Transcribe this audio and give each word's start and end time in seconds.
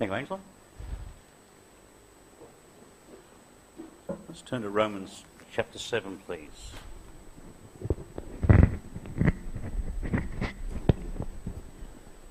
Thank 0.00 0.12
you, 0.12 0.16
Angela. 0.16 0.40
Let's 4.28 4.40
turn 4.40 4.62
to 4.62 4.70
Romans 4.70 5.24
chapter 5.52 5.78
7, 5.78 6.22
please. 6.24 6.72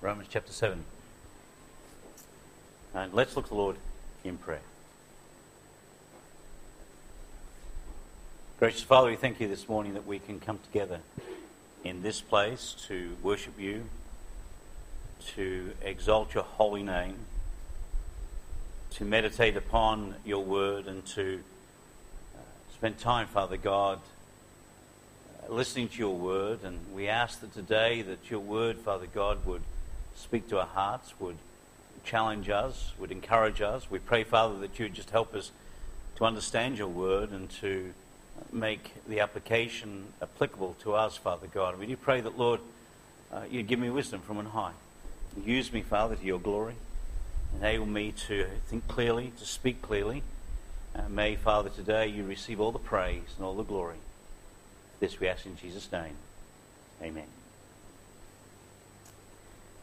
Romans 0.02 0.28
chapter 0.32 0.52
7. 0.52 0.84
And 2.96 3.14
let's 3.14 3.36
look 3.36 3.46
to 3.46 3.50
the 3.50 3.56
Lord 3.56 3.76
in 4.24 4.38
prayer. 4.38 4.62
Gracious 8.58 8.82
Father, 8.82 9.12
we 9.12 9.16
thank 9.16 9.40
you 9.40 9.48
this 9.48 9.70
morning 9.70 9.94
that 9.94 10.08
we 10.08 10.18
can 10.18 10.40
come 10.40 10.58
together 10.58 11.02
in 11.84 12.02
this 12.02 12.20
place 12.20 12.76
to 12.88 13.16
worship 13.22 13.60
you, 13.60 13.84
to 15.36 15.74
exalt 15.84 16.34
your 16.34 16.46
holy 16.46 16.82
name, 16.82 17.28
to 18.92 19.06
meditate 19.06 19.56
upon 19.56 20.16
your 20.26 20.44
word, 20.44 20.88
and 20.88 21.06
to 21.06 21.40
uh, 22.36 22.40
spend 22.74 22.98
time, 22.98 23.28
Father 23.28 23.58
God, 23.58 24.00
uh, 25.48 25.54
listening 25.54 25.88
to 25.90 25.98
your 25.98 26.16
word. 26.16 26.64
And 26.64 26.80
we 26.94 27.08
ask 27.08 27.42
that 27.42 27.54
today 27.54 28.02
that 28.02 28.30
your 28.30 28.40
word, 28.40 28.78
Father 28.80 29.08
God, 29.08 29.46
would 29.46 29.62
speak 30.16 30.50
to 30.50 30.60
our 30.60 30.66
hearts, 30.66 31.14
would 31.20 31.38
challenge 32.04 32.50
us, 32.50 32.94
would 32.98 33.12
encourage 33.12 33.62
us. 33.62 33.90
We 33.90 34.00
pray, 34.00 34.24
Father, 34.24 34.58
that 34.60 34.80
you 34.80 34.86
would 34.86 34.94
just 34.94 35.12
help 35.12 35.36
us 35.36 35.52
to 36.18 36.26
understand 36.26 36.78
your 36.78 36.88
word 36.88 37.32
and 37.32 37.50
to 37.62 37.94
make 38.52 38.94
the 39.08 39.20
application 39.20 40.06
applicable 40.22 40.76
to 40.82 40.94
us, 40.94 41.18
Father 41.18 41.48
God. 41.48 41.78
We 41.80 41.86
do 41.86 41.96
pray 41.96 42.22
that, 42.22 42.38
Lord, 42.38 42.60
uh, 43.32 43.42
you 43.50 43.64
give 43.64 43.80
me 43.80 43.90
wisdom 43.90 44.22
from 44.22 44.38
on 44.38 44.46
high. 44.46 44.72
Use 45.46 45.72
me, 45.72 45.82
Father, 45.82 46.16
to 46.16 46.26
your 46.26 46.40
glory. 46.40 46.76
Enable 47.58 47.86
me 47.86 48.14
to 48.28 48.48
think 48.68 48.88
clearly, 48.88 49.34
to 49.38 49.46
speak 49.46 49.82
clearly. 49.82 50.24
Uh, 50.96 51.10
may, 51.10 51.36
Father, 51.36 51.70
today 51.70 52.08
you 52.08 52.24
receive 52.24 52.60
all 52.60 52.72
the 52.72 52.80
praise 52.80 53.24
and 53.38 53.46
all 53.46 53.56
the 53.56 53.64
glory. 53.64 53.98
This 55.00 55.20
we 55.20 55.28
ask 55.28 55.46
in 55.46 55.58
Jesus' 55.58 55.92
name. 55.92 56.16
Amen. 57.02 57.28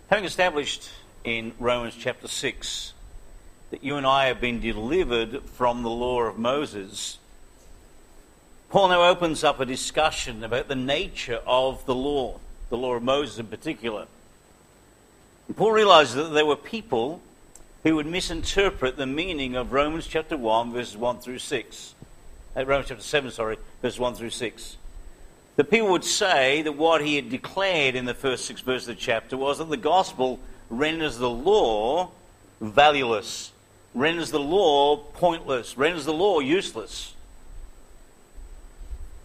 Having 0.09 0.25
established 0.25 0.91
in 1.25 1.53
Romans 1.59 1.95
chapter 1.99 2.29
6 2.29 2.93
that 3.71 3.83
you 3.83 3.97
and 3.97 4.07
I 4.07 4.27
have 4.27 4.41
been 4.41 4.61
delivered 4.61 5.43
from 5.43 5.83
the 5.83 5.91
law 5.91 6.23
of 6.23 6.39
Moses, 6.39 7.19
Paul 8.71 8.89
now 8.89 9.09
opens 9.09 9.43
up 9.43 9.59
a 9.59 9.67
discussion 9.67 10.45
about 10.45 10.69
the 10.69 10.77
nature 10.77 11.41
of 11.47 11.85
the 11.87 11.95
law, 11.95 12.39
the 12.69 12.77
law 12.77 12.95
of 12.95 13.03
Moses 13.03 13.39
in 13.39 13.47
particular. 13.47 14.07
And 15.49 15.57
Paul 15.57 15.73
realizes 15.73 16.15
that 16.15 16.35
there 16.35 16.47
were 16.47 16.57
people 16.57 17.23
who 17.87 17.95
would 17.95 18.07
misinterpret 18.07 18.97
the 18.97 19.07
meaning 19.07 19.55
of 19.55 19.73
Romans 19.73 20.09
chapter 20.09 20.37
1, 20.37 20.73
verses 20.73 20.97
1 20.97 21.21
through 21.21 21.39
6. 21.39 21.95
Uh, 22.57 22.67
Romans 22.67 22.89
chapter 22.89 23.05
7, 23.05 23.31
sorry, 23.31 23.59
verses 23.81 24.01
1 24.01 24.17
through 24.17 24.31
6 24.31 24.77
that 25.55 25.71
people 25.71 25.89
would 25.89 26.05
say 26.05 26.63
that 26.63 26.73
what 26.73 27.01
he 27.01 27.15
had 27.15 27.31
declared 27.31 27.95
in 27.95 28.05
the 28.05 28.13
first 28.13 28.45
six 28.45 28.61
verses 28.61 28.89
of 28.89 28.97
the 28.97 29.01
chapter 29.01 29.37
was 29.37 29.59
that 29.59 29.71
the 29.71 29.77
gospel 29.77 30.39
renders 30.69 31.17
the 31.17 31.31
law 31.31 32.11
valueless, 32.61 33.53
renders 33.95 34.33
the 34.33 34.41
law 34.41 34.97
pointless, 34.97 35.79
renders 35.79 36.05
the 36.05 36.13
law 36.13 36.41
useless. 36.41 37.15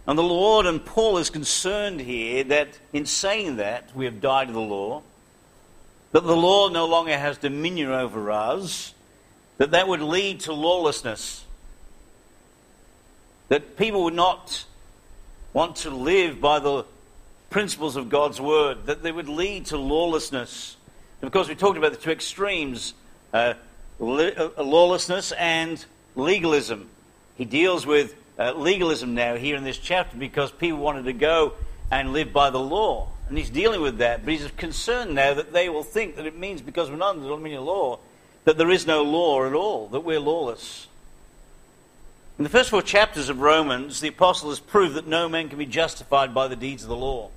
And 0.06 0.16
the 0.16 0.22
Lord 0.22 0.66
and 0.66 0.84
Paul 0.84 1.18
is 1.18 1.30
concerned 1.30 2.00
here 2.00 2.44
that 2.44 2.78
in 2.92 3.06
saying 3.06 3.56
that 3.56 3.94
we 3.94 4.04
have 4.04 4.20
died 4.20 4.46
to 4.46 4.54
the 4.54 4.60
law, 4.60 5.02
that 6.12 6.24
the 6.24 6.36
law 6.36 6.68
no 6.68 6.86
longer 6.86 7.16
has 7.16 7.38
dominion 7.38 7.90
over 7.90 8.30
us, 8.30 8.94
that 9.58 9.72
that 9.72 9.88
would 9.88 10.02
lead 10.02 10.40
to 10.40 10.52
lawlessness. 10.52 11.44
That 13.48 13.76
people 13.76 14.04
would 14.04 14.14
not 14.14 14.64
want 15.52 15.76
to 15.76 15.90
live 15.90 16.40
by 16.40 16.58
the 16.58 16.84
principles 17.50 17.96
of 17.96 18.08
God's 18.08 18.40
word, 18.40 18.86
that 18.86 19.02
they 19.02 19.12
would 19.12 19.28
lead 19.28 19.66
to 19.66 19.76
lawlessness. 19.76 20.76
And 21.20 21.26
of 21.26 21.32
course, 21.32 21.48
we 21.48 21.54
talked 21.54 21.78
about 21.78 21.92
the 21.92 21.98
two 21.98 22.10
extremes 22.10 22.94
uh, 23.32 23.54
uh, 24.00 24.48
lawlessness 24.58 25.32
and 25.32 25.84
legalism. 26.16 26.88
He 27.36 27.44
deals 27.44 27.86
with 27.86 28.14
uh, 28.38 28.52
legalism 28.52 29.14
now 29.14 29.36
here 29.36 29.56
in 29.56 29.64
this 29.64 29.78
chapter 29.78 30.16
because 30.16 30.50
people 30.50 30.78
wanted 30.78 31.04
to 31.04 31.12
go 31.12 31.52
and 31.90 32.12
live 32.12 32.32
by 32.32 32.50
the 32.50 32.60
law. 32.60 33.11
And 33.28 33.38
he's 33.38 33.50
dealing 33.50 33.80
with 33.80 33.98
that, 33.98 34.24
but 34.24 34.32
he's 34.34 34.50
concerned 34.56 35.14
now 35.14 35.34
that 35.34 35.52
they 35.52 35.68
will 35.68 35.82
think 35.82 36.16
that 36.16 36.26
it 36.26 36.36
means 36.36 36.60
because 36.60 36.90
we're 36.90 36.96
not 36.96 37.16
under 37.16 37.22
the 37.22 37.36
dominion 37.36 37.64
law, 37.64 37.98
that 38.44 38.58
there 38.58 38.70
is 38.70 38.86
no 38.86 39.02
law 39.02 39.46
at 39.46 39.54
all, 39.54 39.88
that 39.88 40.00
we're 40.00 40.20
lawless. 40.20 40.88
In 42.38 42.44
the 42.44 42.50
first 42.50 42.70
four 42.70 42.82
chapters 42.82 43.28
of 43.28 43.40
Romans, 43.40 44.00
the 44.00 44.08
apostle 44.08 44.50
has 44.50 44.60
proved 44.60 44.94
that 44.94 45.06
no 45.06 45.28
man 45.28 45.48
can 45.48 45.58
be 45.58 45.66
justified 45.66 46.34
by 46.34 46.48
the 46.48 46.56
deeds 46.56 46.82
of 46.82 46.88
the 46.88 46.96
law. 46.96 47.30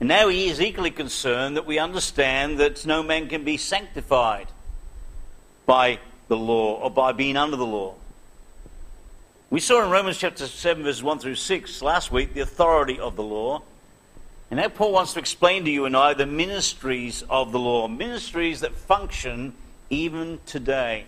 And 0.00 0.08
now 0.08 0.28
he 0.28 0.48
is 0.48 0.60
equally 0.60 0.90
concerned 0.90 1.56
that 1.56 1.66
we 1.66 1.78
understand 1.78 2.58
that 2.58 2.84
no 2.86 3.02
man 3.02 3.28
can 3.28 3.44
be 3.44 3.56
sanctified 3.56 4.48
by 5.66 5.98
the 6.28 6.36
law 6.36 6.80
or 6.80 6.90
by 6.90 7.12
being 7.12 7.36
under 7.36 7.56
the 7.56 7.66
law. 7.66 7.94
We 9.50 9.60
saw 9.60 9.84
in 9.84 9.90
Romans 9.90 10.18
chapter 10.18 10.46
7, 10.46 10.82
verses 10.82 11.02
1 11.02 11.18
through 11.20 11.36
6 11.36 11.82
last 11.82 12.10
week 12.10 12.34
the 12.34 12.40
authority 12.40 12.98
of 12.98 13.16
the 13.16 13.22
law. 13.22 13.62
And 14.50 14.60
now 14.60 14.68
Paul 14.68 14.92
wants 14.92 15.14
to 15.14 15.18
explain 15.18 15.64
to 15.64 15.70
you 15.70 15.84
and 15.84 15.96
I 15.96 16.14
the 16.14 16.26
ministries 16.26 17.22
of 17.28 17.52
the 17.52 17.58
law, 17.58 17.88
ministries 17.88 18.60
that 18.60 18.74
function 18.74 19.54
even 19.90 20.38
today. 20.46 21.04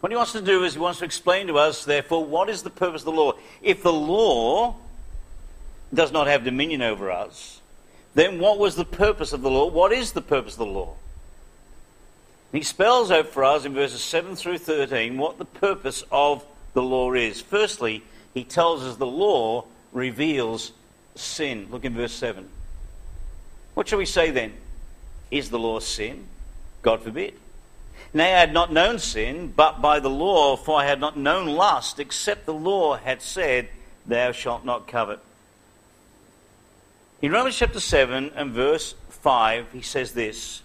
What 0.00 0.10
he 0.10 0.16
wants 0.16 0.32
to 0.32 0.42
do 0.42 0.64
is 0.64 0.74
he 0.74 0.80
wants 0.80 0.98
to 0.98 1.04
explain 1.04 1.46
to 1.46 1.58
us, 1.58 1.84
therefore, 1.84 2.24
what 2.24 2.48
is 2.48 2.62
the 2.62 2.70
purpose 2.70 3.02
of 3.02 3.06
the 3.06 3.12
law. 3.12 3.34
If 3.62 3.82
the 3.82 3.92
law 3.92 4.76
does 5.94 6.10
not 6.10 6.26
have 6.26 6.44
dominion 6.44 6.82
over 6.82 7.10
us, 7.10 7.60
then 8.14 8.40
what 8.40 8.58
was 8.58 8.74
the 8.74 8.84
purpose 8.84 9.32
of 9.32 9.42
the 9.42 9.50
law? 9.50 9.66
What 9.66 9.92
is 9.92 10.12
the 10.12 10.20
purpose 10.20 10.54
of 10.54 10.60
the 10.60 10.66
law? 10.66 10.94
He 12.50 12.62
spells 12.62 13.10
out 13.10 13.28
for 13.28 13.44
us 13.44 13.64
in 13.64 13.74
verses 13.74 14.02
7 14.02 14.36
through 14.36 14.58
13 14.58 15.16
what 15.16 15.38
the 15.38 15.44
purpose 15.44 16.04
of 16.10 16.44
the 16.74 16.82
law 16.82 17.12
is. 17.12 17.40
Firstly, 17.40 18.02
he 18.34 18.44
tells 18.44 18.82
us 18.82 18.96
the 18.96 19.06
law 19.06 19.64
reveals 19.92 20.72
sin. 21.14 21.68
Look 21.70 21.84
in 21.84 21.94
verse 21.94 22.12
7. 22.12 22.48
What 23.74 23.88
shall 23.88 23.98
we 23.98 24.06
say 24.06 24.30
then? 24.30 24.52
Is 25.30 25.50
the 25.50 25.58
law 25.58 25.80
sin? 25.80 26.26
God 26.82 27.02
forbid. 27.02 27.34
Nay, 28.14 28.34
I 28.34 28.40
had 28.40 28.52
not 28.52 28.72
known 28.72 28.98
sin, 28.98 29.52
but 29.54 29.80
by 29.80 30.00
the 30.00 30.10
law, 30.10 30.56
for 30.56 30.78
I 30.78 30.84
had 30.84 31.00
not 31.00 31.16
known 31.16 31.46
lust, 31.46 31.98
except 31.98 32.44
the 32.44 32.54
law 32.54 32.96
had 32.96 33.22
said, 33.22 33.68
Thou 34.06 34.32
shalt 34.32 34.64
not 34.64 34.86
covet. 34.86 35.20
In 37.22 37.32
Romans 37.32 37.56
chapter 37.56 37.80
7 37.80 38.32
and 38.34 38.50
verse 38.50 38.94
5, 39.08 39.72
he 39.72 39.80
says 39.80 40.12
this 40.12 40.62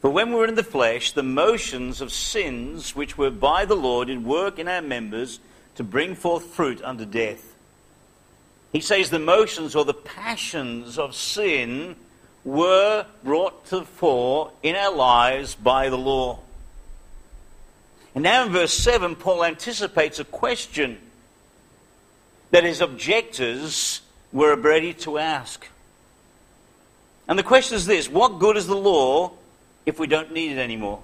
For 0.00 0.08
when 0.10 0.30
we 0.30 0.36
were 0.36 0.46
in 0.46 0.54
the 0.54 0.62
flesh, 0.62 1.12
the 1.12 1.22
motions 1.22 2.00
of 2.00 2.12
sins 2.12 2.96
which 2.96 3.18
were 3.18 3.30
by 3.30 3.64
the 3.64 3.76
law 3.76 4.04
did 4.04 4.24
work 4.24 4.58
in 4.58 4.68
our 4.68 4.80
members 4.80 5.40
to 5.74 5.84
bring 5.84 6.14
forth 6.14 6.44
fruit 6.44 6.80
unto 6.82 7.04
death. 7.04 7.54
He 8.72 8.80
says 8.80 9.10
the 9.10 9.18
motions 9.18 9.74
or 9.74 9.84
the 9.84 9.94
passions 9.94 10.98
of 10.98 11.14
sin 11.14 11.96
were 12.44 13.06
brought 13.24 13.66
to 13.66 13.80
the 13.80 13.84
fore 13.84 14.52
in 14.62 14.76
our 14.76 14.94
lives 14.94 15.54
by 15.54 15.88
the 15.88 15.98
law. 15.98 16.40
And 18.14 18.24
now 18.24 18.44
in 18.44 18.52
verse 18.52 18.72
7, 18.72 19.16
Paul 19.16 19.44
anticipates 19.44 20.18
a 20.18 20.24
question 20.24 20.98
that 22.50 22.64
his 22.64 22.80
objectors 22.80 24.00
were 24.32 24.56
ready 24.56 24.94
to 24.94 25.18
ask. 25.18 25.66
And 27.26 27.38
the 27.38 27.42
question 27.42 27.76
is 27.76 27.86
this 27.86 28.08
What 28.08 28.38
good 28.38 28.56
is 28.56 28.66
the 28.66 28.76
law 28.76 29.32
if 29.86 29.98
we 29.98 30.06
don't 30.06 30.32
need 30.32 30.52
it 30.52 30.58
anymore? 30.58 31.02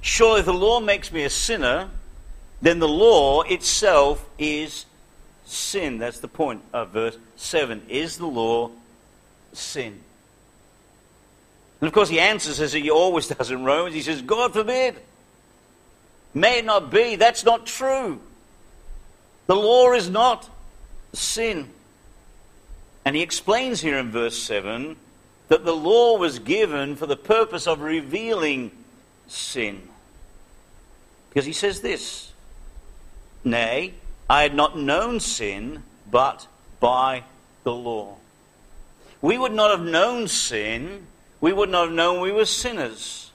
Surely, 0.00 0.42
the 0.42 0.52
law 0.52 0.80
makes 0.80 1.12
me 1.12 1.22
a 1.24 1.30
sinner, 1.30 1.88
then 2.60 2.78
the 2.78 2.88
law 2.88 3.42
itself 3.42 4.28
is 4.38 4.84
sin. 5.52 5.98
That's 5.98 6.20
the 6.20 6.28
point 6.28 6.62
of 6.72 6.90
verse 6.90 7.16
7. 7.36 7.82
Is 7.88 8.18
the 8.18 8.26
law 8.26 8.70
sin? 9.52 10.00
And 11.80 11.88
of 11.88 11.94
course, 11.94 12.08
he 12.08 12.20
answers 12.20 12.60
as 12.60 12.72
he 12.72 12.90
always 12.90 13.26
does 13.28 13.50
in 13.50 13.64
Romans. 13.64 13.94
He 13.94 14.02
says, 14.02 14.22
God 14.22 14.52
forbid. 14.52 14.96
May 16.34 16.58
it 16.58 16.64
not 16.64 16.90
be. 16.90 17.16
That's 17.16 17.44
not 17.44 17.66
true. 17.66 18.20
The 19.46 19.56
law 19.56 19.92
is 19.92 20.08
not 20.08 20.48
sin. 21.12 21.68
And 23.04 23.16
he 23.16 23.22
explains 23.22 23.80
here 23.80 23.98
in 23.98 24.10
verse 24.10 24.38
7 24.38 24.96
that 25.48 25.64
the 25.64 25.74
law 25.74 26.16
was 26.16 26.38
given 26.38 26.96
for 26.96 27.06
the 27.06 27.16
purpose 27.16 27.66
of 27.66 27.80
revealing 27.80 28.70
sin. 29.26 29.82
Because 31.28 31.44
he 31.44 31.52
says 31.52 31.80
this 31.80 32.32
Nay, 33.44 33.94
I 34.32 34.44
had 34.44 34.54
not 34.54 34.78
known 34.78 35.20
sin 35.20 35.82
but 36.10 36.46
by 36.80 37.24
the 37.64 37.74
law. 37.74 38.16
We 39.20 39.36
would 39.36 39.52
not 39.52 39.70
have 39.70 39.86
known 39.86 40.26
sin, 40.26 41.06
we 41.42 41.52
would 41.52 41.68
not 41.68 41.88
have 41.88 41.94
known 41.94 42.22
we 42.22 42.32
were 42.32 42.46
sinners 42.46 43.30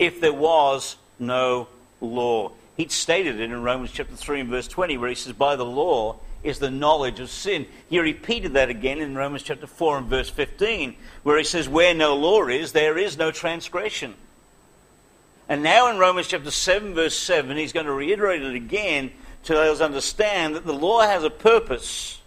if 0.00 0.20
there 0.20 0.32
was 0.32 0.96
no 1.20 1.68
law. 2.00 2.50
He'd 2.76 2.90
stated 2.90 3.38
it 3.38 3.52
in 3.52 3.62
Romans 3.62 3.92
chapter 3.92 4.16
3 4.16 4.40
and 4.40 4.50
verse 4.50 4.66
20, 4.66 4.98
where 4.98 5.10
he 5.10 5.14
says, 5.14 5.32
By 5.32 5.54
the 5.54 5.64
law 5.64 6.16
is 6.42 6.58
the 6.58 6.72
knowledge 6.72 7.20
of 7.20 7.30
sin. 7.30 7.64
He 7.88 8.00
repeated 8.00 8.54
that 8.54 8.68
again 8.68 8.98
in 8.98 9.14
Romans 9.14 9.44
chapter 9.44 9.68
4 9.68 9.98
and 9.98 10.06
verse 10.08 10.28
15, 10.28 10.96
where 11.22 11.38
he 11.38 11.44
says, 11.44 11.68
Where 11.68 11.94
no 11.94 12.16
law 12.16 12.48
is, 12.48 12.72
there 12.72 12.98
is 12.98 13.16
no 13.16 13.30
transgression. 13.30 14.16
And 15.48 15.62
now 15.62 15.88
in 15.88 15.98
Romans 15.98 16.26
chapter 16.26 16.50
7, 16.50 16.94
verse 16.94 17.16
7, 17.16 17.56
he's 17.56 17.72
going 17.72 17.86
to 17.86 17.92
reiterate 17.92 18.42
it 18.42 18.56
again 18.56 19.12
to 19.46 19.54
let 19.54 19.68
us 19.68 19.80
understand 19.80 20.56
that 20.56 20.66
the 20.66 20.72
law 20.72 21.00
has 21.02 21.22
a 21.22 21.30
purpose. 21.30 22.20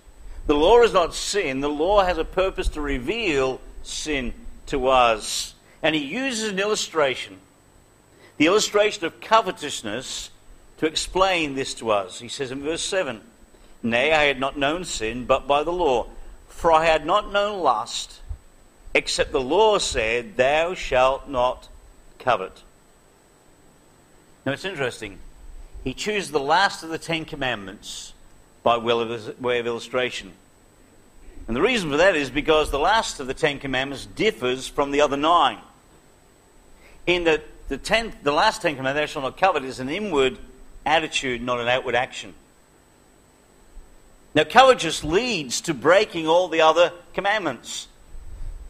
The 0.47 0.55
law 0.55 0.81
is 0.81 0.93
not 0.93 1.13
sin, 1.13 1.59
the 1.59 1.69
law 1.69 2.03
has 2.03 2.17
a 2.17 2.25
purpose 2.25 2.69
to 2.69 2.81
reveal 2.81 3.61
sin 3.83 4.33
to 4.67 4.87
us. 4.87 5.53
And 5.83 5.95
he 5.95 6.03
uses 6.03 6.49
an 6.49 6.59
illustration, 6.59 7.37
the 8.37 8.47
illustration 8.47 9.05
of 9.05 9.21
covetousness, 9.21 10.31
to 10.77 10.85
explain 10.85 11.55
this 11.55 11.73
to 11.75 11.91
us. 11.91 12.19
He 12.19 12.29
says 12.29 12.51
in 12.51 12.63
verse 12.63 12.81
7 12.81 13.21
Nay, 13.83 14.13
I 14.13 14.23
had 14.23 14.39
not 14.39 14.57
known 14.57 14.85
sin 14.85 15.25
but 15.25 15.45
by 15.45 15.63
the 15.63 15.71
law, 15.71 16.07
for 16.47 16.71
I 16.71 16.85
had 16.85 17.05
not 17.05 17.31
known 17.31 17.59
lust, 17.61 18.21
except 18.93 19.31
the 19.31 19.41
law 19.41 19.77
said, 19.77 20.37
Thou 20.37 20.73
shalt 20.73 21.29
not 21.29 21.67
covet. 22.17 22.63
Now 24.45 24.53
it's 24.53 24.65
interesting. 24.65 25.19
He 25.83 25.93
chooses 25.93 26.31
the 26.31 26.39
last 26.39 26.83
of 26.83 26.89
the 26.89 26.97
Ten 26.97 27.25
Commandments 27.25 28.13
by 28.63 28.77
way 28.77 29.59
of 29.59 29.67
illustration. 29.67 30.33
And 31.47 31.55
the 31.55 31.61
reason 31.61 31.89
for 31.89 31.97
that 31.97 32.15
is 32.15 32.29
because 32.29 32.69
the 32.69 32.79
last 32.79 33.19
of 33.19 33.27
the 33.27 33.33
Ten 33.33 33.59
Commandments 33.59 34.05
differs 34.05 34.67
from 34.67 34.91
the 34.91 35.01
other 35.01 35.17
nine. 35.17 35.59
In 37.07 37.23
that 37.23 37.43
the, 37.69 37.77
ten, 37.77 38.13
the 38.23 38.31
last 38.31 38.61
Ten 38.61 38.75
Commandments, 38.75 39.13
shalt 39.13 39.23
not 39.23 39.37
covet, 39.37 39.63
is 39.63 39.79
an 39.79 39.89
inward 39.89 40.37
attitude, 40.85 41.41
not 41.41 41.59
an 41.59 41.67
outward 41.67 41.95
action. 41.95 42.33
Now, 44.35 44.43
covetous 44.43 45.03
leads 45.03 45.61
to 45.61 45.73
breaking 45.73 46.27
all 46.27 46.49
the 46.49 46.61
other 46.61 46.91
commandments. 47.13 47.87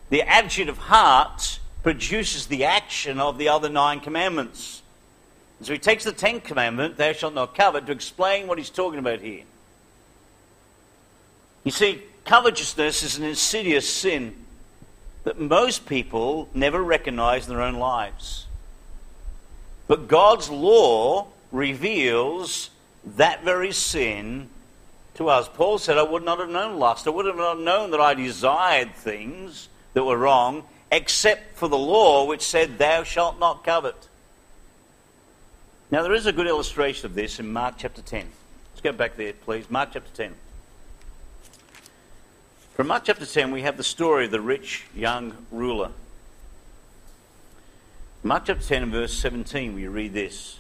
The 0.10 0.22
attitude 0.22 0.70
of 0.70 0.78
heart 0.78 1.60
produces 1.84 2.48
the 2.48 2.66
action 2.66 3.20
of 3.20 3.38
the 3.38 3.50
other 3.50 3.70
nine 3.70 4.00
commandments. 4.00 4.82
And 5.60 5.68
so 5.68 5.74
he 5.74 5.80
takes 5.80 6.04
the 6.06 6.12
tenth 6.12 6.46
commandment, 6.46 6.98
thou 6.98 7.14
shalt 7.14 7.34
not 7.34 7.56
covet, 7.56 7.86
to 7.86 7.92
explain 7.92 8.48
what 8.48 8.58
he's 8.58 8.70
talking 8.70 9.00
about 9.00 9.20
here. 9.20 9.44
You 11.64 11.72
see, 11.72 12.02
covetousness 12.26 13.04
is 13.04 13.18
an 13.18 13.26
insidious 13.26 13.88
sin 13.88 14.36
that 15.26 15.40
most 15.40 15.86
people 15.86 16.50
never 16.54 16.82
recognize 16.82 17.48
in 17.48 17.54
their 17.54 17.64
own 17.64 17.76
lives. 17.76 18.48
But 19.88 20.08
God's 20.08 20.50
law 20.50 21.28
reveals 21.52 22.70
that 23.18 23.44
very 23.44 23.72
sin 23.72 24.50
to 25.16 25.30
us. 25.30 25.50
Paul 25.54 25.78
said, 25.78 25.98
I 25.98 26.04
would 26.04 26.24
not 26.24 26.40
have 26.40 26.50
known 26.50 26.80
lust. 26.80 27.08
I 27.08 27.12
would 27.12 27.26
have 27.26 27.36
not 27.36 27.60
known 27.60 27.92
that 27.92 28.00
I 28.00 28.14
desired 28.14 28.96
things 28.96 29.68
that 29.94 30.04
were 30.04 30.18
wrong, 30.18 30.64
except 30.92 31.58
for 31.58 31.68
the 31.68 31.78
law 31.78 32.26
which 32.26 32.42
said, 32.42 32.78
Thou 32.78 33.04
shalt 33.04 33.40
not 33.40 33.64
covet. 33.64 34.09
Now, 35.91 36.03
there 36.03 36.13
is 36.13 36.27
a 36.27 36.31
good 36.31 36.45
illustration 36.45 37.07
of 37.07 37.15
this 37.15 37.39
in 37.39 37.51
Mark 37.51 37.75
chapter 37.80 38.03
10. 38.03 38.27
Let's 38.71 38.81
go 38.81 38.91
back 38.91 39.15
there, 39.18 39.33
please. 39.33 39.71
Mark 39.71 39.89
chapter 39.94 40.12
10. 40.13 40.36
From 42.75 42.88
Mark 42.88 43.06
chapter 43.06 43.25
10, 43.25 43.50
we 43.50 43.63
have 43.63 43.75
the 43.75 43.83
story 43.83 44.25
of 44.25 44.31
the 44.31 44.39
rich 44.39 44.86
young 44.95 45.36
ruler. 45.51 45.89
Mark 48.21 48.45
chapter 48.45 48.63
10 48.63 48.91
verse 48.91 49.18
17, 49.18 49.74
we 49.74 49.88
read 49.88 50.13
this. 50.13 50.59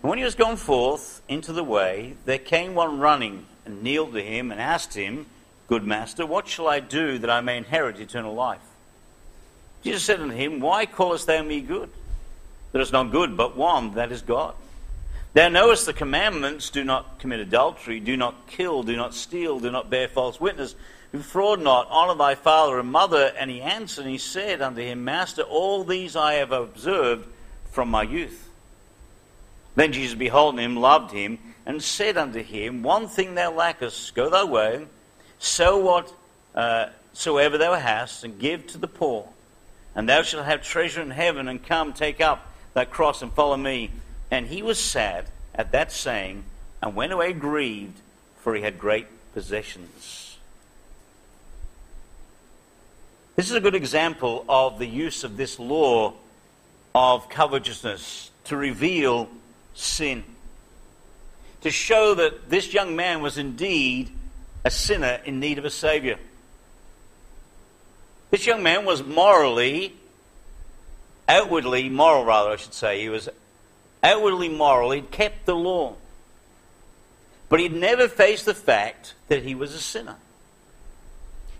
And 0.00 0.10
when 0.10 0.18
he 0.18 0.24
was 0.24 0.36
gone 0.36 0.56
forth 0.56 1.20
into 1.26 1.52
the 1.52 1.64
way, 1.64 2.14
there 2.26 2.38
came 2.38 2.76
one 2.76 3.00
running 3.00 3.46
and 3.66 3.82
kneeled 3.82 4.12
to 4.12 4.22
him 4.22 4.52
and 4.52 4.60
asked 4.60 4.94
him, 4.94 5.26
Good 5.66 5.82
master, 5.82 6.24
what 6.24 6.46
shall 6.46 6.68
I 6.68 6.78
do 6.78 7.18
that 7.18 7.30
I 7.30 7.40
may 7.40 7.56
inherit 7.56 7.98
eternal 7.98 8.34
life? 8.34 8.60
Jesus 9.82 10.04
said 10.04 10.20
unto 10.20 10.36
him, 10.36 10.60
Why 10.60 10.86
callest 10.86 11.26
thou 11.26 11.42
me 11.42 11.60
good? 11.60 11.90
There 12.74 12.82
is 12.82 12.90
none 12.90 13.10
good 13.10 13.36
but 13.36 13.56
one, 13.56 13.94
that 13.94 14.10
is 14.10 14.20
God. 14.20 14.52
Thou 15.32 15.48
knowest 15.48 15.86
the 15.86 15.92
commandments 15.92 16.70
do 16.70 16.82
not 16.82 17.20
commit 17.20 17.38
adultery, 17.38 18.00
do 18.00 18.16
not 18.16 18.48
kill, 18.48 18.82
do 18.82 18.96
not 18.96 19.14
steal, 19.14 19.60
do 19.60 19.70
not 19.70 19.90
bear 19.90 20.08
false 20.08 20.40
witness, 20.40 20.74
defraud 21.12 21.60
not, 21.60 21.88
honour 21.88 22.16
thy 22.16 22.34
father 22.34 22.80
and 22.80 22.90
mother. 22.90 23.32
And 23.38 23.48
he 23.48 23.60
answered 23.60 24.06
and 24.06 24.10
he 24.10 24.18
said 24.18 24.60
unto 24.60 24.80
him, 24.80 25.04
Master, 25.04 25.42
all 25.42 25.84
these 25.84 26.16
I 26.16 26.34
have 26.34 26.50
observed 26.50 27.28
from 27.70 27.90
my 27.90 28.02
youth. 28.02 28.50
Then 29.76 29.92
Jesus, 29.92 30.18
beholding 30.18 30.64
him, 30.64 30.74
loved 30.74 31.12
him, 31.12 31.38
and 31.66 31.80
said 31.80 32.16
unto 32.16 32.42
him, 32.42 32.82
One 32.82 33.06
thing 33.06 33.36
thou 33.36 33.52
lackest, 33.52 34.16
go 34.16 34.28
thy 34.28 34.42
way, 34.42 34.84
sell 35.38 35.80
what 35.80 36.12
uh, 36.56 36.88
thou 37.14 37.74
hast, 37.74 38.24
and 38.24 38.36
give 38.36 38.66
to 38.66 38.78
the 38.78 38.88
poor, 38.88 39.28
and 39.94 40.08
thou 40.08 40.22
shalt 40.22 40.44
have 40.44 40.64
treasure 40.64 41.02
in 41.02 41.12
heaven, 41.12 41.46
and 41.46 41.64
come 41.64 41.92
take 41.92 42.20
up 42.20 42.50
that 42.74 42.90
cross 42.90 43.22
and 43.22 43.32
follow 43.32 43.56
me. 43.56 43.90
And 44.30 44.46
he 44.46 44.62
was 44.62 44.78
sad 44.78 45.26
at 45.54 45.72
that 45.72 45.90
saying, 45.90 46.44
and 46.82 46.94
went 46.94 47.12
away 47.12 47.32
grieved, 47.32 48.00
for 48.40 48.54
he 48.54 48.62
had 48.62 48.78
great 48.78 49.06
possessions. 49.32 50.36
This 53.36 53.50
is 53.50 53.56
a 53.56 53.60
good 53.60 53.74
example 53.74 54.44
of 54.48 54.78
the 54.78 54.86
use 54.86 55.24
of 55.24 55.36
this 55.36 55.58
law 55.58 56.12
of 56.94 57.28
covetousness 57.28 58.30
to 58.44 58.56
reveal 58.56 59.28
sin. 59.74 60.22
To 61.62 61.70
show 61.70 62.14
that 62.14 62.48
this 62.50 62.72
young 62.72 62.94
man 62.94 63.22
was 63.22 63.38
indeed 63.38 64.10
a 64.64 64.70
sinner 64.70 65.20
in 65.24 65.40
need 65.40 65.58
of 65.58 65.64
a 65.64 65.70
Savior. 65.70 66.18
This 68.30 68.46
young 68.46 68.62
man 68.62 68.84
was 68.84 69.02
morally 69.02 69.94
outwardly 71.28 71.88
moral, 71.88 72.24
rather, 72.24 72.50
I 72.50 72.56
should 72.56 72.74
say. 72.74 73.00
He 73.00 73.08
was 73.08 73.28
outwardly 74.02 74.48
moral. 74.48 74.90
He'd 74.90 75.10
kept 75.10 75.46
the 75.46 75.54
law. 75.54 75.94
But 77.48 77.60
he'd 77.60 77.74
never 77.74 78.08
faced 78.08 78.46
the 78.46 78.54
fact 78.54 79.14
that 79.28 79.42
he 79.42 79.54
was 79.54 79.74
a 79.74 79.78
sinner. 79.78 80.16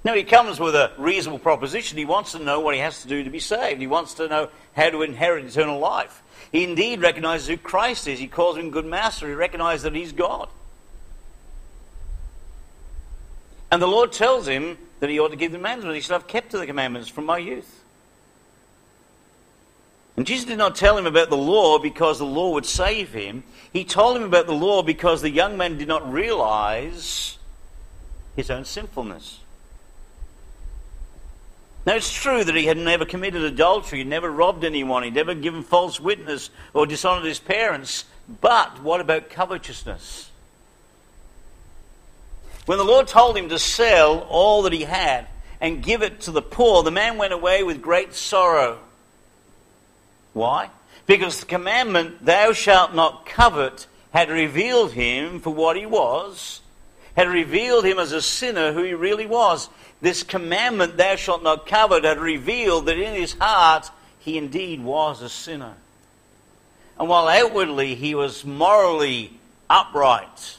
Now, 0.04 0.14
he 0.14 0.24
comes 0.24 0.60
with 0.60 0.74
a 0.74 0.92
reasonable 0.98 1.38
proposition. 1.38 1.96
He 1.96 2.04
wants 2.04 2.32
to 2.32 2.38
know 2.38 2.60
what 2.60 2.74
he 2.74 2.80
has 2.80 3.02
to 3.02 3.08
do 3.08 3.24
to 3.24 3.30
be 3.30 3.40
saved. 3.40 3.80
He 3.80 3.86
wants 3.86 4.14
to 4.14 4.28
know 4.28 4.50
how 4.76 4.90
to 4.90 5.02
inherit 5.02 5.46
eternal 5.46 5.78
life. 5.78 6.22
He 6.52 6.62
indeed 6.62 7.00
recognizes 7.00 7.48
who 7.48 7.56
Christ 7.56 8.06
is. 8.06 8.18
He 8.18 8.26
calls 8.26 8.58
him 8.58 8.70
good 8.70 8.84
master. 8.84 9.28
He 9.28 9.34
recognizes 9.34 9.84
that 9.84 9.94
he's 9.94 10.12
God. 10.12 10.48
And 13.72 13.80
the 13.80 13.88
Lord 13.88 14.12
tells 14.12 14.46
him 14.46 14.78
that 15.00 15.08
he 15.08 15.18
ought 15.18 15.28
to 15.28 15.36
keep 15.36 15.50
the 15.50 15.56
commandments. 15.56 15.94
He 15.94 16.00
should 16.02 16.12
have 16.12 16.28
kept 16.28 16.50
to 16.50 16.58
the 16.58 16.66
commandments 16.66 17.08
from 17.08 17.24
my 17.24 17.38
youth. 17.38 17.73
And 20.16 20.26
Jesus 20.26 20.44
did 20.44 20.58
not 20.58 20.76
tell 20.76 20.96
him 20.96 21.06
about 21.06 21.28
the 21.28 21.36
law 21.36 21.78
because 21.78 22.18
the 22.18 22.24
law 22.24 22.52
would 22.52 22.66
save 22.66 23.12
him. 23.12 23.42
He 23.72 23.84
told 23.84 24.16
him 24.16 24.22
about 24.22 24.46
the 24.46 24.52
law 24.52 24.82
because 24.82 25.22
the 25.22 25.30
young 25.30 25.56
man 25.56 25.76
did 25.76 25.88
not 25.88 26.10
realize 26.12 27.38
his 28.36 28.50
own 28.50 28.64
sinfulness. 28.64 29.40
Now, 31.86 31.96
it's 31.96 32.12
true 32.12 32.44
that 32.44 32.54
he 32.54 32.64
had 32.64 32.78
never 32.78 33.04
committed 33.04 33.42
adultery, 33.42 33.98
he'd 33.98 34.06
never 34.06 34.30
robbed 34.30 34.64
anyone, 34.64 35.02
he'd 35.02 35.14
never 35.14 35.34
given 35.34 35.62
false 35.62 36.00
witness 36.00 36.48
or 36.72 36.86
dishonored 36.86 37.26
his 37.26 37.40
parents. 37.40 38.06
But 38.40 38.82
what 38.82 39.00
about 39.00 39.28
covetousness? 39.28 40.30
When 42.64 42.78
the 42.78 42.84
Lord 42.84 43.06
told 43.06 43.36
him 43.36 43.50
to 43.50 43.58
sell 43.58 44.20
all 44.30 44.62
that 44.62 44.72
he 44.72 44.84
had 44.84 45.26
and 45.60 45.82
give 45.82 46.02
it 46.02 46.20
to 46.22 46.30
the 46.30 46.40
poor, 46.40 46.82
the 46.82 46.90
man 46.90 47.18
went 47.18 47.34
away 47.34 47.62
with 47.62 47.82
great 47.82 48.14
sorrow. 48.14 48.78
Why? 50.34 50.68
Because 51.06 51.40
the 51.40 51.46
commandment, 51.46 52.24
thou 52.24 52.52
shalt 52.52 52.94
not 52.94 53.24
covet, 53.24 53.86
had 54.12 54.28
revealed 54.28 54.92
him 54.92 55.40
for 55.40 55.54
what 55.54 55.76
he 55.76 55.86
was, 55.86 56.60
had 57.16 57.28
revealed 57.28 57.84
him 57.84 57.98
as 57.98 58.12
a 58.12 58.20
sinner 58.20 58.72
who 58.72 58.82
he 58.82 58.94
really 58.94 59.26
was. 59.26 59.68
This 60.00 60.22
commandment, 60.22 60.96
thou 60.96 61.16
shalt 61.16 61.42
not 61.42 61.66
covet, 61.66 62.04
had 62.04 62.18
revealed 62.18 62.86
that 62.86 62.98
in 62.98 63.14
his 63.14 63.34
heart 63.40 63.90
he 64.18 64.36
indeed 64.36 64.82
was 64.82 65.22
a 65.22 65.28
sinner. 65.28 65.74
And 66.98 67.08
while 67.08 67.28
outwardly 67.28 67.94
he 67.94 68.14
was 68.14 68.44
morally 68.44 69.32
upright, 69.70 70.58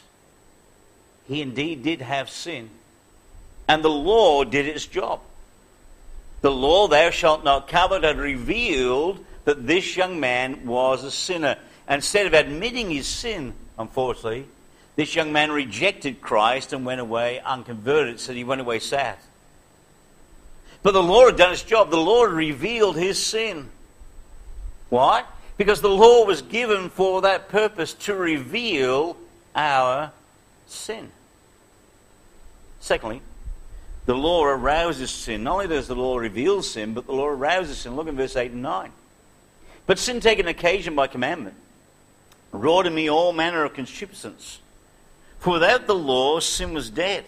he 1.27 1.41
indeed 1.41 1.83
did 1.83 2.01
have 2.01 2.29
sin. 2.29 2.69
And 3.67 3.83
the 3.83 3.89
law 3.89 4.43
did 4.43 4.67
its 4.67 4.85
job. 4.85 5.21
The 6.41 6.51
law, 6.51 6.87
thou 6.87 7.09
shalt 7.09 7.43
not 7.43 7.67
covet, 7.67 8.03
had 8.03 8.19
revealed 8.19 9.25
that 9.45 9.65
this 9.65 9.95
young 9.95 10.19
man 10.19 10.65
was 10.65 11.03
a 11.03 11.11
sinner. 11.11 11.57
And 11.87 11.99
instead 11.99 12.25
of 12.25 12.33
admitting 12.33 12.91
his 12.91 13.07
sin, 13.07 13.53
unfortunately, 13.77 14.45
this 14.95 15.15
young 15.15 15.31
man 15.31 15.51
rejected 15.51 16.21
Christ 16.21 16.73
and 16.73 16.85
went 16.85 17.01
away 17.01 17.39
unconverted, 17.39 18.19
so 18.19 18.33
he 18.33 18.43
went 18.43 18.61
away 18.61 18.79
sad. 18.79 19.17
But 20.83 20.91
the 20.91 21.03
law 21.03 21.25
had 21.25 21.35
done 21.35 21.53
its 21.53 21.63
job. 21.63 21.89
The 21.89 21.97
law 21.97 22.23
revealed 22.23 22.95
his 22.95 23.23
sin. 23.23 23.69
Why? 24.89 25.23
Because 25.57 25.81
the 25.81 25.89
law 25.89 26.25
was 26.25 26.41
given 26.41 26.89
for 26.89 27.21
that 27.21 27.49
purpose 27.49 27.93
to 27.93 28.13
reveal 28.13 29.17
our 29.55 30.11
sin. 30.67 31.11
Secondly, 32.79 33.21
the 34.05 34.15
law 34.15 34.43
arouses 34.43 35.09
sin. 35.09 35.43
Not 35.43 35.53
only 35.53 35.67
does 35.67 35.87
the 35.87 35.95
law 35.95 36.17
reveal 36.17 36.61
sin, 36.61 36.93
but 36.93 37.07
the 37.07 37.13
law 37.13 37.27
arouses 37.27 37.79
sin. 37.79 37.95
Look 37.95 38.07
in 38.07 38.15
verse 38.15 38.35
8 38.35 38.51
and 38.51 38.61
9. 38.61 38.91
But 39.85 39.99
sin 39.99 40.19
taking 40.19 40.47
occasion 40.47 40.95
by 40.95 41.07
commandment 41.07 41.55
wrought 42.51 42.87
in 42.87 42.95
me 42.95 43.09
all 43.09 43.33
manner 43.33 43.63
of 43.63 43.73
concupiscence. 43.73 44.59
For 45.39 45.53
without 45.53 45.87
the 45.87 45.95
law, 45.95 46.39
sin 46.39 46.73
was 46.73 46.89
dead. 46.89 47.25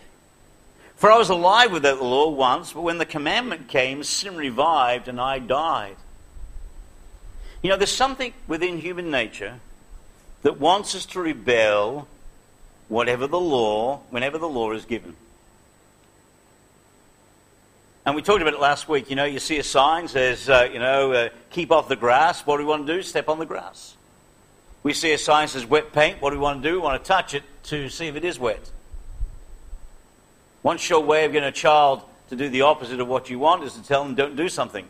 For 0.95 1.11
I 1.11 1.17
was 1.17 1.29
alive 1.29 1.71
without 1.71 1.99
the 1.99 2.05
law 2.05 2.29
once, 2.29 2.73
but 2.73 2.81
when 2.81 2.97
the 2.97 3.05
commandment 3.05 3.67
came, 3.67 4.03
sin 4.03 4.35
revived 4.35 5.07
and 5.07 5.21
I 5.21 5.37
died. 5.39 5.95
You 7.61 7.69
know, 7.69 7.77
there's 7.77 7.91
something 7.91 8.33
within 8.47 8.79
human 8.79 9.11
nature 9.11 9.59
that 10.41 10.59
wants 10.59 10.95
us 10.95 11.05
to 11.07 11.19
rebel 11.19 12.07
whatever 12.87 13.27
the 13.27 13.39
law, 13.39 14.01
whenever 14.09 14.37
the 14.37 14.49
law 14.49 14.71
is 14.71 14.85
given. 14.85 15.15
And 18.07 18.15
we 18.15 18.21
talked 18.21 18.41
about 18.41 18.53
it 18.53 18.61
last 18.61 18.87
week. 18.87 19.09
You 19.09 19.17
know, 19.17 19.25
you 19.25 19.37
see 19.37 19.57
a 19.57 19.63
sign 19.63 20.07
says, 20.07 20.47
uh, 20.47 20.69
you 20.71 20.79
know, 20.79 21.11
uh, 21.11 21.29
keep 21.49 21.73
off 21.73 21.89
the 21.89 21.97
grass. 21.97 22.45
What 22.45 22.55
do 22.55 22.63
we 22.63 22.69
want 22.69 22.87
to 22.87 22.93
do? 22.95 23.03
Step 23.03 23.27
on 23.27 23.37
the 23.37 23.45
grass. 23.45 23.97
We 24.81 24.93
see 24.93 25.11
a 25.11 25.17
sign 25.17 25.49
says 25.49 25.65
wet 25.65 25.91
paint. 25.91 26.21
What 26.21 26.29
do 26.29 26.37
we 26.37 26.41
want 26.41 26.63
to 26.63 26.69
do? 26.69 26.75
We 26.75 26.79
want 26.79 27.03
to 27.03 27.05
touch 27.05 27.33
it 27.33 27.43
to 27.63 27.89
see 27.89 28.07
if 28.07 28.15
it 28.15 28.23
is 28.23 28.39
wet. 28.39 28.71
One 30.61 30.77
sure 30.77 31.01
way 31.01 31.25
of 31.25 31.33
getting 31.33 31.49
a 31.49 31.51
child 31.51 32.01
to 32.29 32.37
do 32.37 32.47
the 32.47 32.61
opposite 32.61 33.01
of 33.01 33.09
what 33.09 33.29
you 33.29 33.39
want 33.39 33.65
is 33.65 33.73
to 33.73 33.83
tell 33.83 34.05
them 34.05 34.15
don't 34.15 34.37
do 34.37 34.47
something. 34.47 34.87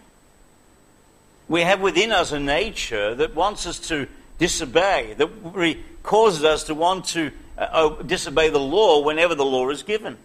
We 1.47 1.61
have 1.61 1.81
within 1.81 2.11
us 2.11 2.31
a 2.33 2.39
nature 2.39 3.15
that 3.15 3.33
wants 3.33 3.65
us 3.65 3.79
to 3.87 4.07
disobey, 4.37 5.15
that 5.17 5.77
causes 6.03 6.43
us 6.43 6.65
to 6.65 6.75
want 6.75 7.05
to 7.05 7.31
uh, 7.57 7.89
disobey 8.03 8.49
the 8.49 8.59
law 8.59 9.01
whenever 9.01 9.33
the 9.33 9.43
law 9.43 9.67
is 9.71 9.81
given. 9.81 10.17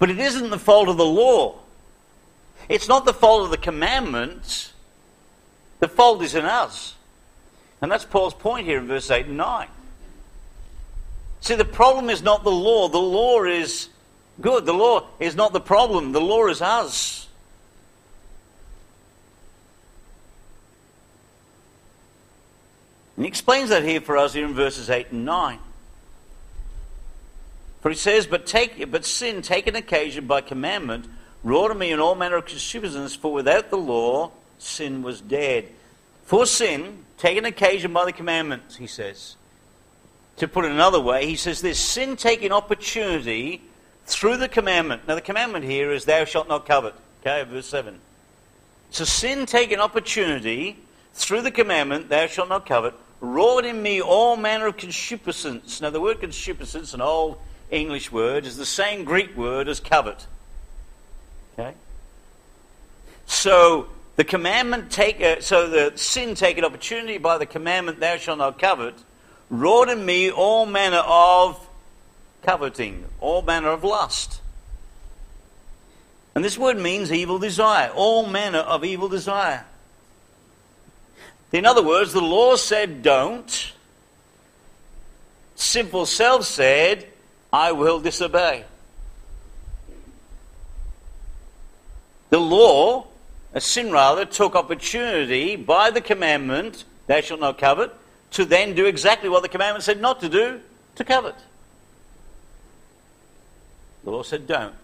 But 0.00 0.10
it 0.10 0.18
isn't 0.18 0.50
the 0.50 0.58
fault 0.58 0.88
of 0.88 0.96
the 0.96 1.04
law. 1.04 1.58
It's 2.68 2.88
not 2.88 3.04
the 3.04 3.12
fault 3.12 3.44
of 3.44 3.50
the 3.50 3.58
commandments. 3.58 4.72
The 5.78 5.88
fault 5.88 6.22
is 6.22 6.34
in 6.34 6.46
us. 6.46 6.94
And 7.82 7.92
that's 7.92 8.06
Paul's 8.06 8.34
point 8.34 8.66
here 8.66 8.78
in 8.78 8.86
verse 8.86 9.10
8 9.10 9.26
and 9.26 9.36
9. 9.36 9.68
See, 11.42 11.54
the 11.54 11.64
problem 11.66 12.10
is 12.10 12.22
not 12.22 12.44
the 12.44 12.50
law. 12.50 12.88
The 12.88 12.98
law 12.98 13.44
is 13.44 13.90
good. 14.40 14.64
The 14.64 14.72
law 14.72 15.06
is 15.20 15.36
not 15.36 15.52
the 15.52 15.60
problem. 15.60 16.12
The 16.12 16.20
law 16.20 16.46
is 16.48 16.62
us. 16.62 17.28
And 23.16 23.26
he 23.26 23.28
explains 23.28 23.68
that 23.68 23.82
here 23.82 24.00
for 24.00 24.16
us 24.16 24.32
here 24.32 24.46
in 24.46 24.54
verses 24.54 24.88
8 24.88 25.12
and 25.12 25.26
9. 25.26 25.58
For 27.80 27.90
he 27.90 27.96
says, 27.96 28.26
But 28.26 28.46
take 28.46 28.90
but 28.90 29.04
sin 29.04 29.42
taken 29.42 29.76
occasion 29.76 30.26
by 30.26 30.40
commandment 30.40 31.06
wrought 31.42 31.70
in 31.70 31.78
me 31.78 31.90
in 31.90 32.00
all 32.00 32.14
manner 32.14 32.36
of 32.36 32.46
concupiscence, 32.46 33.14
for 33.14 33.32
without 33.32 33.70
the 33.70 33.78
law 33.78 34.30
sin 34.58 35.02
was 35.02 35.20
dead. 35.20 35.68
For 36.24 36.46
sin, 36.46 37.04
taken 37.18 37.44
occasion 37.44 37.92
by 37.92 38.04
the 38.04 38.12
commandment, 38.12 38.62
he 38.78 38.86
says, 38.86 39.36
to 40.36 40.48
put 40.48 40.64
it 40.64 40.70
another 40.70 41.00
way, 41.00 41.26
he 41.26 41.36
says 41.36 41.60
this 41.60 41.78
sin 41.78 42.16
taking 42.16 42.52
opportunity 42.52 43.60
through 44.06 44.38
the 44.38 44.48
commandment. 44.48 45.06
Now, 45.06 45.14
the 45.14 45.20
commandment 45.20 45.64
here 45.64 45.92
is, 45.92 46.04
Thou 46.04 46.24
shalt 46.24 46.48
not 46.48 46.66
covet. 46.66 46.94
Okay, 47.20 47.42
verse 47.50 47.66
7. 47.66 47.98
So, 48.90 49.04
sin 49.04 49.44
taking 49.44 49.78
opportunity 49.78 50.78
through 51.12 51.42
the 51.42 51.50
commandment, 51.50 52.08
Thou 52.08 52.26
shalt 52.26 52.48
not 52.48 52.64
covet, 52.64 52.94
wrought 53.20 53.66
in 53.66 53.82
me 53.82 54.00
all 54.00 54.36
manner 54.36 54.66
of 54.66 54.78
concupiscence. 54.78 55.80
Now, 55.80 55.90
the 55.90 56.00
word 56.00 56.20
concupiscence, 56.20 56.94
an 56.94 57.02
old 57.02 57.38
English 57.70 58.10
word, 58.10 58.46
is 58.46 58.56
the 58.56 58.66
same 58.66 59.04
Greek 59.04 59.36
word 59.36 59.68
as 59.68 59.80
covet. 59.80 60.26
Okay? 61.58 61.74
So, 63.26 63.88
the 64.16 64.24
commandment 64.24 64.90
take, 64.90 65.20
uh, 65.20 65.40
so 65.40 65.68
the 65.68 65.96
sin 65.96 66.34
taken 66.34 66.64
opportunity 66.64 67.18
by 67.18 67.38
the 67.38 67.46
commandment, 67.46 68.00
Thou 68.00 68.16
shalt 68.16 68.38
not 68.38 68.58
covet 68.58 68.94
wrought 69.50 69.88
in 69.88 70.04
me 70.06 70.30
all 70.30 70.64
manner 70.64 71.02
of 71.04 71.68
coveting, 72.42 73.04
all 73.20 73.42
manner 73.42 73.68
of 73.68 73.84
lust. 73.84 74.40
And 76.34 76.44
this 76.44 76.56
word 76.56 76.78
means 76.78 77.12
evil 77.12 77.38
desire, 77.38 77.90
all 77.90 78.24
manner 78.26 78.60
of 78.60 78.84
evil 78.84 79.08
desire. 79.08 79.64
In 81.52 81.66
other 81.66 81.82
words, 81.82 82.12
the 82.12 82.20
law 82.20 82.54
said 82.54 83.02
don't. 83.02 83.72
Simple 85.56 86.06
self 86.06 86.46
said, 86.46 87.09
I 87.52 87.72
will 87.72 88.00
disobey. 88.00 88.64
The 92.30 92.38
law, 92.38 93.06
a 93.52 93.60
sin 93.60 93.90
rather, 93.90 94.24
took 94.24 94.54
opportunity 94.54 95.56
by 95.56 95.90
the 95.90 96.00
commandment, 96.00 96.84
thou 97.06 97.20
shalt 97.20 97.40
not 97.40 97.58
covet, 97.58 97.92
to 98.32 98.44
then 98.44 98.74
do 98.74 98.86
exactly 98.86 99.28
what 99.28 99.42
the 99.42 99.48
commandment 99.48 99.84
said 99.84 100.00
not 100.00 100.20
to 100.20 100.28
do, 100.28 100.60
to 100.94 101.04
covet. 101.04 101.34
The 104.04 104.10
law 104.10 104.22
said, 104.22 104.46
don't. 104.46 104.74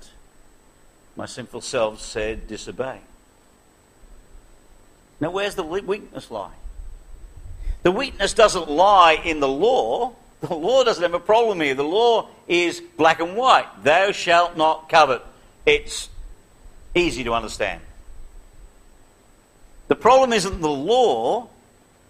My 1.14 1.26
sinful 1.26 1.61
self 1.61 2.00
said, 2.00 2.49
disobey. 2.49 3.00
Now, 5.20 5.30
where's 5.30 5.54
the 5.54 5.62
weakness 5.62 6.30
lie? 6.30 6.52
The 7.82 7.92
weakness 7.92 8.35
doesn't 8.35 8.68
lie 8.68 9.12
in 9.25 9.40
the 9.40 9.49
law. 9.49 10.14
The 10.40 10.55
law 10.55 10.85
doesn't 10.85 11.02
have 11.02 11.14
a 11.14 11.21
problem 11.21 11.61
here. 11.61 11.75
The 11.75 11.83
law 11.83 12.28
is 12.47 12.81
black 12.81 13.21
and 13.21 13.37
white. 13.37 13.66
Thou 13.83 14.12
shalt 14.12 14.57
not 14.57 14.88
covet. 14.88 15.23
It's 15.64 16.09
easy 16.95 17.25
to 17.25 17.35
understand. 17.35 17.81
The 19.88 19.97
problem 19.97 20.33
isn't 20.33 20.61
the 20.61 20.69
law, 20.69 21.49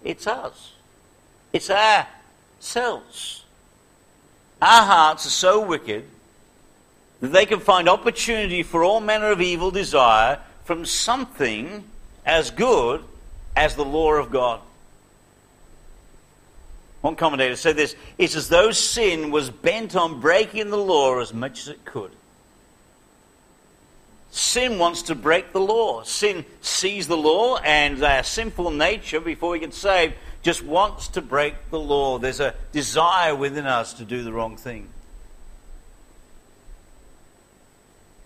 it's 0.03 0.27
us. 0.27 0.73
It's 1.53 1.69
ourselves. 1.69 3.43
Our 4.61 4.85
hearts 4.85 5.25
are 5.25 5.31
so 5.31 5.65
wicked 5.65 6.05
that 7.21 7.31
they 7.31 7.45
can 7.45 7.59
find 7.59 7.87
opportunity 7.87 8.63
for 8.63 8.83
all 8.83 8.99
manner 8.99 9.31
of 9.31 9.41
evil 9.41 9.71
desire 9.71 10.39
from 10.65 10.85
something 10.85 11.83
as 12.25 12.51
good 12.51 13.03
as 13.55 13.75
the 13.75 13.85
law 13.85 14.13
of 14.13 14.31
God. 14.31 14.59
One 17.01 17.15
commentator 17.15 17.55
said 17.55 17.75
this 17.75 17.95
it's 18.17 18.35
as 18.35 18.49
though 18.49 18.71
sin 18.71 19.31
was 19.31 19.49
bent 19.49 19.95
on 19.95 20.19
breaking 20.19 20.69
the 20.69 20.77
law 20.77 21.19
as 21.19 21.33
much 21.33 21.61
as 21.61 21.67
it 21.69 21.85
could. 21.85 22.11
Sin 24.31 24.77
wants 24.77 25.03
to 25.03 25.15
break 25.15 25.53
the 25.53 25.59
law. 25.59 26.03
Sin 26.03 26.45
sees 26.61 27.07
the 27.07 27.17
law 27.17 27.57
and 27.57 28.03
our 28.03 28.23
sinful 28.23 28.71
nature 28.71 29.19
before 29.19 29.51
we 29.51 29.59
get 29.59 29.73
saved 29.73 30.15
just 30.43 30.63
wants 30.63 31.07
to 31.09 31.21
break 31.21 31.55
the 31.71 31.79
law. 31.79 32.19
There's 32.19 32.39
a 32.39 32.53
desire 32.71 33.35
within 33.35 33.65
us 33.65 33.93
to 33.93 34.05
do 34.05 34.23
the 34.23 34.31
wrong 34.31 34.57
thing. 34.57 34.89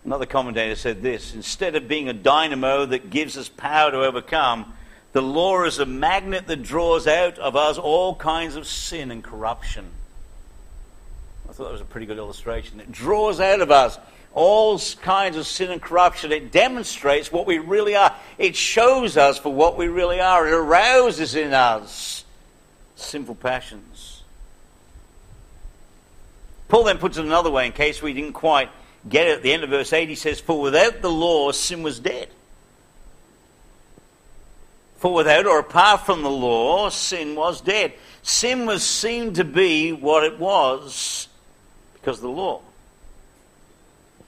Another 0.04 0.26
commentator 0.26 0.76
said 0.76 1.02
this 1.04 1.36
instead 1.36 1.76
of 1.76 1.88
being 1.88 2.10
a 2.10 2.14
dynamo 2.14 2.86
that 2.86 3.10
gives 3.10 3.38
us 3.38 3.50
power 3.50 3.92
to 3.92 4.04
overcome, 4.04 4.74
the 5.14 5.22
law 5.22 5.64
is 5.64 5.80
a 5.80 5.86
magnet 5.86 6.48
that 6.48 6.64
draws 6.64 7.08
out 7.08 7.38
of 7.38 7.56
us 7.56 7.78
all 7.78 8.16
kinds 8.16 8.56
of 8.56 8.66
sin 8.66 9.12
and 9.12 9.24
corruption. 9.24 9.86
I 11.50 11.54
thought 11.54 11.66
that 11.66 11.74
was 11.74 11.82
a 11.82 11.86
pretty 11.86 12.06
good 12.06 12.18
illustration. 12.18 12.80
It 12.80 12.92
draws 12.92 13.42
out 13.42 13.60
of 13.60 13.72
us 13.72 14.00
all 14.34 14.80
kinds 15.02 15.36
of 15.36 15.46
sin 15.46 15.70
and 15.70 15.82
corruption. 15.82 16.32
It 16.32 16.52
demonstrates 16.52 17.32
what 17.32 17.46
we 17.46 17.60
really 17.60 17.96
are. 17.96 18.16
It 18.38 18.56
shows 18.56 19.18
us 19.18 19.38
for 19.38 19.54
what 19.54 19.78
we 19.78 19.90
really 19.90 20.22
are. 20.22 20.48
It 20.48 20.54
arouses 20.54 21.36
in 21.36 21.54
us 21.54 22.24
sinful 22.96 23.36
passions. 23.36 24.24
Paul 26.70 26.86
then 26.86 27.00
puts 27.00 27.18
it 27.18 27.26
another 27.26 27.52
way 27.52 27.66
in 27.66 27.74
case 27.74 28.02
we 28.02 28.14
didn't 28.14 28.32
quite 28.32 28.70
get 29.10 29.28
it. 29.28 29.38
At 29.38 29.44
the 29.44 29.52
end 29.52 29.66
of 29.66 29.70
verse 29.70 29.92
8, 29.92 30.08
he 30.08 30.16
says, 30.16 30.40
For 30.40 30.62
without 30.62 31.02
the 31.02 31.10
law, 31.10 31.52
sin 31.52 31.84
was 31.84 32.00
dead. 32.00 32.30
For 35.02 35.12
without 35.12 35.48
or 35.48 35.58
apart 35.58 36.06
from 36.06 36.22
the 36.22 36.30
law, 36.30 36.90
sin 36.90 37.36
was 37.36 37.60
dead. 37.60 37.94
Sin 38.22 38.68
was 38.68 38.86
seen 38.86 39.34
to 39.34 39.44
be 39.44 39.92
what 39.92 40.24
it 40.24 40.38
was 40.38 41.28
because 41.96 42.18
of 42.18 42.22
the 42.22 42.30
law. 42.30 42.62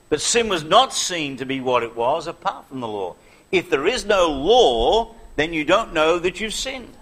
But 0.09 0.19
sin 0.19 0.49
was 0.49 0.63
not 0.63 0.91
seen 0.91 1.37
to 1.37 1.45
be 1.45 1.61
what 1.61 1.83
it 1.83 1.95
was 1.95 2.25
apart 2.25 2.65
from 2.69 2.79
the 2.79 2.87
law. 2.87 3.15
If 3.51 3.69
there 3.69 3.85
is 3.85 4.03
no 4.03 4.31
law, 4.31 5.13
then 5.35 5.53
you 5.53 5.63
don't 5.63 5.93
know 5.93 6.17
that 6.17 6.41
you've 6.41 6.55
sinned. 6.55 6.95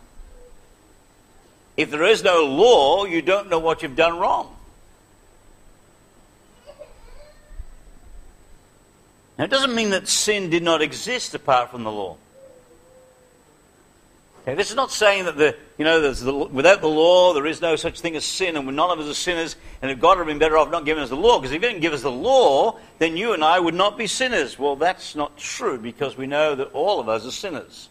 If 1.77 1.91
there 1.91 2.03
is 2.03 2.25
no 2.25 2.45
law, 2.45 3.05
you 3.05 3.21
don't 3.21 3.49
know 3.49 3.59
what 3.59 3.83
you've 3.83 3.95
done 3.95 4.19
wrong. 4.19 4.53
Now, 9.37 9.45
it 9.45 9.49
doesn't 9.49 9.73
mean 9.73 9.91
that 9.91 10.09
sin 10.09 10.49
did 10.49 10.61
not 10.61 10.81
exist 10.81 11.33
apart 11.33 11.71
from 11.71 11.85
the 11.85 11.91
law. 11.91 12.17
Okay, 14.41 14.55
this 14.55 14.71
is 14.71 14.75
not 14.75 14.91
saying 14.91 15.25
that 15.25 15.37
the, 15.37 15.55
you 15.77 15.85
know, 15.85 16.11
the, 16.11 16.33
without 16.33 16.81
the 16.81 16.87
law 16.87 17.33
there 17.33 17.45
is 17.45 17.61
no 17.61 17.75
such 17.75 18.01
thing 18.01 18.15
as 18.15 18.25
sin, 18.25 18.57
and 18.57 18.65
none 18.75 18.89
of 18.89 18.99
us 18.99 19.07
are 19.07 19.13
sinners, 19.13 19.55
and 19.83 19.91
if 19.91 19.99
God 19.99 20.17
had 20.17 20.25
been 20.25 20.39
better 20.39 20.57
off 20.57 20.71
not 20.71 20.83
giving 20.83 21.03
us 21.03 21.09
the 21.09 21.15
law, 21.15 21.37
because 21.37 21.51
if 21.51 21.61
He 21.61 21.67
didn't 21.67 21.81
give 21.81 21.93
us 21.93 22.01
the 22.01 22.11
law, 22.11 22.79
then 22.97 23.15
you 23.17 23.33
and 23.33 23.43
I 23.43 23.59
would 23.59 23.75
not 23.75 23.99
be 23.99 24.07
sinners. 24.07 24.57
Well, 24.57 24.75
that's 24.75 25.15
not 25.15 25.37
true, 25.37 25.77
because 25.77 26.17
we 26.17 26.25
know 26.25 26.55
that 26.55 26.71
all 26.73 26.99
of 26.99 27.07
us 27.07 27.23
are 27.23 27.31
sinners. 27.31 27.87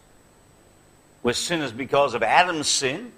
We're 1.23 1.33
sinners 1.33 1.71
because 1.71 2.15
of 2.15 2.23
Adam's 2.23 2.67
sin, 2.67 3.13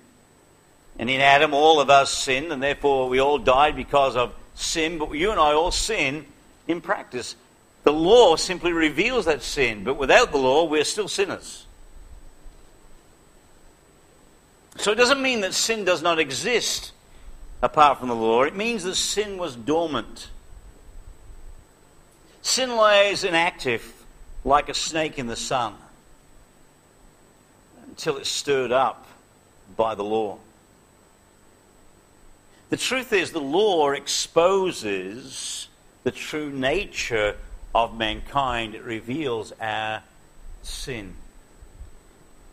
and 1.00 1.10
in 1.10 1.20
Adam 1.20 1.56
all 1.56 1.80
of 1.80 1.90
us 1.90 2.12
sinned, 2.12 2.52
and 2.52 2.62
therefore 2.62 3.10
we 3.10 3.18
all 3.18 3.40
died 3.40 3.76
because 3.76 4.16
of 4.16 4.36
sin, 4.54 5.00
but 5.00 5.12
you 5.14 5.32
and 5.32 5.40
I 5.40 5.54
all 5.54 5.72
sin 5.72 6.28
in 6.68 6.82
practice. 6.82 7.36
The 7.84 7.94
law 7.94 8.36
simply 8.36 8.74
reveals 8.74 9.26
that 9.26 9.42
sin, 9.42 9.84
but 9.84 9.96
without 9.96 10.32
the 10.32 10.38
law, 10.38 10.66
we're 10.66 10.84
still 10.84 11.08
sinners. 11.08 11.66
So 14.78 14.92
it 14.92 14.96
doesn't 14.96 15.22
mean 15.22 15.42
that 15.42 15.54
sin 15.54 15.86
does 15.86 16.02
not 16.02 16.20
exist 16.20 16.92
apart 17.62 18.00
from 18.00 18.10
the 18.10 18.16
law. 18.16 18.44
It 18.44 18.56
means 18.56 18.84
that 18.84 18.96
sin 18.96 19.38
was 19.38 19.56
dormant. 19.56 20.30
Sin 22.42 22.76
lays 22.76 23.24
inactive 23.24 23.94
like 24.44 24.70
a 24.70 24.74
snake 24.74 25.18
in 25.18 25.28
the 25.28 25.36
sun 25.36 25.76
until 27.88 28.18
it's 28.18 28.30
stirred 28.30 28.72
up 28.72 29.08
by 29.78 29.96
the 29.96 30.04
law. 30.04 30.38
The 32.70 32.78
truth 32.78 33.14
is, 33.14 33.32
the 33.32 33.40
law 33.40 33.92
exposes 33.92 35.68
the 36.04 36.12
true 36.12 36.50
nature 36.50 37.38
of 37.74 37.98
mankind, 37.98 38.76
it 38.76 38.84
reveals 38.84 39.54
our 39.62 40.02
sin. 40.64 41.16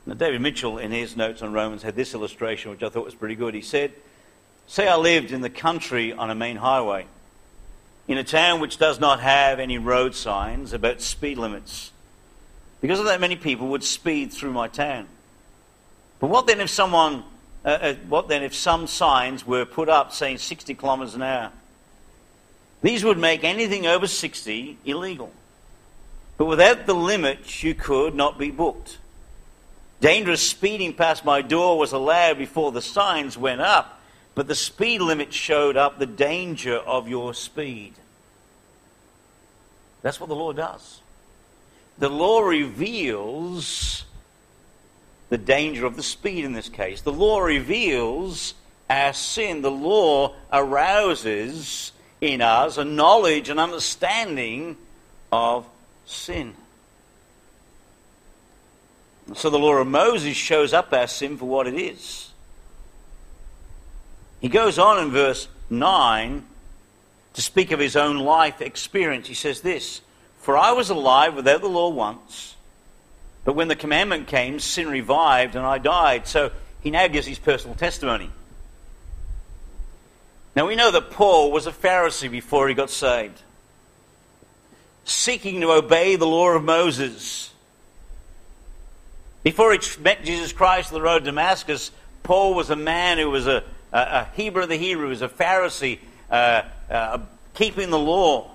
Now, 0.06 0.14
David 0.14 0.40
Mitchell, 0.40 0.78
in 0.78 0.92
his 0.92 1.16
notes 1.16 1.42
on 1.42 1.52
Romans, 1.52 1.82
had 1.82 1.94
this 1.94 2.14
illustration, 2.14 2.70
which 2.70 2.82
I 2.82 2.88
thought 2.88 3.04
was 3.04 3.14
pretty 3.14 3.34
good. 3.34 3.54
He 3.54 3.60
said, 3.60 3.92
Say 4.66 4.88
I 4.88 4.96
lived 4.96 5.32
in 5.32 5.40
the 5.40 5.50
country 5.50 6.12
on 6.12 6.30
a 6.30 6.34
main 6.34 6.56
highway, 6.56 7.06
in 8.08 8.18
a 8.18 8.24
town 8.24 8.60
which 8.60 8.78
does 8.78 9.00
not 9.00 9.20
have 9.20 9.58
any 9.58 9.78
road 9.78 10.14
signs 10.14 10.72
about 10.72 11.00
speed 11.00 11.38
limits. 11.38 11.92
Because 12.80 12.98
of 12.98 13.04
that, 13.06 13.20
many 13.20 13.36
people 13.36 13.68
would 13.68 13.84
speed 13.84 14.32
through 14.32 14.52
my 14.52 14.68
town. 14.68 15.06
But 16.18 16.28
what 16.28 16.46
then 16.46 16.60
if 16.60 16.70
someone, 16.70 17.24
uh, 17.64 17.68
uh, 17.68 17.94
what 18.08 18.28
then 18.28 18.42
if 18.42 18.54
some 18.54 18.86
signs 18.86 19.46
were 19.46 19.64
put 19.64 19.88
up 19.88 20.12
saying 20.12 20.38
60 20.38 20.74
kilometres 20.74 21.14
an 21.14 21.22
hour? 21.22 21.52
These 22.82 23.04
would 23.04 23.18
make 23.18 23.44
anything 23.44 23.86
over 23.86 24.06
60 24.06 24.78
illegal. 24.84 25.32
But 26.38 26.46
without 26.46 26.86
the 26.86 26.94
limit, 26.94 27.62
you 27.62 27.74
could 27.74 28.14
not 28.14 28.38
be 28.38 28.50
booked. 28.50 28.98
Dangerous 30.00 30.40
speeding 30.40 30.94
past 30.94 31.24
my 31.24 31.42
door 31.42 31.78
was 31.78 31.92
allowed 31.92 32.38
before 32.38 32.72
the 32.72 32.80
signs 32.80 33.36
went 33.36 33.60
up, 33.60 34.00
but 34.34 34.48
the 34.48 34.54
speed 34.54 35.02
limit 35.02 35.32
showed 35.32 35.76
up 35.76 35.98
the 35.98 36.06
danger 36.06 36.76
of 36.76 37.08
your 37.08 37.34
speed. 37.34 37.92
That's 40.02 40.18
what 40.18 40.28
the 40.28 40.34
law 40.34 40.52
does. 40.52 41.00
The 41.98 42.08
law 42.08 42.40
reveals 42.40 44.04
the 45.28 45.36
danger 45.36 45.84
of 45.84 45.96
the 45.96 46.02
speed 46.02 46.46
in 46.46 46.54
this 46.54 46.70
case. 46.70 47.02
The 47.02 47.12
law 47.12 47.40
reveals 47.40 48.54
our 48.88 49.12
sin. 49.12 49.60
The 49.60 49.70
law 49.70 50.34
arouses 50.50 51.92
in 52.20 52.40
us 52.40 52.78
a 52.78 52.84
knowledge 52.84 53.50
and 53.50 53.60
understanding 53.60 54.78
of 55.30 55.66
sin. 56.06 56.54
So 59.34 59.50
the 59.50 59.58
law 59.58 59.74
of 59.74 59.86
Moses 59.86 60.36
shows 60.36 60.72
up 60.72 60.92
our 60.92 61.06
sin 61.06 61.36
for 61.36 61.44
what 61.44 61.66
it 61.66 61.74
is. 61.74 62.30
He 64.40 64.48
goes 64.48 64.78
on 64.78 64.98
in 65.02 65.10
verse 65.10 65.48
9 65.68 66.44
to 67.34 67.42
speak 67.42 67.70
of 67.70 67.78
his 67.78 67.96
own 67.96 68.18
life 68.18 68.60
experience. 68.60 69.28
He 69.28 69.34
says 69.34 69.60
this 69.60 70.00
For 70.38 70.56
I 70.56 70.72
was 70.72 70.90
alive 70.90 71.34
without 71.34 71.60
the 71.60 71.68
law 71.68 71.90
once, 71.90 72.56
but 73.44 73.54
when 73.54 73.68
the 73.68 73.76
commandment 73.76 74.26
came, 74.26 74.58
sin 74.58 74.88
revived 74.88 75.54
and 75.54 75.64
I 75.64 75.78
died. 75.78 76.26
So 76.26 76.50
he 76.80 76.90
now 76.90 77.06
gives 77.06 77.26
his 77.26 77.38
personal 77.38 77.76
testimony. 77.76 78.30
Now 80.56 80.66
we 80.66 80.74
know 80.74 80.90
that 80.90 81.10
Paul 81.10 81.52
was 81.52 81.66
a 81.66 81.72
Pharisee 81.72 82.30
before 82.30 82.68
he 82.68 82.74
got 82.74 82.90
saved, 82.90 83.40
seeking 85.04 85.60
to 85.60 85.72
obey 85.72 86.16
the 86.16 86.26
law 86.26 86.50
of 86.50 86.64
Moses. 86.64 87.49
Before 89.42 89.72
he 89.72 89.80
met 90.00 90.24
Jesus 90.24 90.52
Christ 90.52 90.92
on 90.92 90.98
the 90.98 91.04
road 91.04 91.20
to 91.20 91.24
Damascus, 91.26 91.90
Paul 92.22 92.54
was 92.54 92.70
a 92.70 92.76
man 92.76 93.18
who 93.18 93.30
was 93.30 93.46
a, 93.46 93.64
a, 93.92 94.26
Hebrew 94.34 94.64
of 94.64 94.68
the 94.68 94.76
Hebrews, 94.76 95.22
a 95.22 95.28
Pharisee, 95.28 95.98
uh, 96.30 96.62
uh, 96.90 97.18
keeping 97.54 97.90
the 97.90 97.98
law. 97.98 98.50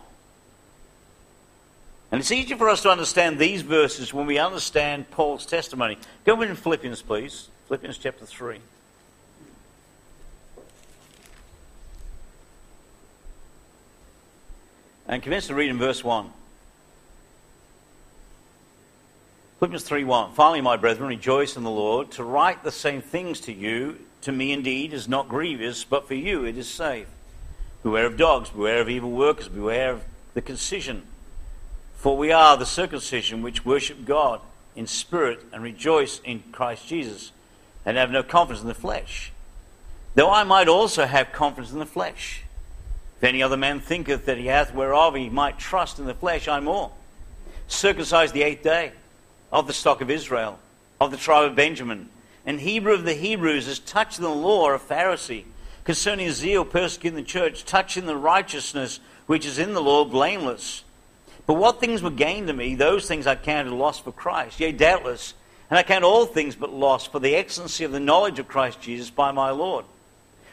And 2.12 2.22
it's 2.22 2.32
easier 2.32 2.56
for 2.56 2.70
us 2.70 2.84
to 2.84 2.90
understand 2.90 3.40
these 3.40 3.64
verses 3.64 4.14
when 4.14 4.28
we 4.28 4.38
understand 4.38 5.10
Paul's 5.10 5.46
testimony. 5.46 5.98
Go 6.24 6.40
in 6.42 6.56
Philippians, 6.56 7.02
please. 7.02 7.50
Philippians 7.68 7.98
chapter 7.98 8.26
3. 8.26 8.60
And 15.08 15.22
commence 15.22 15.48
to 15.48 15.56
read 15.56 15.70
in 15.70 15.78
verse 15.78 16.04
1. 16.04 16.32
Philippians 19.66 19.90
3:1. 19.90 20.34
Finally, 20.34 20.62
my 20.62 20.78
brethren, 20.78 21.10
rejoice 21.10 21.58
in 21.58 21.64
the 21.64 21.72
Lord. 21.72 22.12
To 22.12 22.24
write 22.24 22.64
the 22.64 22.72
same 22.72 23.02
things 23.02 23.40
to 23.42 23.52
you, 23.52 23.98
to 24.22 24.32
me 24.32 24.52
indeed, 24.52 24.94
is 24.94 25.08
not 25.08 25.28
grievous, 25.28 25.84
but 25.84 26.08
for 26.08 26.14
you 26.14 26.46
it 26.46 26.56
is 26.56 26.70
safe. 26.70 27.08
Beware 27.82 28.06
of 28.06 28.16
dogs, 28.16 28.52
beware 28.52 28.80
of 28.80 28.90
evil 28.90 29.10
workers, 29.10 29.48
beware 29.48 29.90
of 29.90 30.04
the 30.36 30.42
concision. 30.44 31.08
For 31.98 32.16
we 32.16 32.32
are 32.32 32.56
the 32.56 32.68
circumcision 32.68 33.42
which 33.42 33.66
worship 33.66 34.06
God 34.06 34.40
in 34.76 34.86
spirit 34.86 35.44
and 35.52 35.64
rejoice 35.64 36.20
in 36.24 36.44
Christ 36.52 36.86
Jesus, 36.86 37.32
and 37.88 37.98
have 37.98 38.12
no 38.12 38.22
confidence 38.22 38.62
in 38.62 38.68
the 38.68 38.76
flesh. 38.76 39.32
Though 40.14 40.30
I 40.30 40.44
might 40.44 40.68
also 40.68 41.08
have 41.08 41.32
confidence 41.32 41.74
in 41.74 41.80
the 41.80 41.88
flesh. 41.88 42.44
If 43.18 43.24
any 43.24 43.42
other 43.42 43.58
man 43.58 43.80
thinketh 43.80 44.28
that 44.28 44.38
he 44.38 44.46
hath 44.46 44.76
whereof 44.76 45.16
he 45.16 45.28
might 45.28 45.58
trust 45.58 45.98
in 45.98 46.06
the 46.06 46.14
flesh, 46.14 46.48
I 46.48 46.60
more. 46.60 46.92
Circumcised 47.68 48.36
the 48.36 48.44
eighth 48.44 48.62
day 48.62 48.92
of 49.52 49.68
the 49.68 49.74
stock 49.74 50.02
of 50.02 50.10
Israel, 50.10 50.60
of 51.00 51.12
the 51.12 51.18
tribe 51.18 51.50
of 51.50 51.56
Benjamin, 51.56 52.10
and 52.46 52.60
Hebrew 52.60 52.94
of 52.94 53.06
the 53.06 53.14
Hebrews, 53.14 53.68
is 53.68 53.80
touching 53.80 54.24
the 54.24 54.30
law 54.30 54.72
of 54.72 54.88
Pharisee, 54.88 55.46
concerning 55.84 56.32
zeal 56.32 56.66
persecuting 56.66 57.16
the 57.16 57.24
church, 57.24 57.66
touching 57.66 58.06
the 58.06 58.18
righteousness 58.18 59.00
which 59.26 59.46
is 59.46 59.60
in 59.60 59.74
the 59.74 59.82
law, 59.82 60.06
blameless. 60.06 60.84
But 61.46 61.56
what 61.56 61.80
things 61.80 62.02
were 62.02 62.12
gained 62.12 62.48
to 62.48 62.54
me, 62.54 62.76
those 62.76 63.08
things 63.08 63.28
I 63.28 63.36
counted 63.36 63.72
loss 63.72 64.00
for 64.00 64.12
Christ. 64.12 64.60
Yea, 64.60 64.72
doubtless, 64.72 65.34
and 65.70 65.78
I 65.78 65.84
count 65.84 66.04
all 66.04 66.26
things 66.26 66.56
but 66.56 66.74
loss 66.74 67.08
for 67.08 67.20
the 67.20 67.36
excellency 67.36 67.84
of 67.84 67.92
the 67.92 68.00
knowledge 68.00 68.40
of 68.40 68.48
Christ 68.48 68.82
Jesus 68.82 69.10
by 69.10 69.32
my 69.32 69.52
Lord, 69.52 69.86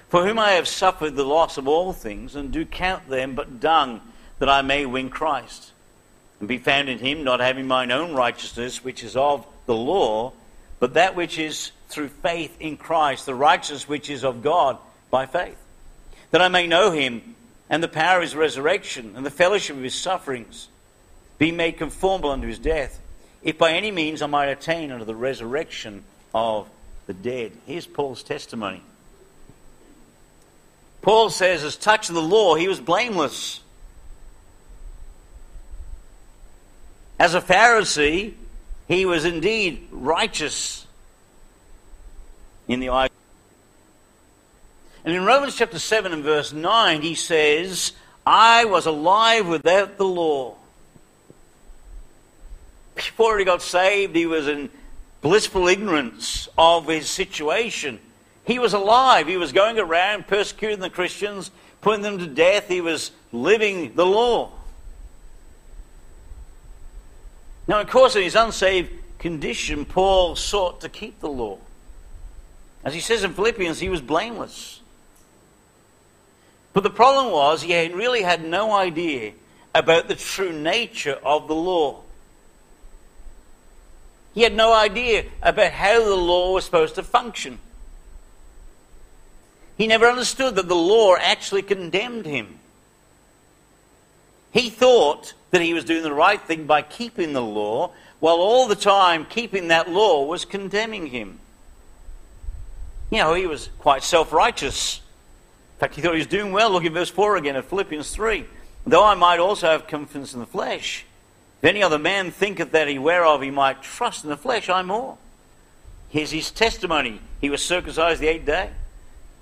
for 0.08 0.26
whom 0.26 0.38
I 0.38 0.52
have 0.52 0.68
suffered 0.68 1.16
the 1.16 1.24
loss 1.24 1.58
of 1.58 1.68
all 1.68 1.92
things, 1.92 2.34
and 2.34 2.52
do 2.52 2.64
count 2.64 3.08
them 3.08 3.34
but 3.34 3.60
dung, 3.60 4.00
that 4.38 4.48
I 4.48 4.62
may 4.62 4.86
win 4.86 5.08
Christ 5.10 5.71
and 6.42 6.48
be 6.48 6.58
found 6.58 6.88
in 6.88 6.98
him, 6.98 7.22
not 7.22 7.38
having 7.38 7.68
mine 7.68 7.92
own 7.92 8.14
righteousness, 8.14 8.82
which 8.82 9.04
is 9.04 9.14
of 9.14 9.46
the 9.66 9.76
law, 9.76 10.32
but 10.80 10.94
that 10.94 11.14
which 11.14 11.38
is 11.38 11.70
through 11.88 12.08
faith 12.08 12.56
in 12.58 12.76
Christ, 12.76 13.26
the 13.26 13.34
righteousness 13.34 13.88
which 13.88 14.10
is 14.10 14.24
of 14.24 14.42
God 14.42 14.76
by 15.08 15.26
faith. 15.26 15.56
That 16.32 16.42
I 16.42 16.48
may 16.48 16.66
know 16.66 16.90
him 16.90 17.36
and 17.70 17.80
the 17.80 17.86
power 17.86 18.16
of 18.16 18.22
his 18.22 18.34
resurrection 18.34 19.12
and 19.14 19.24
the 19.24 19.30
fellowship 19.30 19.76
of 19.76 19.84
his 19.84 19.94
sufferings, 19.94 20.66
be 21.38 21.52
made 21.52 21.78
conformable 21.78 22.30
unto 22.30 22.48
his 22.48 22.58
death, 22.58 23.00
if 23.44 23.56
by 23.56 23.74
any 23.74 23.92
means 23.92 24.20
I 24.20 24.26
might 24.26 24.46
attain 24.46 24.90
unto 24.90 25.04
the 25.04 25.14
resurrection 25.14 26.02
of 26.34 26.68
the 27.06 27.14
dead. 27.14 27.52
Here's 27.68 27.86
Paul's 27.86 28.24
testimony. 28.24 28.82
Paul 31.02 31.30
says, 31.30 31.62
as 31.62 31.76
touching 31.76 32.16
the 32.16 32.20
law, 32.20 32.56
he 32.56 32.66
was 32.66 32.80
blameless. 32.80 33.60
As 37.22 37.36
a 37.36 37.40
Pharisee, 37.40 38.34
he 38.88 39.06
was 39.06 39.24
indeed 39.24 39.86
righteous 39.92 40.88
in 42.66 42.80
the 42.80 42.90
eye. 42.90 43.10
And 45.04 45.14
in 45.14 45.24
Romans 45.24 45.54
chapter 45.54 45.78
7 45.78 46.12
and 46.12 46.24
verse 46.24 46.52
9, 46.52 47.00
he 47.00 47.14
says, 47.14 47.92
I 48.26 48.64
was 48.64 48.86
alive 48.86 49.46
without 49.46 49.98
the 49.98 50.04
law. 50.04 50.56
Before 52.96 53.38
he 53.38 53.44
got 53.44 53.62
saved, 53.62 54.16
he 54.16 54.26
was 54.26 54.48
in 54.48 54.68
blissful 55.20 55.68
ignorance 55.68 56.48
of 56.58 56.88
his 56.88 57.08
situation. 57.08 58.00
He 58.44 58.58
was 58.58 58.72
alive. 58.72 59.28
He 59.28 59.36
was 59.36 59.52
going 59.52 59.78
around 59.78 60.26
persecuting 60.26 60.80
the 60.80 60.90
Christians, 60.90 61.52
putting 61.82 62.02
them 62.02 62.18
to 62.18 62.26
death. 62.26 62.66
He 62.66 62.80
was 62.80 63.12
living 63.30 63.94
the 63.94 64.06
law. 64.06 64.50
Now, 67.66 67.80
of 67.80 67.88
course, 67.88 68.16
in 68.16 68.22
his 68.22 68.34
unsaved 68.34 68.90
condition, 69.18 69.84
Paul 69.84 70.36
sought 70.36 70.80
to 70.80 70.88
keep 70.88 71.20
the 71.20 71.28
law. 71.28 71.58
As 72.84 72.94
he 72.94 73.00
says 73.00 73.22
in 73.22 73.34
Philippians, 73.34 73.78
he 73.78 73.88
was 73.88 74.00
blameless. 74.00 74.80
But 76.72 76.82
the 76.82 76.90
problem 76.90 77.32
was 77.32 77.62
he 77.62 77.88
really 77.88 78.22
had 78.22 78.44
no 78.44 78.72
idea 78.72 79.32
about 79.74 80.08
the 80.08 80.14
true 80.14 80.52
nature 80.52 81.18
of 81.22 81.46
the 81.46 81.54
law. 81.54 82.00
He 84.34 84.42
had 84.42 84.54
no 84.54 84.72
idea 84.72 85.26
about 85.42 85.72
how 85.72 86.02
the 86.02 86.16
law 86.16 86.54
was 86.54 86.64
supposed 86.64 86.94
to 86.94 87.02
function. 87.02 87.58
He 89.76 89.86
never 89.86 90.06
understood 90.06 90.54
that 90.56 90.68
the 90.68 90.74
law 90.74 91.16
actually 91.16 91.62
condemned 91.62 92.24
him. 92.24 92.58
He 94.50 94.70
thought 94.70 95.34
that 95.52 95.62
he 95.62 95.74
was 95.74 95.84
doing 95.84 96.02
the 96.02 96.12
right 96.12 96.40
thing 96.40 96.66
by 96.66 96.82
keeping 96.82 97.32
the 97.32 97.42
law, 97.42 97.92
while 98.18 98.36
all 98.36 98.66
the 98.66 98.74
time 98.74 99.24
keeping 99.24 99.68
that 99.68 99.88
law 99.88 100.24
was 100.24 100.44
condemning 100.44 101.06
him. 101.06 101.38
You 103.10 103.18
know, 103.18 103.34
he 103.34 103.46
was 103.46 103.68
quite 103.78 104.02
self 104.02 104.32
righteous. 104.32 105.00
In 105.76 105.80
fact, 105.80 105.94
he 105.94 106.00
thought 106.00 106.14
he 106.14 106.18
was 106.18 106.26
doing 106.26 106.52
well. 106.52 106.70
Look 106.70 106.84
at 106.84 106.92
verse 106.92 107.10
4 107.10 107.36
again 107.36 107.56
of 107.56 107.66
Philippians 107.66 108.10
3. 108.10 108.44
Though 108.86 109.04
I 109.04 109.14
might 109.14 109.38
also 109.38 109.68
have 109.68 109.86
confidence 109.86 110.34
in 110.34 110.40
the 110.40 110.46
flesh, 110.46 111.04
if 111.60 111.68
any 111.68 111.82
other 111.82 111.98
man 111.98 112.30
thinketh 112.30 112.72
that 112.72 112.88
he 112.88 112.98
whereof 112.98 113.42
he 113.42 113.50
might 113.50 113.82
trust 113.82 114.24
in 114.24 114.30
the 114.30 114.36
flesh, 114.36 114.68
I 114.68 114.82
more. 114.82 115.18
Here's 116.08 116.30
his 116.30 116.50
testimony. 116.50 117.20
He 117.40 117.50
was 117.50 117.64
circumcised 117.64 118.20
the 118.20 118.28
eighth 118.28 118.46
day. 118.46 118.70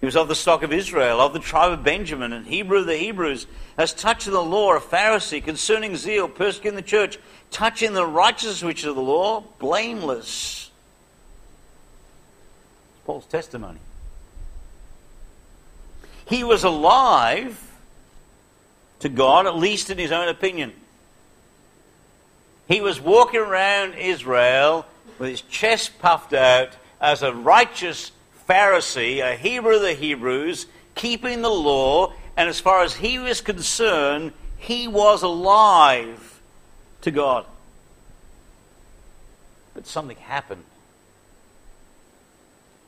He 0.01 0.07
was 0.07 0.17
of 0.17 0.29
the 0.29 0.35
stock 0.35 0.63
of 0.63 0.73
Israel, 0.73 1.21
of 1.21 1.35
the 1.35 1.39
tribe 1.39 1.73
of 1.73 1.85
Benjamin, 1.85 2.33
and 2.33 2.47
Hebrew 2.47 2.79
of 2.79 2.87
the 2.87 2.97
Hebrews, 2.97 3.47
as 3.77 3.93
touching 3.93 4.33
the 4.33 4.43
law, 4.43 4.75
a 4.75 4.81
Pharisee, 4.81 5.45
concerning 5.45 5.95
zeal, 5.95 6.27
persecuting 6.27 6.77
the 6.77 6.83
church, 6.83 7.19
touching 7.51 7.93
the 7.93 8.07
righteousness 8.07 8.63
which 8.63 8.81
is 8.81 8.95
the 8.95 9.01
law, 9.01 9.45
blameless. 9.59 10.71
It's 12.93 13.05
Paul's 13.05 13.27
testimony. 13.27 13.81
He 16.27 16.45
was 16.45 16.65
alive 16.65 17.61
to 19.01 19.11
God, 19.11 19.47
at 19.47 19.57
least 19.57 19.91
in 19.91 19.99
his 19.99 20.13
own 20.13 20.29
opinion. 20.29 20.73
He 22.69 22.81
was 22.81 23.01
walking 23.01 23.41
around 23.41 23.95
Israel 23.95 24.87
with 25.19 25.29
his 25.29 25.43
chest 25.43 25.99
puffed 25.99 26.33
out 26.33 26.71
as 27.01 27.23
a 27.23 27.35
righteous 27.35 28.13
Pharisee, 28.51 29.23
a 29.23 29.37
Hebrew 29.37 29.77
of 29.77 29.83
the 29.83 29.93
Hebrews, 29.93 30.67
keeping 30.97 31.41
the 31.41 31.49
law, 31.49 32.13
and 32.37 32.49
as 32.49 32.59
far 32.59 32.83
as 32.83 32.97
he 32.97 33.17
was 33.21 33.41
concerned, 33.41 34.33
he 34.59 34.89
was 34.89 35.23
alive 35.23 36.41
to 37.03 37.13
God. 37.13 37.47
But 39.73 39.87
something 39.87 40.17
happened. 40.17 40.65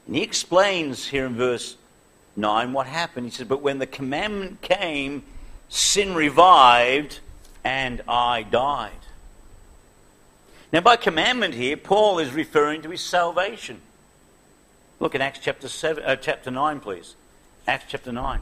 And 0.09 0.16
he 0.16 0.22
explains 0.22 1.07
here 1.07 1.27
in 1.27 1.37
verse 1.37 1.77
9 2.35 2.72
what 2.72 2.88
happened. 2.88 3.27
He 3.27 3.31
says, 3.31 3.46
But 3.46 3.62
when 3.62 3.79
the 3.79 3.87
commandment 3.87 4.62
came, 4.62 5.22
sin 5.68 6.12
revived, 6.12 7.20
and 7.62 8.03
I 8.09 8.42
died. 8.42 8.90
Now, 10.72 10.81
by 10.81 10.96
commandment 10.96 11.55
here, 11.55 11.77
Paul 11.77 12.18
is 12.18 12.33
referring 12.33 12.83
to 12.83 12.90
his 12.90 13.01
salvation. 13.01 13.81
Look 15.03 15.17
at 15.17 15.21
Acts 15.21 15.41
chapter, 15.43 15.67
seven, 15.67 16.05
uh, 16.05 16.15
chapter 16.15 16.49
9, 16.49 16.79
please. 16.79 17.17
Acts 17.67 17.87
chapter 17.88 18.12
9. 18.12 18.38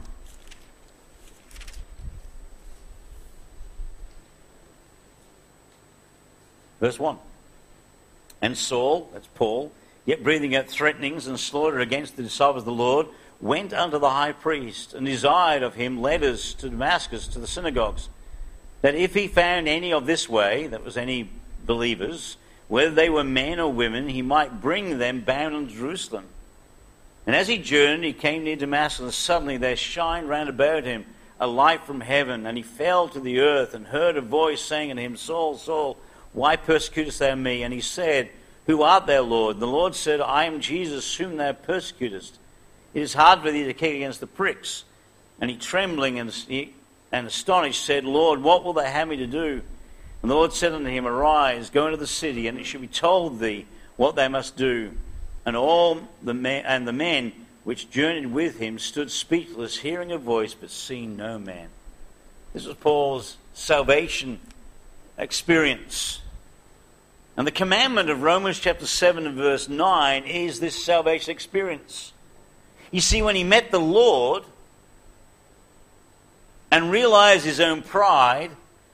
Verse 6.79 6.99
1. 6.99 7.17
And 8.43 8.55
Saul, 8.55 9.09
that's 9.11 9.25
Paul, 9.33 9.71
yet 10.05 10.23
breathing 10.23 10.55
out 10.55 10.67
threatenings 10.67 11.25
and 11.25 11.39
slaughter 11.39 11.79
against 11.79 12.15
the 12.15 12.21
disciples 12.21 12.61
of 12.61 12.65
the 12.65 12.71
Lord, 12.71 13.07
went 13.39 13.73
unto 13.73 13.97
the 13.97 14.11
high 14.11 14.33
priest 14.33 14.93
and 14.93 15.07
desired 15.07 15.63
of 15.63 15.73
him 15.73 15.99
letters 15.99 16.53
to 16.53 16.69
Damascus 16.69 17.27
to 17.29 17.39
the 17.39 17.47
synagogues, 17.47 18.07
that 18.83 18.93
if 18.93 19.15
he 19.15 19.27
found 19.27 19.67
any 19.67 19.91
of 19.91 20.05
this 20.05 20.29
way, 20.29 20.67
that 20.67 20.85
was 20.85 20.95
any 20.95 21.27
believers, 21.65 22.37
whether 22.67 22.91
they 22.91 23.09
were 23.09 23.23
men 23.23 23.59
or 23.59 23.73
women, 23.73 24.09
he 24.09 24.21
might 24.21 24.61
bring 24.61 24.99
them 24.99 25.21
bound 25.21 25.55
unto 25.55 25.73
Jerusalem. 25.73 26.27
And 27.25 27.35
as 27.35 27.47
he 27.47 27.57
journeyed, 27.57 28.03
he 28.07 28.13
came 28.13 28.43
near 28.43 28.55
Damascus, 28.55 28.99
and 28.99 29.13
suddenly 29.13 29.57
there 29.57 29.75
shined 29.75 30.27
round 30.27 30.49
about 30.49 30.83
him 30.83 31.05
a 31.39 31.47
light 31.47 31.83
from 31.85 32.01
heaven, 32.01 32.45
and 32.45 32.55
he 32.55 32.63
fell 32.63 33.09
to 33.09 33.19
the 33.19 33.39
earth 33.39 33.73
and 33.73 33.87
heard 33.87 34.15
a 34.15 34.21
voice 34.21 34.61
saying 34.61 34.91
unto 34.91 35.01
him, 35.01 35.17
Saul, 35.17 35.57
Saul, 35.57 35.97
why 36.33 36.55
persecutest 36.55 37.17
thou 37.17 37.33
me? 37.33 37.63
And 37.63 37.73
he 37.73 37.81
said, 37.81 38.29
Who 38.67 38.83
art 38.83 39.07
thou, 39.07 39.21
Lord? 39.21 39.55
And 39.55 39.61
the 39.61 39.67
Lord 39.67 39.95
said, 39.95 40.21
I 40.21 40.45
am 40.45 40.61
Jesus, 40.61 41.15
whom 41.15 41.37
thou 41.37 41.53
persecutest. 41.53 42.37
It 42.93 43.01
is 43.01 43.15
hard 43.15 43.41
for 43.41 43.51
thee 43.51 43.65
to 43.65 43.73
kick 43.73 43.95
against 43.95 44.19
the 44.19 44.27
pricks. 44.27 44.83
And 45.39 45.49
he, 45.49 45.57
trembling 45.57 46.19
and, 46.19 46.31
and 47.11 47.27
astonished, 47.27 47.83
said, 47.83 48.05
Lord, 48.05 48.43
what 48.43 48.63
will 48.63 48.73
thou 48.73 48.83
have 48.83 49.07
me 49.07 49.17
to 49.17 49.27
do? 49.27 49.63
And 50.21 50.29
the 50.29 50.35
Lord 50.35 50.53
said 50.53 50.73
unto 50.73 50.89
him, 50.89 51.07
Arise, 51.07 51.71
go 51.71 51.87
into 51.87 51.97
the 51.97 52.05
city, 52.05 52.47
and 52.47 52.59
it 52.59 52.65
shall 52.65 52.81
be 52.81 52.87
told 52.87 53.39
thee 53.39 53.65
what 53.95 54.15
thou 54.15 54.29
must 54.29 54.55
do. 54.55 54.91
And 55.45 55.55
all 55.55 55.99
the 56.21 56.33
men, 56.33 56.63
and 56.65 56.87
the 56.87 56.93
men 56.93 57.33
which 57.63 57.89
journeyed 57.89 58.27
with 58.27 58.59
him 58.59 58.79
stood 58.79 59.11
speechless, 59.11 59.77
hearing 59.77 60.11
a 60.11 60.17
voice, 60.17 60.53
but 60.53 60.69
seeing 60.69 61.15
no 61.15 61.37
man. 61.37 61.69
This 62.53 62.65
was 62.65 62.75
Paul's 62.75 63.37
salvation 63.53 64.39
experience. 65.17 66.21
And 67.37 67.47
the 67.47 67.51
commandment 67.51 68.09
of 68.09 68.23
Romans 68.23 68.59
chapter 68.59 68.85
7 68.85 69.25
and 69.25 69.35
verse 69.35 69.69
9 69.69 70.23
is 70.25 70.59
this 70.59 70.83
salvation 70.83 71.31
experience. 71.31 72.11
You 72.91 73.01
see, 73.01 73.21
when 73.21 73.35
he 73.35 73.43
met 73.43 73.71
the 73.71 73.79
Lord 73.79 74.43
and 76.71 76.91
realized 76.91 77.45
his 77.45 77.59
own 77.59 77.83
pride, 77.83 78.51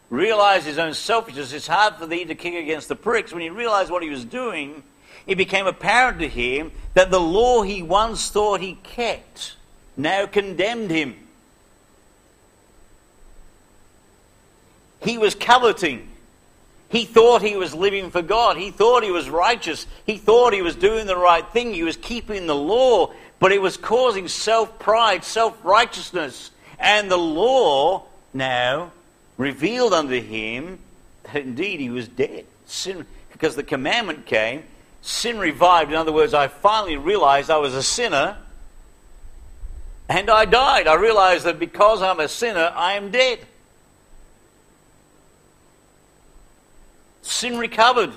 realized 0.10 0.66
his 0.66 0.78
own 0.78 0.94
selfishness, 0.94 1.52
it's 1.52 1.68
hard 1.68 1.96
for 1.96 2.06
thee 2.06 2.26
to 2.26 2.36
kick 2.36 2.54
against 2.54 2.90
the 2.90 2.96
pricks. 2.96 3.34
When 3.34 3.42
he 3.42 3.50
realized 3.50 3.90
what 3.90 4.04
he 4.04 4.10
was 4.10 4.24
doing, 4.24 4.84
it 5.28 5.36
became 5.36 5.68
apparent 5.68 6.20
to 6.20 6.28
him 6.28 6.72
that 6.94 7.12
the 7.12 7.20
law 7.20 7.62
he 7.62 7.84
once 7.84 8.30
thought 8.30 8.62
he 8.62 8.76
kept 8.84 9.56
now 9.96 10.26
condemned 10.26 10.90
him. 10.90 11.16
He 15.02 15.18
was 15.18 15.36
coveting. 15.36 16.10
He 16.90 17.06
thought 17.06 17.42
he 17.42 17.58
was 17.58 17.76
living 17.76 18.10
for 18.10 18.22
God. 18.22 18.58
He 18.58 18.72
thought 18.72 19.04
he 19.04 19.12
was 19.12 19.30
righteous. 19.30 19.86
He 20.06 20.18
thought 20.18 20.54
he 20.54 20.62
was 20.62 20.76
doing 20.76 21.06
the 21.06 21.18
right 21.18 21.46
thing. 21.50 21.74
He 21.74 21.84
was 21.84 21.98
keeping 21.98 22.48
the 22.48 22.56
law 22.56 23.12
but 23.40 23.52
it 23.52 23.62
was 23.62 23.78
causing 23.78 24.28
self 24.28 24.80
pride, 24.80 25.24
self 25.24 25.58
righteousness. 25.63 26.52
And 26.80 27.10
the 27.10 27.18
law 27.18 28.06
now 28.34 28.92
revealed 29.38 29.94
unto 29.94 30.22
him 30.22 30.80
that 31.24 31.44
indeed 31.44 31.80
he 31.80 31.90
was 31.90 32.08
dead. 32.08 32.46
Sin, 32.66 33.06
because 33.32 33.56
the 33.56 33.63
commandment 33.63 34.26
came, 34.26 34.63
sin 35.08 35.39
revived. 35.39 35.91
In 35.91 35.98
other 35.98 36.12
words, 36.12 36.34
I 36.34 36.48
finally 36.50 36.98
realized 36.98 37.50
I 37.50 37.58
was 37.58 37.74
a 37.74 37.84
sinner 37.84 38.38
and 40.10 40.30
I 40.30 40.46
died. 40.46 40.88
I 40.88 40.96
realized 40.96 41.46
that 41.46 41.60
because 41.60 42.02
I'm 42.02 42.20
a 42.20 42.28
sinner, 42.28 42.72
I 42.76 42.93
am 42.93 43.10
dead. 43.10 43.39
Sin 47.22 47.58
recovered. 47.58 48.12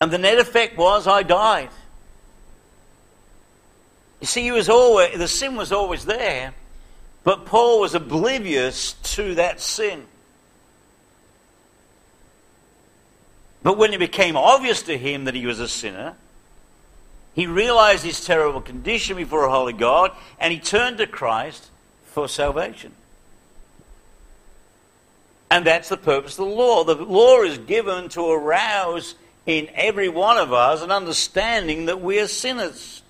And 0.00 0.10
the 0.10 0.18
net 0.18 0.38
effect 0.38 0.76
was 0.76 1.06
I 1.06 1.22
died. 1.22 1.70
You 4.20 4.26
see, 4.26 4.42
he 4.42 4.52
was 4.52 4.68
always, 4.68 5.16
the 5.16 5.28
sin 5.28 5.56
was 5.56 5.72
always 5.72 6.04
there, 6.04 6.52
but 7.24 7.46
Paul 7.46 7.80
was 7.80 7.94
oblivious 7.94 8.92
to 9.14 9.34
that 9.36 9.60
sin. 9.60 10.04
But 13.62 13.76
when 13.76 13.92
it 13.92 13.98
became 13.98 14.36
obvious 14.36 14.82
to 14.84 14.96
him 14.96 15.24
that 15.24 15.34
he 15.34 15.46
was 15.46 15.60
a 15.60 15.68
sinner, 15.68 16.14
he 17.34 17.46
realized 17.46 18.04
his 18.04 18.24
terrible 18.24 18.60
condition 18.60 19.16
before 19.16 19.44
a 19.44 19.50
holy 19.50 19.72
God, 19.72 20.12
and 20.38 20.52
he 20.52 20.58
turned 20.58 20.98
to 20.98 21.06
Christ 21.06 21.68
for 22.04 22.28
salvation. 22.28 22.92
And 25.50 25.66
that's 25.66 25.88
the 25.88 25.96
purpose 25.96 26.38
of 26.38 26.46
the 26.46 26.54
law. 26.54 26.84
The 26.84 26.94
law 26.94 27.42
is 27.42 27.58
given 27.58 28.08
to 28.10 28.30
arouse 28.30 29.14
in 29.46 29.68
every 29.74 30.08
one 30.08 30.38
of 30.38 30.52
us 30.52 30.82
an 30.82 30.90
understanding 30.90 31.86
that 31.86 32.00
we 32.00 32.20
are 32.20 32.28
sinners. 32.28 33.02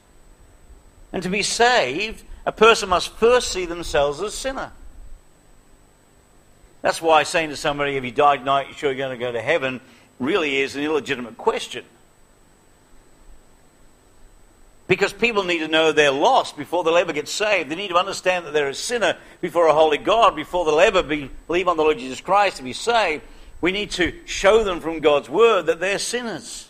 And 1.12 1.22
to 1.22 1.28
be 1.28 1.42
saved, 1.42 2.24
a 2.46 2.52
person 2.52 2.88
must 2.88 3.14
first 3.16 3.52
see 3.52 3.66
themselves 3.66 4.20
as 4.20 4.32
a 4.32 4.36
sinner. 4.36 4.72
That's 6.82 7.02
why 7.02 7.24
saying 7.24 7.50
to 7.50 7.56
somebody, 7.56 7.96
if 7.96 8.04
you 8.04 8.10
die 8.10 8.38
tonight? 8.38 8.68
you're 8.68 8.76
sure 8.76 8.90
you're 8.90 9.06
going 9.06 9.18
to 9.18 9.22
go 9.22 9.32
to 9.32 9.42
heaven? 9.42 9.80
Really 10.20 10.58
is 10.58 10.76
an 10.76 10.82
illegitimate 10.82 11.36
question. 11.36 11.84
Because 14.86 15.12
people 15.12 15.44
need 15.44 15.60
to 15.60 15.68
know 15.68 15.92
they're 15.92 16.10
lost 16.10 16.56
before 16.56 16.84
they'll 16.84 16.96
ever 16.96 17.12
get 17.12 17.28
saved. 17.28 17.70
They 17.70 17.76
need 17.76 17.88
to 17.88 17.96
understand 17.96 18.44
that 18.44 18.52
they're 18.52 18.68
a 18.68 18.74
sinner 18.74 19.16
before 19.40 19.66
a 19.68 19.72
holy 19.72 19.98
God, 19.98 20.36
before 20.36 20.64
they'll 20.64 20.80
ever 20.80 21.02
be, 21.02 21.30
believe 21.46 21.68
on 21.68 21.76
the 21.76 21.82
Lord 21.82 21.98
Jesus 21.98 22.20
Christ 22.20 22.58
to 22.58 22.62
be 22.62 22.72
saved. 22.72 23.22
We 23.60 23.72
need 23.72 23.92
to 23.92 24.12
show 24.26 24.64
them 24.64 24.80
from 24.80 25.00
God's 25.00 25.30
word 25.30 25.66
that 25.66 25.80
they're 25.80 25.98
sinners. 25.98 26.68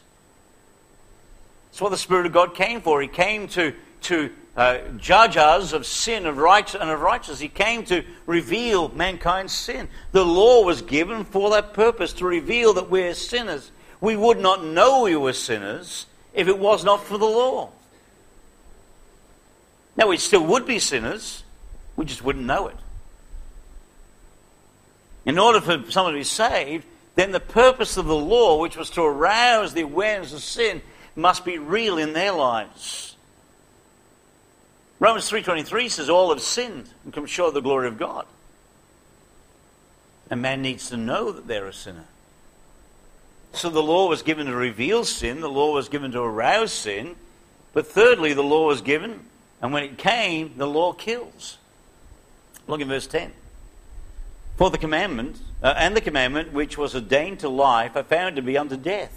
That's 1.71 1.81
what 1.81 1.91
the 1.91 1.97
Spirit 1.97 2.27
of 2.27 2.33
God 2.33 2.55
came 2.55 2.81
for. 2.81 3.01
He 3.01 3.09
came 3.09 3.49
to, 3.49 3.75
to 4.03 4.31
uh, 4.57 4.79
judge 4.97 5.37
us 5.37 5.73
of 5.73 5.87
sin 5.87 6.27
of 6.27 6.37
right, 6.37 6.75
and 6.75 6.91
of 6.91 7.01
righteousness. 7.01 7.41
He 7.41 7.49
came 7.49 7.85
to 7.85 8.05
reveal 8.27 8.89
mankind's 8.89 9.53
sin. 9.53 9.89
The 10.13 10.25
law 10.25 10.65
was 10.65 10.83
given 10.83 11.25
for 11.25 11.51
that 11.51 11.73
purpose, 11.73 12.13
to 12.15 12.27
reveal 12.27 12.75
that 12.75 12.91
we're 12.91 13.15
sinners. 13.15 13.71
We 14.01 14.17
would 14.17 14.39
not 14.39 14.65
know 14.65 15.03
we 15.03 15.17
were 15.17 15.33
sinners 15.33 16.07
if 16.35 16.49
it 16.49 16.59
was 16.59 16.85
not 16.85 17.05
for 17.05 17.19
the 17.19 17.27
law. 17.27 17.71
Now, 19.97 20.09
we 20.09 20.17
still 20.17 20.45
would 20.47 20.67
be 20.67 20.79
sinners, 20.79 21.45
we 21.97 22.05
just 22.05 22.25
wouldn't 22.25 22.47
know 22.47 22.69
it. 22.69 22.77
In 25.27 25.39
order 25.39 25.61
for 25.61 25.91
someone 25.91 26.15
to 26.15 26.21
be 26.21 26.25
saved, 26.25 26.87
then 27.15 27.33
the 27.33 27.41
purpose 27.41 27.97
of 27.97 28.07
the 28.07 28.17
law, 28.17 28.59
which 28.61 28.77
was 28.77 28.91
to 28.91 29.03
arouse 29.03 29.75
the 29.75 29.83
awareness 29.83 30.33
of 30.33 30.43
sin, 30.43 30.81
must 31.15 31.45
be 31.45 31.59
real 31.59 31.99
in 31.99 32.15
their 32.15 32.33
lives. 32.33 33.17
Romans 35.01 35.31
3.23 35.31 35.91
says 35.91 36.11
all 36.11 36.29
have 36.29 36.43
sinned 36.43 36.91
and 37.05 37.13
come 37.13 37.25
short 37.25 37.49
of 37.49 37.55
the 37.55 37.63
glory 37.63 37.89
of 37.89 37.99
God. 37.99 38.27
A 40.31 40.37
man 40.37 40.61
needs 40.61 40.91
to 40.91 40.97
know 40.97 41.33
that 41.33 41.49
they're 41.49 41.67
a 41.67 41.73
sinner. 41.73 42.05
So 43.53 43.71
the 43.71 43.83
law 43.83 44.09
was 44.09 44.23
given 44.23 44.47
to 44.47 44.55
reveal 44.55 45.05
sin, 45.05 45.41
the 45.41 45.49
law 45.49 45.73
was 45.73 45.89
given 45.89 46.13
to 46.13 46.21
arouse 46.21 46.71
sin, 46.71 47.17
but 47.73 47.87
thirdly, 47.87 48.35
the 48.35 48.43
law 48.43 48.67
was 48.67 48.83
given, 48.83 49.21
and 49.63 49.73
when 49.73 49.85
it 49.85 49.97
came, 49.97 50.55
the 50.57 50.67
law 50.67 50.93
kills. 50.93 51.57
Look 52.67 52.81
in 52.81 52.89
verse 52.89 53.07
10. 53.07 53.33
For 54.57 54.71
the 54.71 54.79
commandment, 54.79 55.41
uh, 55.63 55.75
and 55.77 55.97
the 55.97 56.01
commandment 56.01 56.53
which 56.53 56.77
was 56.77 56.95
ordained 56.95 57.41
to 57.41 57.49
life, 57.49 57.97
I 57.97 58.03
found 58.03 58.37
to 58.37 58.43
be 58.43 58.59
unto 58.59 58.77
death. 58.77 59.17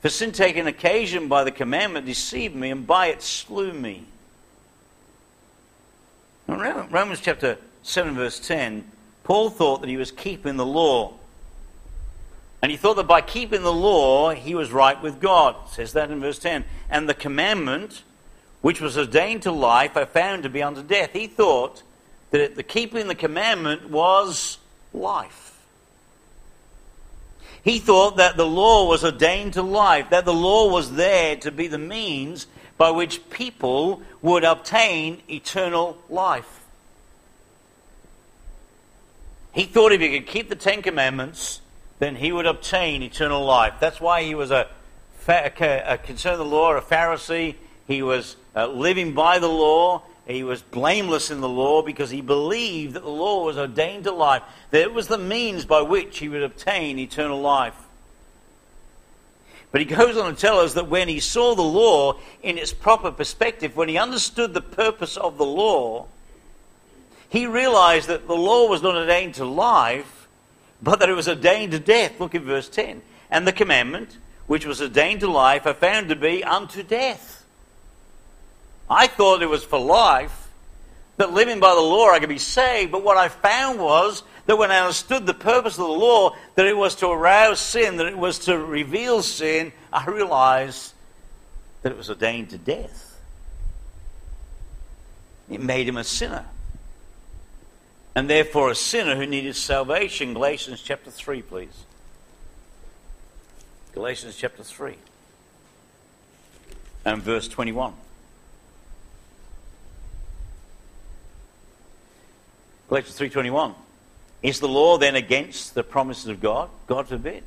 For 0.00 0.08
sin 0.08 0.32
taken 0.32 0.66
occasion 0.66 1.28
by 1.28 1.44
the 1.44 1.50
commandment 1.50 2.06
deceived 2.06 2.54
me, 2.54 2.70
and 2.70 2.86
by 2.86 3.08
it 3.08 3.22
slew 3.22 3.72
me. 3.72 4.06
Romans 6.46 7.20
chapter 7.20 7.58
7, 7.82 8.14
verse 8.14 8.38
10, 8.40 8.84
Paul 9.22 9.50
thought 9.50 9.80
that 9.80 9.88
he 9.88 9.96
was 9.96 10.10
keeping 10.10 10.56
the 10.56 10.66
law. 10.66 11.14
And 12.62 12.70
he 12.70 12.76
thought 12.76 12.96
that 12.96 13.06
by 13.06 13.20
keeping 13.20 13.62
the 13.62 13.72
law, 13.72 14.30
he 14.30 14.54
was 14.54 14.72
right 14.72 15.00
with 15.02 15.20
God. 15.20 15.56
It 15.66 15.74
says 15.74 15.92
that 15.92 16.10
in 16.10 16.20
verse 16.20 16.38
10. 16.38 16.64
And 16.88 17.08
the 17.08 17.14
commandment, 17.14 18.02
which 18.62 18.80
was 18.80 18.96
ordained 18.96 19.42
to 19.42 19.52
life, 19.52 19.96
I 19.96 20.04
found 20.06 20.44
to 20.44 20.48
be 20.48 20.62
unto 20.62 20.82
death. 20.82 21.10
He 21.12 21.26
thought 21.26 21.82
that 22.30 22.56
the 22.56 22.62
keeping 22.62 23.06
the 23.08 23.14
commandment 23.14 23.90
was 23.90 24.58
life. 24.92 25.52
He 27.62 27.78
thought 27.78 28.16
that 28.18 28.36
the 28.36 28.46
law 28.46 28.86
was 28.86 29.04
ordained 29.04 29.54
to 29.54 29.62
life, 29.62 30.10
that 30.10 30.26
the 30.26 30.34
law 30.34 30.70
was 30.70 30.92
there 30.92 31.36
to 31.36 31.50
be 31.50 31.66
the 31.66 31.78
means 31.78 32.46
by 32.76 32.90
which 32.90 33.28
people 33.30 34.02
would 34.22 34.44
obtain 34.44 35.22
eternal 35.28 35.96
life. 36.08 36.62
He 39.52 39.64
thought 39.64 39.92
if 39.92 40.00
he 40.00 40.18
could 40.18 40.26
keep 40.26 40.48
the 40.48 40.56
Ten 40.56 40.82
Commandments, 40.82 41.60
then 42.00 42.16
he 42.16 42.32
would 42.32 42.46
obtain 42.46 43.02
eternal 43.02 43.44
life. 43.44 43.74
That's 43.78 44.00
why 44.00 44.24
he 44.24 44.34
was 44.34 44.50
a, 44.50 44.68
a 45.28 45.98
concerned 46.02 46.40
the 46.40 46.44
law, 46.44 46.74
a 46.74 46.80
Pharisee. 46.80 47.54
He 47.86 48.02
was 48.02 48.36
uh, 48.56 48.66
living 48.66 49.14
by 49.14 49.38
the 49.38 49.48
law. 49.48 50.02
He 50.26 50.42
was 50.42 50.62
blameless 50.62 51.30
in 51.30 51.40
the 51.40 51.48
law 51.48 51.82
because 51.82 52.10
he 52.10 52.20
believed 52.20 52.94
that 52.94 53.04
the 53.04 53.10
law 53.10 53.44
was 53.44 53.58
ordained 53.58 54.04
to 54.04 54.12
life, 54.12 54.42
that 54.70 54.80
it 54.80 54.92
was 54.92 55.06
the 55.06 55.18
means 55.18 55.66
by 55.66 55.82
which 55.82 56.18
he 56.18 56.28
would 56.28 56.42
obtain 56.42 56.98
eternal 56.98 57.40
life. 57.40 57.76
But 59.74 59.80
he 59.80 59.86
goes 59.86 60.16
on 60.16 60.32
to 60.32 60.40
tell 60.40 60.60
us 60.60 60.74
that 60.74 60.86
when 60.86 61.08
he 61.08 61.18
saw 61.18 61.56
the 61.56 61.62
law 61.62 62.20
in 62.44 62.58
its 62.58 62.72
proper 62.72 63.10
perspective, 63.10 63.74
when 63.74 63.88
he 63.88 63.98
understood 63.98 64.54
the 64.54 64.60
purpose 64.60 65.16
of 65.16 65.36
the 65.36 65.44
law, 65.44 66.06
he 67.28 67.48
realized 67.48 68.06
that 68.06 68.28
the 68.28 68.36
law 68.36 68.68
was 68.68 68.82
not 68.82 68.94
ordained 68.94 69.34
to 69.34 69.44
life, 69.44 70.28
but 70.80 71.00
that 71.00 71.08
it 71.08 71.14
was 71.14 71.26
ordained 71.26 71.72
to 71.72 71.80
death. 71.80 72.20
Look 72.20 72.36
at 72.36 72.42
verse 72.42 72.68
10. 72.68 73.02
And 73.32 73.48
the 73.48 73.52
commandment, 73.52 74.16
which 74.46 74.64
was 74.64 74.80
ordained 74.80 75.18
to 75.22 75.28
life, 75.28 75.66
I 75.66 75.72
found 75.72 76.08
to 76.10 76.14
be 76.14 76.44
unto 76.44 76.84
death. 76.84 77.44
I 78.88 79.08
thought 79.08 79.42
it 79.42 79.50
was 79.50 79.64
for 79.64 79.80
life, 79.80 80.43
that 81.16 81.32
living 81.32 81.60
by 81.60 81.74
the 81.74 81.80
law 81.80 82.10
I 82.10 82.18
could 82.18 82.28
be 82.28 82.38
saved, 82.38 82.92
but 82.92 83.04
what 83.04 83.16
I 83.16 83.28
found 83.28 83.78
was 83.78 84.22
that 84.46 84.56
when 84.56 84.70
I 84.70 84.80
understood 84.80 85.26
the 85.26 85.34
purpose 85.34 85.74
of 85.74 85.86
the 85.86 85.92
law, 85.92 86.36
that 86.54 86.66
it 86.66 86.76
was 86.76 86.96
to 86.96 87.08
arouse 87.08 87.60
sin, 87.60 87.96
that 87.96 88.06
it 88.06 88.18
was 88.18 88.40
to 88.40 88.58
reveal 88.58 89.22
sin, 89.22 89.72
I 89.92 90.04
realized 90.06 90.92
that 91.82 91.92
it 91.92 91.98
was 91.98 92.10
ordained 92.10 92.50
to 92.50 92.58
death. 92.58 93.20
It 95.50 95.60
made 95.60 95.88
him 95.88 95.96
a 95.96 96.04
sinner. 96.04 96.46
And 98.14 98.30
therefore 98.30 98.70
a 98.70 98.74
sinner 98.74 99.16
who 99.16 99.26
needed 99.26 99.56
salvation. 99.56 100.34
Galatians 100.34 100.82
chapter 100.82 101.10
3, 101.10 101.42
please. 101.42 101.84
Galatians 103.92 104.36
chapter 104.36 104.64
3 104.64 104.96
and 107.04 107.22
verse 107.22 107.46
21. 107.48 107.92
Galatians 112.94 113.18
3.21. 113.18 113.74
Is 114.44 114.60
the 114.60 114.68
law 114.68 114.98
then 114.98 115.16
against 115.16 115.74
the 115.74 115.82
promises 115.82 116.28
of 116.28 116.40
God? 116.40 116.70
God 116.86 117.08
forbid. 117.08 117.42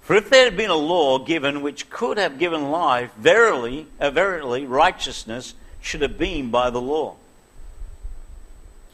For 0.00 0.16
if 0.16 0.30
there 0.30 0.44
had 0.44 0.56
been 0.56 0.70
a 0.70 0.76
law 0.76 1.18
given 1.18 1.60
which 1.60 1.90
could 1.90 2.16
have 2.16 2.38
given 2.38 2.70
life, 2.70 3.12
verily, 3.16 3.86
uh, 4.00 4.10
verily, 4.10 4.64
righteousness 4.64 5.52
should 5.82 6.00
have 6.00 6.16
been 6.16 6.50
by 6.50 6.70
the 6.70 6.80
law. 6.80 7.16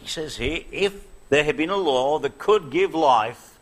He 0.00 0.08
says 0.08 0.36
here, 0.36 0.64
if 0.72 1.06
there 1.28 1.44
had 1.44 1.56
been 1.56 1.70
a 1.70 1.76
law 1.76 2.18
that 2.18 2.38
could 2.38 2.72
give 2.72 2.92
life, 2.96 3.56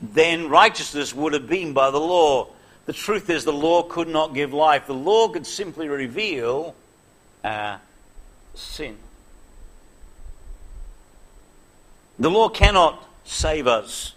then 0.00 0.48
righteousness 0.48 1.14
would 1.14 1.34
have 1.34 1.48
been 1.48 1.72
by 1.72 1.92
the 1.92 2.00
law. 2.00 2.48
The 2.86 2.92
truth 2.92 3.30
is, 3.30 3.44
the 3.44 3.52
law 3.52 3.84
could 3.84 4.08
not 4.08 4.34
give 4.34 4.52
life. 4.52 4.88
The 4.88 4.92
law 4.92 5.28
could 5.28 5.46
simply 5.46 5.86
reveal 5.86 6.74
uh, 7.44 7.76
sin. 8.56 8.96
The 12.18 12.30
law 12.30 12.48
cannot 12.48 13.02
save 13.24 13.66
us. 13.66 14.14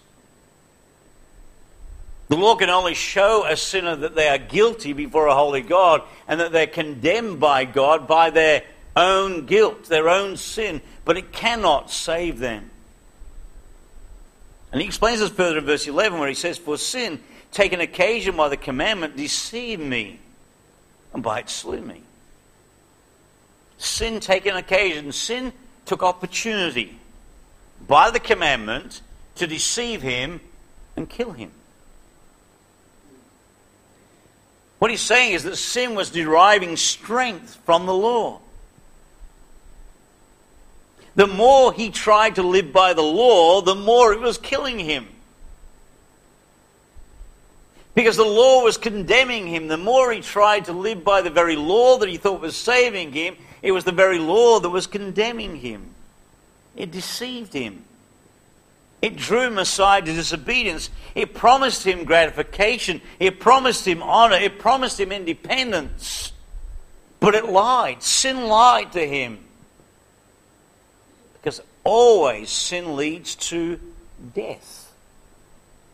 The 2.28 2.36
law 2.36 2.56
can 2.56 2.70
only 2.70 2.94
show 2.94 3.44
a 3.44 3.56
sinner 3.56 3.94
that 3.94 4.14
they 4.14 4.28
are 4.28 4.38
guilty 4.38 4.92
before 4.92 5.26
a 5.26 5.34
holy 5.34 5.60
God 5.60 6.02
and 6.26 6.40
that 6.40 6.50
they're 6.50 6.66
condemned 6.66 7.38
by 7.40 7.64
God 7.64 8.08
by 8.08 8.30
their 8.30 8.64
own 8.96 9.46
guilt, 9.46 9.84
their 9.84 10.08
own 10.08 10.36
sin, 10.36 10.80
but 11.04 11.16
it 11.16 11.32
cannot 11.32 11.90
save 11.90 12.38
them. 12.38 12.70
And 14.72 14.80
he 14.80 14.86
explains 14.86 15.20
this 15.20 15.30
further 15.30 15.58
in 15.58 15.66
verse 15.66 15.86
11 15.86 16.18
where 16.18 16.28
he 16.28 16.34
says, 16.34 16.56
For 16.56 16.78
sin, 16.78 17.20
taken 17.50 17.80
occasion 17.80 18.36
by 18.36 18.48
the 18.48 18.56
commandment, 18.56 19.16
deceived 19.16 19.82
me, 19.82 20.18
and 21.12 21.22
by 21.22 21.40
it 21.40 21.50
slew 21.50 21.82
me. 21.82 22.00
Sin 23.76 24.20
taken 24.20 24.56
occasion, 24.56 25.12
sin 25.12 25.52
took 25.84 26.02
opportunity 26.02 26.98
by 27.92 28.10
the 28.10 28.18
commandment 28.18 29.02
to 29.34 29.46
deceive 29.46 30.00
him 30.00 30.40
and 30.96 31.10
kill 31.10 31.32
him. 31.32 31.50
What 34.78 34.90
he's 34.90 35.02
saying 35.02 35.34
is 35.34 35.42
that 35.42 35.56
sin 35.56 35.94
was 35.94 36.08
deriving 36.08 36.78
strength 36.78 37.58
from 37.66 37.84
the 37.84 37.92
law. 37.92 38.40
The 41.16 41.26
more 41.26 41.70
he 41.74 41.90
tried 41.90 42.36
to 42.36 42.42
live 42.42 42.72
by 42.72 42.94
the 42.94 43.02
law, 43.02 43.60
the 43.60 43.74
more 43.74 44.14
it 44.14 44.20
was 44.20 44.38
killing 44.38 44.78
him. 44.78 45.06
Because 47.94 48.16
the 48.16 48.24
law 48.24 48.64
was 48.64 48.78
condemning 48.78 49.46
him. 49.46 49.68
The 49.68 49.76
more 49.76 50.10
he 50.10 50.22
tried 50.22 50.64
to 50.64 50.72
live 50.72 51.04
by 51.04 51.20
the 51.20 51.28
very 51.28 51.56
law 51.56 51.98
that 51.98 52.08
he 52.08 52.16
thought 52.16 52.40
was 52.40 52.56
saving 52.56 53.12
him, 53.12 53.36
it 53.60 53.72
was 53.72 53.84
the 53.84 53.92
very 53.92 54.18
law 54.18 54.60
that 54.60 54.70
was 54.70 54.86
condemning 54.86 55.56
him. 55.56 55.91
It 56.76 56.90
deceived 56.90 57.52
him. 57.52 57.84
It 59.00 59.16
drew 59.16 59.42
him 59.42 59.58
aside 59.58 60.06
to 60.06 60.12
disobedience. 60.12 60.88
It 61.14 61.34
promised 61.34 61.84
him 61.84 62.04
gratification. 62.04 63.00
It 63.18 63.40
promised 63.40 63.86
him 63.86 64.02
honor. 64.02 64.36
It 64.36 64.58
promised 64.58 65.00
him 65.00 65.10
independence. 65.10 66.32
But 67.18 67.34
it 67.34 67.46
lied. 67.46 68.02
Sin 68.02 68.46
lied 68.46 68.92
to 68.92 69.06
him. 69.06 69.38
Because 71.34 71.60
always 71.84 72.48
sin 72.50 72.96
leads 72.96 73.34
to 73.34 73.80
death. 74.34 74.92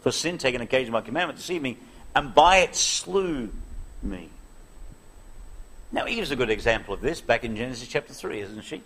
For 0.03 0.13
sin 0.13 0.39
taken 0.39 0.61
occasion 0.61 0.93
by 0.93 1.01
commandment 1.01 1.39
deceived 1.39 1.63
me, 1.63 1.77
and 2.15 2.35
by 2.35 2.59
it 2.59 2.77
slew 2.77 3.51
me. 4.03 4.29
Now, 5.91 6.07
Eve's 6.07 6.31
a 6.31 6.37
good 6.37 6.51
example 6.51 6.93
of 6.93 7.01
this 7.01 7.21
back 7.21 7.45
in 7.45 7.57
Genesis 7.57 7.89
chapter 7.89 8.13
3, 8.13 8.41
isn't 8.41 8.65
she? 8.65 8.83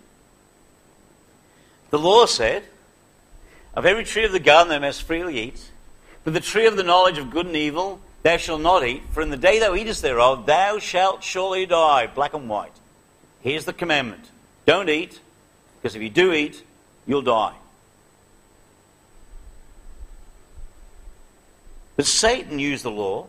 The 1.93 1.99
law 1.99 2.25
said, 2.25 2.63
Of 3.75 3.85
every 3.85 4.03
tree 4.03 4.25
of 4.25 4.31
the 4.31 4.39
garden 4.39 4.69
thou 4.69 4.79
mayest 4.79 5.03
freely 5.03 5.37
eat, 5.37 5.69
But 6.23 6.33
the 6.33 6.39
tree 6.39 6.65
of 6.65 6.75
the 6.75 6.81
knowledge 6.81 7.19
of 7.19 7.29
good 7.29 7.45
and 7.45 7.55
evil 7.55 8.01
thou 8.23 8.37
shalt 8.37 8.61
not 8.61 8.83
eat, 8.83 9.03
for 9.11 9.21
in 9.21 9.29
the 9.29 9.37
day 9.37 9.59
thou 9.59 9.75
eatest 9.75 10.01
thereof 10.01 10.47
thou 10.47 10.79
shalt 10.79 11.23
surely 11.23 11.67
die. 11.67 12.07
Black 12.07 12.33
and 12.33 12.49
white. 12.49 12.73
Here's 13.41 13.65
the 13.65 13.73
commandment 13.73 14.27
don't 14.65 14.89
eat, 14.89 15.19
because 15.79 15.95
if 15.95 16.01
you 16.01 16.09
do 16.09 16.33
eat, 16.33 16.63
you'll 17.05 17.21
die. 17.21 17.53
But 21.95 22.07
Satan 22.07 22.57
used 22.57 22.83
the 22.83 22.89
law 22.89 23.27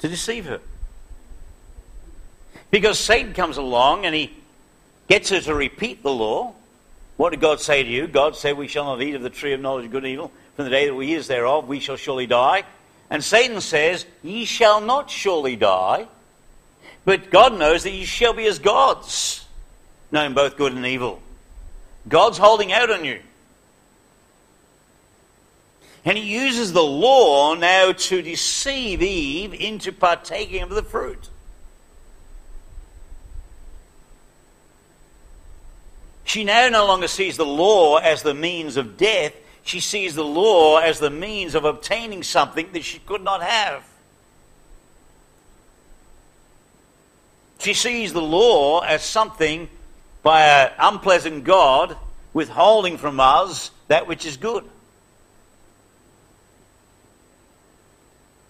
to 0.00 0.08
deceive 0.08 0.44
her. 0.44 0.60
Because 2.70 2.98
Satan 2.98 3.32
comes 3.32 3.56
along 3.56 4.04
and 4.04 4.14
he 4.14 4.36
gets 5.08 5.30
her 5.30 5.40
to 5.40 5.54
repeat 5.54 6.02
the 6.02 6.12
law. 6.12 6.52
What 7.16 7.30
did 7.30 7.40
God 7.40 7.60
say 7.60 7.82
to 7.82 7.88
you? 7.88 8.06
God 8.06 8.36
said, 8.36 8.56
We 8.56 8.68
shall 8.68 8.84
not 8.84 9.02
eat 9.02 9.14
of 9.14 9.22
the 9.22 9.30
tree 9.30 9.52
of 9.52 9.60
knowledge 9.60 9.86
of 9.86 9.90
good 9.90 10.04
and 10.04 10.12
evil. 10.12 10.30
From 10.54 10.64
the 10.64 10.70
day 10.70 10.86
that 10.86 10.94
we 10.94 11.16
eat 11.16 11.24
thereof, 11.24 11.66
we 11.66 11.80
shall 11.80 11.96
surely 11.96 12.26
die. 12.26 12.64
And 13.08 13.22
Satan 13.22 13.60
says, 13.60 14.04
Ye 14.22 14.44
shall 14.44 14.80
not 14.80 15.10
surely 15.10 15.56
die. 15.56 16.08
But 17.04 17.30
God 17.30 17.58
knows 17.58 17.84
that 17.84 17.92
ye 17.92 18.04
shall 18.04 18.32
be 18.32 18.46
as 18.46 18.58
gods, 18.58 19.46
knowing 20.10 20.34
both 20.34 20.56
good 20.56 20.72
and 20.72 20.84
evil. 20.84 21.22
God's 22.08 22.36
holding 22.36 22.72
out 22.72 22.90
on 22.90 23.04
you. 23.04 23.20
And 26.04 26.18
he 26.18 26.24
uses 26.24 26.72
the 26.72 26.82
law 26.82 27.54
now 27.54 27.92
to 27.92 28.22
deceive 28.22 29.02
Eve 29.02 29.54
into 29.54 29.92
partaking 29.92 30.62
of 30.62 30.70
the 30.70 30.82
fruit. 30.82 31.28
She 36.26 36.44
now 36.44 36.68
no 36.68 36.86
longer 36.86 37.08
sees 37.08 37.36
the 37.36 37.46
law 37.46 37.96
as 37.96 38.22
the 38.22 38.34
means 38.34 38.76
of 38.76 38.96
death. 38.96 39.32
She 39.62 39.80
sees 39.80 40.14
the 40.14 40.24
law 40.24 40.78
as 40.78 40.98
the 40.98 41.08
means 41.08 41.54
of 41.54 41.64
obtaining 41.64 42.22
something 42.24 42.72
that 42.72 42.84
she 42.84 42.98
could 42.98 43.22
not 43.22 43.42
have. 43.42 43.86
She 47.60 47.72
sees 47.74 48.12
the 48.12 48.20
law 48.20 48.80
as 48.80 49.02
something 49.02 49.68
by 50.22 50.42
an 50.42 50.72
unpleasant 50.78 51.44
God 51.44 51.96
withholding 52.34 52.98
from 52.98 53.20
us 53.20 53.70
that 53.86 54.06
which 54.06 54.26
is 54.26 54.36
good. 54.36 54.64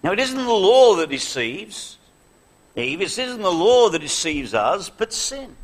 Now, 0.03 0.11
it 0.11 0.19
isn't 0.19 0.35
the 0.37 0.51
law 0.51 0.95
that 0.95 1.09
deceives 1.09 1.97
Eve, 2.75 3.01
it 3.01 3.17
isn't 3.17 3.41
the 3.41 3.51
law 3.51 3.89
that 3.89 3.99
deceives 3.99 4.53
us, 4.53 4.89
but 4.89 5.11
sin. 5.11 5.55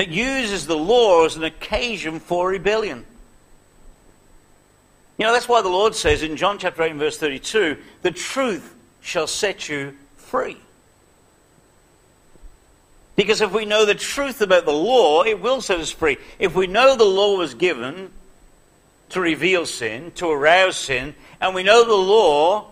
That 0.00 0.08
uses 0.08 0.66
the 0.66 0.78
law 0.78 1.26
as 1.26 1.36
an 1.36 1.44
occasion 1.44 2.20
for 2.20 2.48
rebellion. 2.48 3.04
You 5.18 5.26
know, 5.26 5.32
that's 5.34 5.46
why 5.46 5.60
the 5.60 5.68
Lord 5.68 5.94
says 5.94 6.22
in 6.22 6.38
John 6.38 6.56
chapter 6.56 6.82
8 6.82 6.92
and 6.92 6.98
verse 6.98 7.18
32 7.18 7.76
the 8.00 8.10
truth 8.10 8.74
shall 9.02 9.26
set 9.26 9.68
you 9.68 9.94
free. 10.16 10.56
Because 13.14 13.42
if 13.42 13.52
we 13.52 13.66
know 13.66 13.84
the 13.84 13.94
truth 13.94 14.40
about 14.40 14.64
the 14.64 14.72
law, 14.72 15.22
it 15.22 15.38
will 15.38 15.60
set 15.60 15.78
us 15.78 15.90
free. 15.90 16.16
If 16.38 16.54
we 16.54 16.66
know 16.66 16.96
the 16.96 17.04
law 17.04 17.36
was 17.36 17.52
given 17.52 18.10
to 19.10 19.20
reveal 19.20 19.66
sin, 19.66 20.12
to 20.12 20.30
arouse 20.30 20.78
sin, 20.78 21.14
and 21.42 21.54
we 21.54 21.62
know 21.62 21.84
the 21.84 21.92
law 21.92 22.68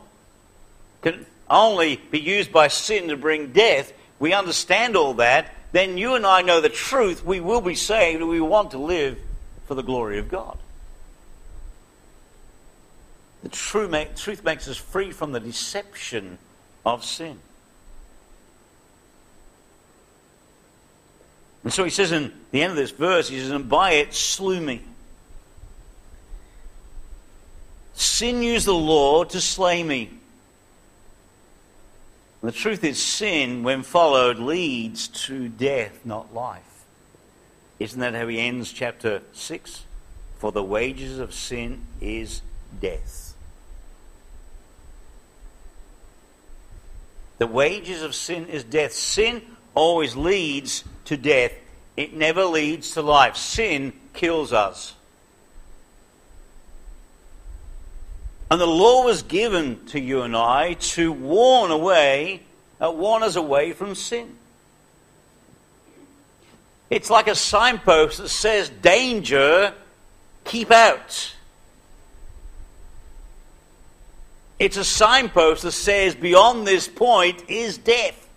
can 1.03 1.27
only 1.51 1.97
be 2.11 2.21
used 2.21 2.53
by 2.53 2.69
sin 2.69 3.09
to 3.09 3.19
bring 3.19 3.53
death, 3.53 3.93
we 4.19 4.33
understand 4.33 4.97
all 4.97 5.15
that, 5.15 5.55
then 5.73 5.99
you 5.99 6.15
and 6.15 6.27
I 6.27 6.43
know 6.43 6.61
the 6.61 6.69
truth, 6.69 7.25
we 7.25 7.41
will 7.41 7.61
be 7.61 7.75
saved, 7.75 8.21
and 8.21 8.31
we 8.31 8.41
want 8.41 8.73
to 8.73 8.79
live 8.79 9.19
for 9.67 9.75
the 9.75 9.83
glory 9.83 10.19
of 10.19 10.29
God. 10.29 10.59
The 13.43 13.49
truth 13.51 14.45
makes 14.45 14.69
us 14.69 14.77
free 14.77 15.13
from 15.13 15.33
the 15.33 15.41
deception 15.41 16.39
of 16.85 17.05
sin. 17.05 17.39
And 21.65 21.73
so 21.73 21.85
he 21.85 21.91
says 21.91 22.13
in 22.13 22.33
the 22.51 22.63
end 22.63 22.71
of 22.71 22.77
this 22.77 22.91
verse, 22.91 23.29
he 23.29 23.39
says, 23.39 23.51
And 23.51 23.69
by 23.69 23.93
it 23.93 24.15
slew 24.15 24.61
me. 24.61 24.81
Sin 27.95 28.43
used 28.43 28.67
the 28.67 28.75
law 28.75 29.25
to 29.25 29.41
slay 29.41 29.83
me. 29.83 30.11
The 32.41 32.53
truth 32.53 32.85
is, 32.85 33.03
sin, 33.03 33.65
when 33.65 33.83
followed, 33.83 34.39
leads 34.39 35.09
to 35.27 35.49
death, 35.49 36.01
not 36.05 36.33
life. 36.33 36.85
Isn't 37.81 38.01
that 38.01 38.15
how 38.15 38.29
he 38.29 38.39
ends 38.39 38.73
chapter 38.73 39.23
6? 39.33 39.85
For 40.39 40.53
the 40.53 40.63
wages 40.63 41.19
of 41.19 41.35
sin 41.35 41.87
is 42.01 42.43
death. 42.81 43.35
The 47.39 47.47
wages 47.47 48.03
of 48.03 48.15
sin 48.15 48.47
is 48.47 48.65
death. 48.65 48.93
Sin 48.93 49.43
always 49.75 50.17
leads 50.17 50.85
to 51.07 51.17
death, 51.17 51.53
it 51.97 52.13
never 52.13 52.45
leads 52.45 52.93
to 52.93 53.03
life. 53.03 53.37
Sin 53.37 53.93
kills 54.13 54.53
us. 54.53 54.95
And 58.51 58.61
the 58.61 58.67
law 58.67 59.05
was 59.05 59.23
given 59.23 59.85
to 59.87 60.01
you 60.01 60.23
and 60.23 60.35
I 60.35 60.75
to 60.75 61.13
warn 61.13 61.71
away, 61.71 62.43
uh, 62.81 62.91
warn 62.91 63.23
us 63.23 63.37
away 63.37 63.73
from 63.73 63.95
sin. 63.95 64.37
It's 66.89 67.11
like 67.11 67.29
a 67.29 67.35
signpost 67.35 68.19
that 68.19 68.31
says, 68.31 68.71
danger, 68.71 69.75
keep 70.45 70.71
out. 70.71 71.35
It's 74.59 74.79
a 74.79 74.85
signpost 74.85 75.63
that 75.63 75.73
says, 75.73 76.15
beyond 76.15 76.67
this 76.67 76.89
point 76.89 77.49
is 77.49 77.77
death. 77.77 78.29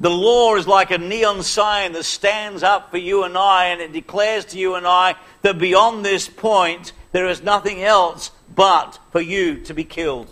The 0.00 0.10
law 0.10 0.54
is 0.56 0.66
like 0.66 0.90
a 0.90 0.98
neon 0.98 1.42
sign 1.42 1.92
that 1.92 2.04
stands 2.04 2.62
up 2.62 2.90
for 2.90 2.98
you 2.98 3.24
and 3.24 3.36
I, 3.36 3.66
and 3.66 3.80
it 3.80 3.92
declares 3.92 4.44
to 4.46 4.58
you 4.58 4.74
and 4.74 4.86
I 4.86 5.16
that 5.42 5.58
beyond 5.58 6.04
this 6.04 6.28
point, 6.28 6.92
there 7.14 7.28
is 7.28 7.44
nothing 7.44 7.80
else 7.80 8.32
but 8.52 8.98
for 9.12 9.20
you 9.20 9.60
to 9.60 9.72
be 9.72 9.84
killed. 9.84 10.28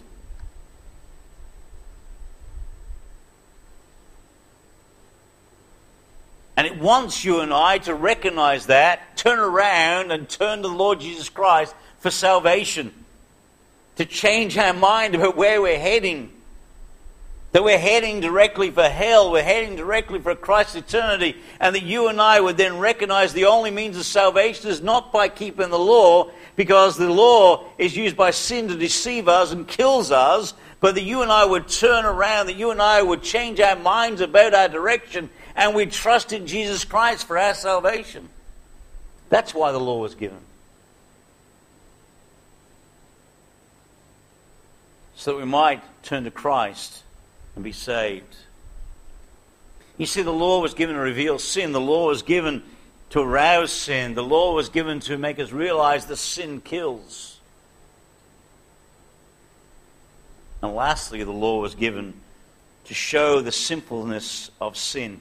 And 6.57 6.67
it 6.67 6.77
wants 6.81 7.25
you 7.25 7.39
and 7.39 7.55
I 7.55 7.79
to 7.79 7.95
recognize 7.95 8.67
that, 8.67 9.17
turn 9.17 9.39
around 9.39 10.11
and 10.11 10.29
turn 10.29 10.63
to 10.63 10.69
the 10.69 10.75
Lord 10.75 10.99
Jesus 10.99 11.29
Christ 11.29 11.73
for 12.01 12.11
salvation, 12.11 12.93
to 13.95 14.05
change 14.05 14.59
our 14.59 14.75
mind 14.75 15.15
about 15.15 15.37
where 15.37 15.63
we're 15.63 15.79
heading. 15.79 16.33
That 17.53 17.63
we're 17.63 17.79
heading 17.79 18.21
directly 18.21 18.73
for 18.73 18.89
hell, 18.89 19.31
we're 19.31 19.45
heading 19.45 19.77
directly 19.77 20.19
for 20.19 20.35
Christ's 20.35 20.75
eternity, 20.75 21.37
and 21.61 21.77
that 21.77 21.85
you 21.85 22.09
and 22.09 22.21
I 22.21 22.41
would 22.41 22.57
then 22.57 22.79
recognize 22.79 23.35
the 23.35 23.45
only 23.45 23.71
means 23.71 23.97
of 23.97 24.05
salvation 24.05 24.69
is 24.69 24.81
not 24.81 25.13
by 25.13 25.29
keeping 25.29 25.71
the 25.71 25.79
law, 25.79 26.31
because 26.63 26.97
the 26.97 27.11
law 27.11 27.65
is 27.77 27.97
used 27.97 28.17
by 28.17 28.31
sin 28.31 28.69
to 28.69 28.77
deceive 28.77 29.27
us 29.27 29.51
and 29.51 29.67
kills 29.67 30.13
us, 30.13 30.55
but 30.79 30.95
that 30.95 31.03
you 31.03 31.21
and 31.23 31.33
I 31.33 31.45
would 31.45 31.67
turn 31.67 32.05
around, 32.05 32.47
that 32.47 32.55
you 32.55 32.71
and 32.71 32.81
I 32.81 33.03
would 33.03 33.21
change 33.21 33.59
our 33.59 33.75
minds 33.75 34.21
about 34.21 34.55
our 34.55 34.69
direction, 34.69 35.29
and 35.57 35.75
we'd 35.75 35.91
trust 35.91 36.33
in 36.33 36.47
Jesus 36.47 36.85
Christ 36.85 37.27
for 37.27 37.37
our 37.37 37.55
salvation. 37.55 38.29
That's 39.29 39.53
why 39.53 39.73
the 39.73 39.81
law 39.81 39.99
was 39.99 40.15
given. 40.15 40.39
So 45.17 45.33
that 45.33 45.39
we 45.39 45.45
might 45.45 45.83
turn 46.05 46.23
to 46.23 46.31
Christ 46.31 47.03
and 47.57 47.65
be 47.65 47.73
saved. 47.73 48.37
You 49.99 50.07
see, 50.07 50.23
the 50.23 50.33
law 50.33 50.63
was 50.63 50.75
given 50.75 50.95
to 50.95 51.03
reveal 51.03 51.41
sin. 51.41 51.73
The 51.73 51.81
law 51.81 52.07
was 52.07 52.23
given 52.23 52.63
to 53.13 53.21
arouse 53.21 53.71
sin. 53.71 54.15
The 54.15 54.25
law 54.25 54.55
was 54.55 54.71
given 54.71 55.01
to 55.01 55.19
make 55.19 55.39
us 55.39 55.53
realize 55.53 56.07
that 56.07 56.17
sin 56.17 56.63
kills. 56.63 57.39
And 60.63 60.75
lastly, 60.75 61.23
the 61.23 61.31
law 61.31 61.61
was 61.61 61.75
given 61.75 62.15
to 62.87 62.95
show 62.95 63.43
the 63.43 63.53
sinfulness 63.53 64.51
of 64.63 64.79
sin. 64.79 65.21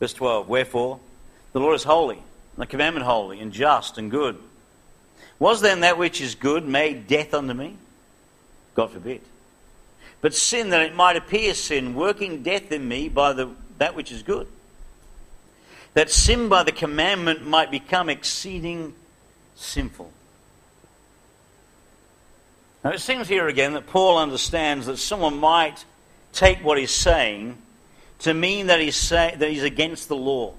Verse 0.00 0.12
12 0.12 0.46
Wherefore, 0.46 1.00
the 1.54 1.60
Lord 1.60 1.76
is 1.76 1.84
holy, 1.84 2.16
and 2.16 2.58
the 2.58 2.66
commandment 2.66 3.06
holy, 3.06 3.40
and 3.40 3.50
just, 3.50 3.96
and 3.96 4.10
good. 4.10 4.38
Was 5.38 5.62
then 5.62 5.80
that 5.80 5.96
which 5.96 6.20
is 6.20 6.34
good 6.34 6.68
made 6.68 7.06
death 7.06 7.32
unto 7.32 7.54
me? 7.54 7.78
God 8.74 8.90
forbid. 8.90 9.22
But 10.20 10.34
sin, 10.34 10.70
that 10.70 10.82
it 10.82 10.94
might 10.94 11.16
appear 11.16 11.54
sin, 11.54 11.94
working 11.94 12.42
death 12.42 12.70
in 12.70 12.86
me 12.86 13.08
by 13.08 13.32
the, 13.32 13.48
that 13.78 13.96
which 13.96 14.12
is 14.12 14.22
good 14.22 14.46
that 15.94 16.10
sin 16.10 16.48
by 16.48 16.62
the 16.62 16.72
commandment 16.72 17.46
might 17.46 17.70
become 17.70 18.08
exceeding 18.08 18.94
sinful. 19.54 20.12
Now 22.82 22.90
it 22.90 23.00
seems 23.00 23.28
here 23.28 23.48
again 23.48 23.72
that 23.74 23.86
Paul 23.86 24.18
understands 24.18 24.86
that 24.86 24.98
someone 24.98 25.38
might 25.38 25.84
take 26.32 26.58
what 26.58 26.78
he's 26.78 26.90
saying 26.90 27.56
to 28.20 28.34
mean 28.34 28.66
that 28.66 28.80
he's, 28.80 28.96
say, 28.96 29.34
that 29.38 29.48
he's 29.48 29.62
against 29.62 30.08
the 30.08 30.16
law. 30.16 30.54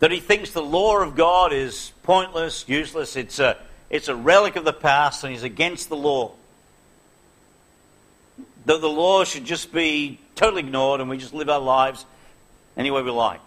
that 0.00 0.10
he 0.10 0.20
thinks 0.20 0.50
the 0.50 0.62
law 0.62 0.98
of 1.00 1.16
God 1.16 1.52
is 1.52 1.92
pointless, 2.02 2.68
useless, 2.68 3.16
it's 3.16 3.38
a, 3.38 3.56
it's 3.88 4.08
a 4.08 4.14
relic 4.14 4.56
of 4.56 4.64
the 4.64 4.72
past, 4.72 5.24
and 5.24 5.32
he's 5.32 5.44
against 5.44 5.88
the 5.88 5.96
law. 5.96 6.32
That 8.66 8.82
the 8.82 8.88
law 8.88 9.24
should 9.24 9.46
just 9.46 9.72
be 9.72 10.18
totally 10.34 10.60
ignored 10.60 11.00
and 11.00 11.08
we 11.08 11.16
just 11.16 11.32
live 11.32 11.48
our 11.48 11.60
lives 11.60 12.04
any 12.76 12.90
way 12.90 13.02
we 13.02 13.10
like. 13.10 13.40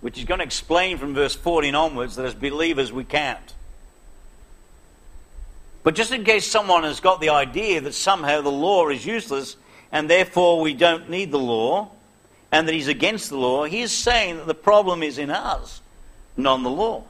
Which 0.00 0.18
is 0.18 0.24
going 0.24 0.38
to 0.38 0.44
explain 0.44 0.98
from 0.98 1.14
verse 1.14 1.34
14 1.34 1.74
onwards 1.74 2.16
that 2.16 2.26
as 2.26 2.34
believers 2.34 2.92
we 2.92 3.04
can't. 3.04 3.54
But 5.82 5.94
just 5.94 6.12
in 6.12 6.24
case 6.24 6.46
someone 6.46 6.84
has 6.84 7.00
got 7.00 7.20
the 7.20 7.30
idea 7.30 7.80
that 7.80 7.94
somehow 7.94 8.40
the 8.40 8.50
law 8.50 8.88
is 8.88 9.06
useless 9.06 9.56
and 9.90 10.08
therefore 10.08 10.60
we 10.60 10.74
don't 10.74 11.08
need 11.08 11.30
the 11.30 11.38
law, 11.38 11.90
and 12.50 12.66
that 12.66 12.74
he's 12.74 12.88
against 12.88 13.30
the 13.30 13.36
law, 13.36 13.64
he 13.64 13.82
is 13.82 13.92
saying 13.92 14.36
that 14.36 14.46
the 14.46 14.54
problem 14.54 15.02
is 15.02 15.18
in 15.18 15.30
us, 15.30 15.80
not 16.36 16.56
in 16.56 16.62
the 16.62 16.70
law. 16.70 17.04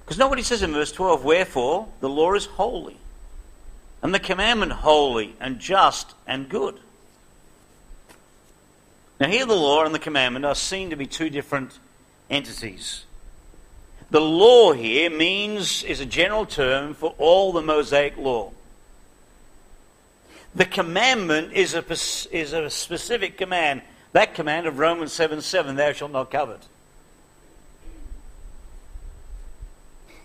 Because 0.00 0.18
nobody 0.18 0.42
says 0.42 0.62
in 0.62 0.72
verse 0.72 0.92
12, 0.92 1.24
Wherefore 1.24 1.88
the 2.00 2.08
law 2.08 2.34
is 2.34 2.46
holy, 2.46 2.96
and 4.02 4.14
the 4.14 4.20
commandment 4.20 4.72
holy, 4.72 5.34
and 5.40 5.58
just, 5.58 6.14
and 6.26 6.48
good. 6.48 6.78
Now, 9.22 9.28
here 9.28 9.46
the 9.46 9.54
law 9.54 9.84
and 9.84 9.94
the 9.94 10.00
commandment 10.00 10.44
are 10.44 10.56
seen 10.56 10.90
to 10.90 10.96
be 10.96 11.06
two 11.06 11.30
different 11.30 11.78
entities. 12.28 13.04
The 14.10 14.20
law 14.20 14.72
here 14.72 15.10
means, 15.10 15.84
is 15.84 16.00
a 16.00 16.06
general 16.06 16.44
term 16.44 16.92
for 16.92 17.14
all 17.18 17.52
the 17.52 17.62
Mosaic 17.62 18.16
law. 18.16 18.50
The 20.56 20.64
commandment 20.64 21.52
is 21.52 21.74
a, 21.74 21.84
is 22.36 22.52
a 22.52 22.68
specific 22.68 23.38
command. 23.38 23.82
That 24.10 24.34
command 24.34 24.66
of 24.66 24.80
Romans 24.80 25.12
7 25.12 25.40
7, 25.40 25.76
thou 25.76 25.92
shalt 25.92 26.10
not 26.10 26.32
covet. 26.32 26.66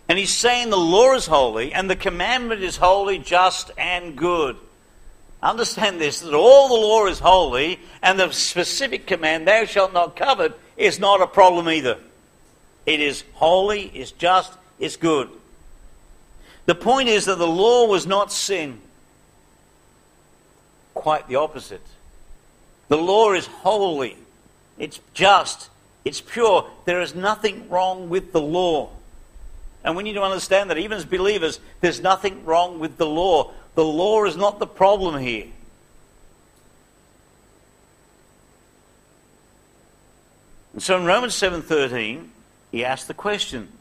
And 0.10 0.18
he's 0.18 0.34
saying 0.34 0.72
the 0.72 0.76
law 0.76 1.14
is 1.14 1.28
holy 1.28 1.72
and 1.72 1.88
the 1.88 1.96
commandment 1.96 2.64
is 2.64 2.78
holy, 2.78 3.20
just, 3.20 3.70
and 3.78 4.16
good. 4.16 4.58
Understand 5.42 6.02
this 6.02 6.22
that 6.22 6.34
all 6.34 6.68
the 6.68 6.74
law 6.74 7.06
is 7.08 7.20
holy 7.20 7.80
and 8.02 8.20
the 8.20 8.32
specific 8.32 9.06
command, 9.06 9.48
thou 9.48 9.66
shalt 9.66 9.94
not 9.94 10.16
covet, 10.16 10.60
is 10.76 11.00
not 11.00 11.22
a 11.22 11.28
problem 11.28 11.70
either. 11.70 11.98
It 12.86 13.00
is 13.00 13.24
holy, 13.34 13.92
it's 13.94 14.12
just, 14.12 14.54
it's 14.80 14.96
good. 14.96 15.30
The 16.66 16.76
point 16.76 17.10
is 17.10 17.26
that 17.26 17.38
the 17.38 17.48
law 17.48 17.88
was 17.88 18.08
not 18.08 18.32
sin 18.32 18.82
quite 20.94 21.28
the 21.28 21.36
opposite. 21.36 21.86
The 22.88 22.98
law 22.98 23.34
is 23.34 23.46
holy, 23.46 24.18
it's 24.80 25.00
just, 25.14 25.70
it's 26.04 26.22
pure. 26.22 26.68
There 26.86 27.02
is 27.02 27.14
nothing 27.14 27.70
wrong 27.70 28.10
with 28.10 28.32
the 28.32 28.42
law. 28.42 28.90
And 29.84 29.96
we 29.96 30.04
need 30.04 30.14
to 30.14 30.22
understand 30.22 30.70
that 30.70 30.78
even 30.78 30.98
as 30.98 31.06
believers, 31.06 31.60
there's 31.82 32.02
nothing 32.02 32.44
wrong 32.46 32.80
with 32.80 32.98
the 32.98 33.06
law. 33.06 33.52
The 33.78 33.86
law 33.86 34.26
is 34.26 34.36
not 34.36 34.58
the 34.58 34.66
problem 34.66 35.22
here. 35.22 35.46
And 40.74 40.82
so 40.82 40.98
in 40.98 41.06
Romans 41.06 41.36
7:13, 41.36 42.32
he 42.72 42.84
asked 42.84 43.08
the 43.08 43.14
question: 43.14 43.72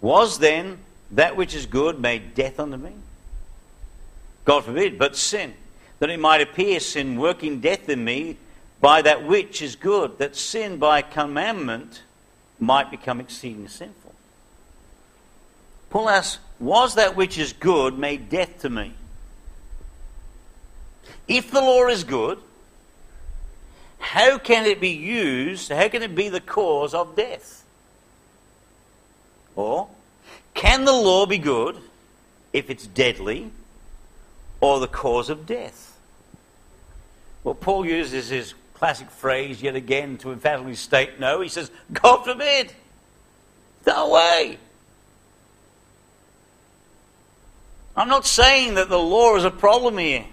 Was 0.00 0.38
then 0.38 0.78
that 1.10 1.36
which 1.36 1.54
is 1.54 1.66
good 1.66 2.00
made 2.00 2.34
death 2.34 2.58
unto 2.58 2.78
me? 2.78 2.92
God 4.46 4.64
forbid, 4.64 4.98
but 4.98 5.14
sin, 5.14 5.52
that 5.98 6.08
it 6.08 6.18
might 6.18 6.40
appear 6.40 6.80
sin 6.80 7.20
working 7.20 7.60
death 7.60 7.90
in 7.90 8.02
me 8.02 8.38
by 8.80 9.02
that 9.02 9.26
which 9.26 9.60
is 9.60 9.76
good, 9.76 10.16
that 10.16 10.36
sin 10.36 10.78
by 10.78 11.02
commandment 11.02 12.00
might 12.58 12.90
become 12.90 13.20
exceeding 13.20 13.68
sinful. 13.68 14.03
Paul 15.94 16.08
asks, 16.08 16.40
Was 16.58 16.96
that 16.96 17.14
which 17.14 17.38
is 17.38 17.52
good 17.52 17.96
made 17.96 18.28
death 18.28 18.62
to 18.62 18.68
me? 18.68 18.94
If 21.28 21.52
the 21.52 21.60
law 21.60 21.86
is 21.86 22.02
good, 22.02 22.40
how 24.00 24.38
can 24.38 24.66
it 24.66 24.80
be 24.80 24.90
used? 24.90 25.70
How 25.70 25.88
can 25.88 26.02
it 26.02 26.16
be 26.16 26.28
the 26.30 26.40
cause 26.40 26.94
of 26.94 27.14
death? 27.14 27.64
Or, 29.54 29.86
can 30.52 30.84
the 30.84 30.92
law 30.92 31.26
be 31.26 31.38
good 31.38 31.78
if 32.52 32.70
it's 32.70 32.88
deadly 32.88 33.52
or 34.60 34.80
the 34.80 34.88
cause 34.88 35.28
of 35.30 35.46
death. 35.46 35.96
Well, 37.44 37.54
Paul 37.54 37.86
uses 37.86 38.30
his 38.30 38.54
classic 38.72 39.10
phrase 39.10 39.62
yet 39.62 39.76
again 39.76 40.16
to 40.18 40.32
emphatically 40.32 40.74
state 40.74 41.20
no. 41.20 41.40
He 41.40 41.48
says, 41.48 41.70
God 41.92 42.24
forbid. 42.24 42.72
No 43.86 44.10
way. 44.10 44.58
I'm 47.96 48.08
not 48.08 48.26
saying 48.26 48.74
that 48.74 48.88
the 48.88 48.98
law 48.98 49.36
is 49.36 49.44
a 49.44 49.50
problem 49.50 49.98
here. 49.98 50.24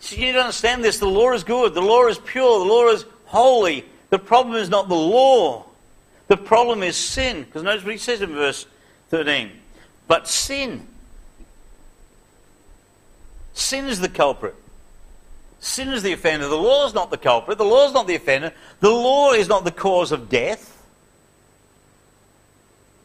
So 0.00 0.16
you 0.16 0.26
need 0.26 0.32
to 0.32 0.40
understand 0.40 0.82
this. 0.82 0.98
The 0.98 1.06
law 1.06 1.32
is 1.32 1.44
good. 1.44 1.74
The 1.74 1.82
law 1.82 2.06
is 2.06 2.18
pure. 2.18 2.58
The 2.60 2.64
law 2.64 2.88
is 2.88 3.04
holy. 3.26 3.84
The 4.08 4.18
problem 4.18 4.56
is 4.56 4.70
not 4.70 4.88
the 4.88 4.94
law. 4.94 5.66
The 6.28 6.38
problem 6.38 6.82
is 6.82 6.96
sin. 6.96 7.42
Because 7.42 7.62
notice 7.62 7.84
what 7.84 7.92
he 7.92 7.98
says 7.98 8.22
in 8.22 8.30
verse 8.30 8.66
13. 9.10 9.50
But 10.08 10.26
sin 10.26 10.86
Sin 13.60 13.86
is 13.86 14.00
the 14.00 14.08
culprit. 14.08 14.54
Sin 15.60 15.90
is 15.90 16.02
the 16.02 16.12
offender. 16.12 16.48
The 16.48 16.56
law 16.56 16.86
is 16.86 16.94
not 16.94 17.10
the 17.10 17.18
culprit. 17.18 17.58
The 17.58 17.64
law 17.64 17.86
is 17.86 17.92
not 17.92 18.06
the 18.06 18.14
offender. 18.14 18.52
The 18.80 18.90
law 18.90 19.32
is 19.32 19.48
not 19.48 19.64
the 19.64 19.70
cause 19.70 20.12
of 20.12 20.30
death. 20.30 20.82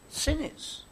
Sin 0.08 0.40
is. 0.40 0.82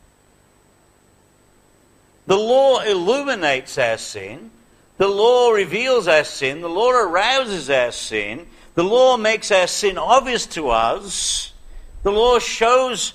The 2.26 2.36
law 2.36 2.80
illuminates 2.80 3.76
our 3.78 3.98
sin. 3.98 4.50
The 4.96 5.08
law 5.08 5.50
reveals 5.50 6.08
our 6.08 6.24
sin. 6.24 6.60
The 6.60 6.68
law 6.68 6.90
arouses 6.90 7.68
our 7.68 7.92
sin. 7.92 8.46
The 8.74 8.84
law 8.84 9.16
makes 9.16 9.50
our 9.50 9.66
sin 9.66 9.98
obvious 9.98 10.46
to 10.46 10.70
us. 10.70 11.52
The 12.02 12.12
law 12.12 12.38
shows 12.38 13.14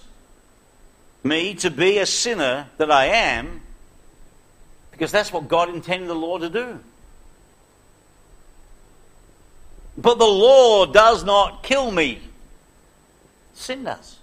me 1.23 1.55
to 1.55 1.69
be 1.69 1.97
a 1.97 2.05
sinner 2.05 2.67
that 2.77 2.91
I 2.91 3.05
am. 3.05 3.61
Because 4.91 5.11
that's 5.11 5.31
what 5.31 5.47
God 5.47 5.69
intended 5.69 6.09
the 6.09 6.15
law 6.15 6.37
to 6.37 6.49
do. 6.49 6.79
But 9.97 10.17
the 10.17 10.25
law 10.25 10.85
does 10.85 11.23
not 11.25 11.63
kill 11.63 11.91
me, 11.91 12.21
sin 13.53 13.83
does. 13.83 14.18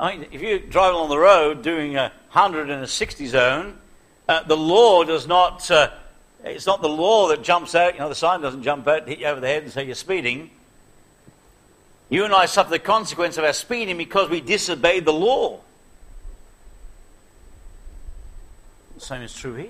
I 0.00 0.16
mean, 0.16 0.28
if 0.30 0.40
you 0.42 0.60
drive 0.60 0.94
along 0.94 1.08
the 1.08 1.18
road 1.18 1.62
doing 1.62 1.96
a 1.96 2.12
100 2.30 2.70
in 2.70 2.78
a 2.78 2.86
60 2.86 3.26
zone, 3.26 3.76
uh, 4.28 4.44
the 4.44 4.56
law 4.56 5.02
does 5.02 5.26
not, 5.26 5.68
uh, 5.70 5.90
it's 6.44 6.66
not 6.66 6.82
the 6.82 6.88
law 6.88 7.28
that 7.28 7.42
jumps 7.42 7.74
out, 7.74 7.94
you 7.94 8.00
know, 8.00 8.08
the 8.08 8.14
sign 8.14 8.40
doesn't 8.40 8.62
jump 8.62 8.86
out, 8.86 9.00
and 9.00 9.08
hit 9.08 9.18
you 9.18 9.26
over 9.26 9.40
the 9.40 9.48
head 9.48 9.64
and 9.64 9.72
say 9.72 9.84
you're 9.84 9.96
speeding. 9.96 10.50
You 12.10 12.24
and 12.24 12.32
I 12.32 12.46
suffer 12.46 12.70
the 12.70 12.78
consequence 12.78 13.38
of 13.38 13.44
our 13.44 13.52
speeding 13.52 13.98
because 13.98 14.30
we 14.30 14.40
disobeyed 14.40 15.04
the 15.04 15.12
law. 15.12 15.60
The 18.94 19.00
same 19.00 19.22
is 19.22 19.34
true 19.34 19.54
here. 19.54 19.68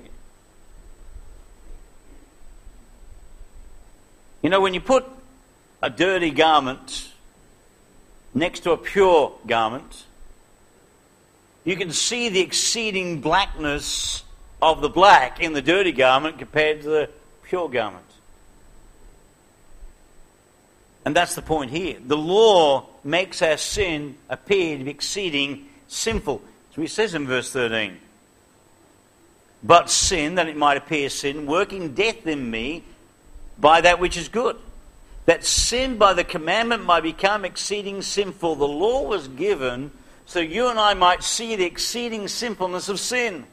You 4.42 4.50
know, 4.50 4.60
when 4.60 4.74
you 4.74 4.80
put 4.80 5.04
a 5.82 5.90
dirty 5.90 6.30
garment 6.30 7.12
next 8.34 8.60
to 8.60 8.72
a 8.72 8.76
pure 8.76 9.32
garment, 9.46 10.04
you 11.68 11.76
can 11.76 11.90
see 11.90 12.30
the 12.30 12.40
exceeding 12.40 13.20
blackness 13.20 14.24
of 14.62 14.80
the 14.80 14.88
black 14.88 15.38
in 15.38 15.52
the 15.52 15.60
dirty 15.60 15.92
garment 15.92 16.38
compared 16.38 16.80
to 16.80 16.88
the 16.88 17.10
pure 17.42 17.68
garment. 17.68 18.06
And 21.04 21.14
that's 21.14 21.34
the 21.34 21.42
point 21.42 21.70
here. 21.70 21.98
The 22.02 22.16
law 22.16 22.86
makes 23.04 23.42
our 23.42 23.58
sin 23.58 24.16
appear 24.30 24.78
to 24.78 24.84
be 24.84 24.90
exceeding 24.90 25.68
sinful. 25.88 26.40
So 26.74 26.80
he 26.80 26.86
says 26.86 27.12
in 27.12 27.26
verse 27.26 27.52
13, 27.52 27.98
But 29.62 29.90
sin, 29.90 30.36
that 30.36 30.48
it 30.48 30.56
might 30.56 30.78
appear 30.78 31.10
sin, 31.10 31.44
working 31.44 31.92
death 31.92 32.26
in 32.26 32.50
me 32.50 32.82
by 33.58 33.82
that 33.82 34.00
which 34.00 34.16
is 34.16 34.28
good. 34.28 34.56
That 35.26 35.44
sin 35.44 35.98
by 35.98 36.14
the 36.14 36.24
commandment 36.24 36.86
might 36.86 37.02
become 37.02 37.44
exceeding 37.44 38.00
sinful. 38.00 38.54
The 38.54 38.66
law 38.66 39.02
was 39.02 39.28
given 39.28 39.90
so 40.28 40.40
you 40.40 40.68
and 40.68 40.78
I 40.78 40.92
might 40.92 41.22
see 41.22 41.56
the 41.56 41.64
exceeding 41.64 42.28
sinfulness 42.28 42.90
of 42.90 43.00
sin. 43.00 43.46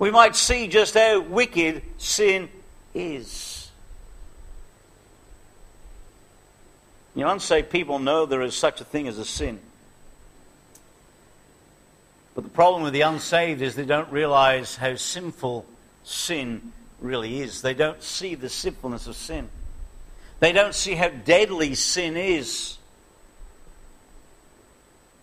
We 0.00 0.10
might 0.10 0.34
see 0.34 0.66
just 0.66 0.94
how 0.94 1.20
wicked 1.20 1.80
sin 1.96 2.48
is. 2.92 3.70
You 7.14 7.28
unsaved 7.28 7.70
people 7.70 8.00
know 8.00 8.26
there 8.26 8.42
is 8.42 8.56
such 8.56 8.80
a 8.80 8.84
thing 8.84 9.06
as 9.06 9.16
a 9.16 9.24
sin. 9.24 9.60
But 12.34 12.42
the 12.42 12.50
problem 12.50 12.82
with 12.82 12.92
the 12.92 13.02
unsaved 13.02 13.62
is 13.62 13.76
they 13.76 13.84
don't 13.84 14.10
realize 14.10 14.74
how 14.74 14.96
sinful 14.96 15.64
sin 16.02 16.72
really 17.00 17.40
is. 17.42 17.62
They 17.62 17.74
don't 17.74 18.02
see 18.02 18.34
the 18.34 18.48
sinfulness 18.48 19.06
of 19.06 19.14
sin. 19.14 19.48
They 20.40 20.50
don't 20.50 20.74
see 20.74 20.94
how 20.94 21.10
deadly 21.10 21.76
sin 21.76 22.16
is. 22.16 22.78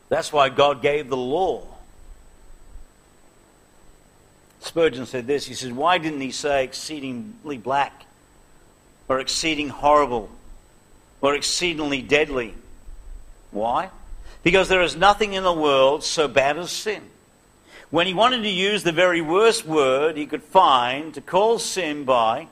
That's 0.09 0.33
why 0.33 0.49
God 0.49 0.81
gave 0.81 1.07
the 1.07 1.17
law. 1.17 1.63
Spurgeon 4.61 5.05
said 5.05 5.27
this. 5.27 5.45
He 5.45 5.53
said, 5.53 5.71
Why 5.71 5.99
didn't 5.99 6.21
he 6.21 6.31
say 6.31 6.63
exceedingly 6.63 7.57
black, 7.57 8.05
or 9.07 9.19
exceeding 9.19 9.69
horrible, 9.69 10.29
or 11.21 11.35
exceedingly 11.35 12.01
deadly? 12.01 12.55
Why? 13.51 13.89
Because 14.43 14.67
there 14.67 14.81
is 14.81 14.95
nothing 14.95 15.33
in 15.33 15.43
the 15.43 15.53
world 15.53 16.03
so 16.03 16.27
bad 16.27 16.57
as 16.57 16.71
sin. 16.71 17.03
When 17.89 18.05
he 18.05 18.13
wanted 18.13 18.43
to 18.43 18.49
use 18.49 18.83
the 18.83 18.91
very 18.91 19.21
worst 19.21 19.65
word 19.65 20.15
he 20.15 20.27
could 20.27 20.43
find 20.43 21.13
to 21.13 21.21
call 21.21 21.57
sin 21.59 22.03
by, 22.03 22.47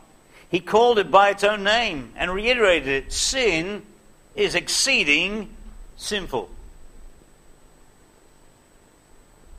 he 0.50 0.60
called 0.60 0.98
it 0.98 1.12
by 1.12 1.30
its 1.30 1.44
own 1.44 1.64
name 1.64 2.14
and 2.16 2.34
reiterated 2.34 2.88
it. 2.88 3.14
Sin 3.14 3.84
is 4.36 4.56
exceeding 4.56 5.50
sinful. 5.98 6.50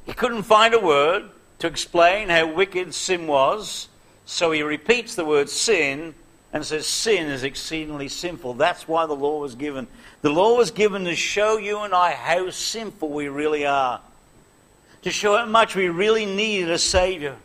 He 0.09 0.15
couldn't 0.15 0.45
find 0.45 0.73
a 0.73 0.81
word 0.81 1.29
to 1.59 1.67
explain 1.67 2.31
how 2.31 2.51
wicked 2.51 2.95
sin 2.95 3.27
was, 3.27 3.89
so 4.25 4.51
he 4.53 4.63
repeats 4.63 5.15
the 5.15 5.25
word 5.27 5.51
sin 5.51 6.15
and 6.51 6.65
says 6.65 6.87
sin 6.87 7.27
is 7.27 7.45
exceedingly 7.45 8.09
sinful. 8.09 8.55
That's 8.55 8.89
why 8.89 9.05
the 9.05 9.15
law 9.15 9.39
was 9.39 9.55
given. 9.55 9.87
The 10.23 10.31
law 10.31 10.57
was 10.57 10.71
given 10.71 11.05
to 11.05 11.15
show 11.15 11.59
you 11.59 11.81
and 11.81 11.93
I 11.93 12.13
how 12.13 12.49
sinful 12.49 13.11
we 13.11 13.29
really 13.29 13.67
are, 13.67 14.01
to 15.03 15.11
show 15.11 15.37
how 15.37 15.45
much 15.45 15.77
we 15.77 15.91
really 15.91 16.25
needed 16.25 16.71
a 16.71 16.79
Savior, 16.79 17.37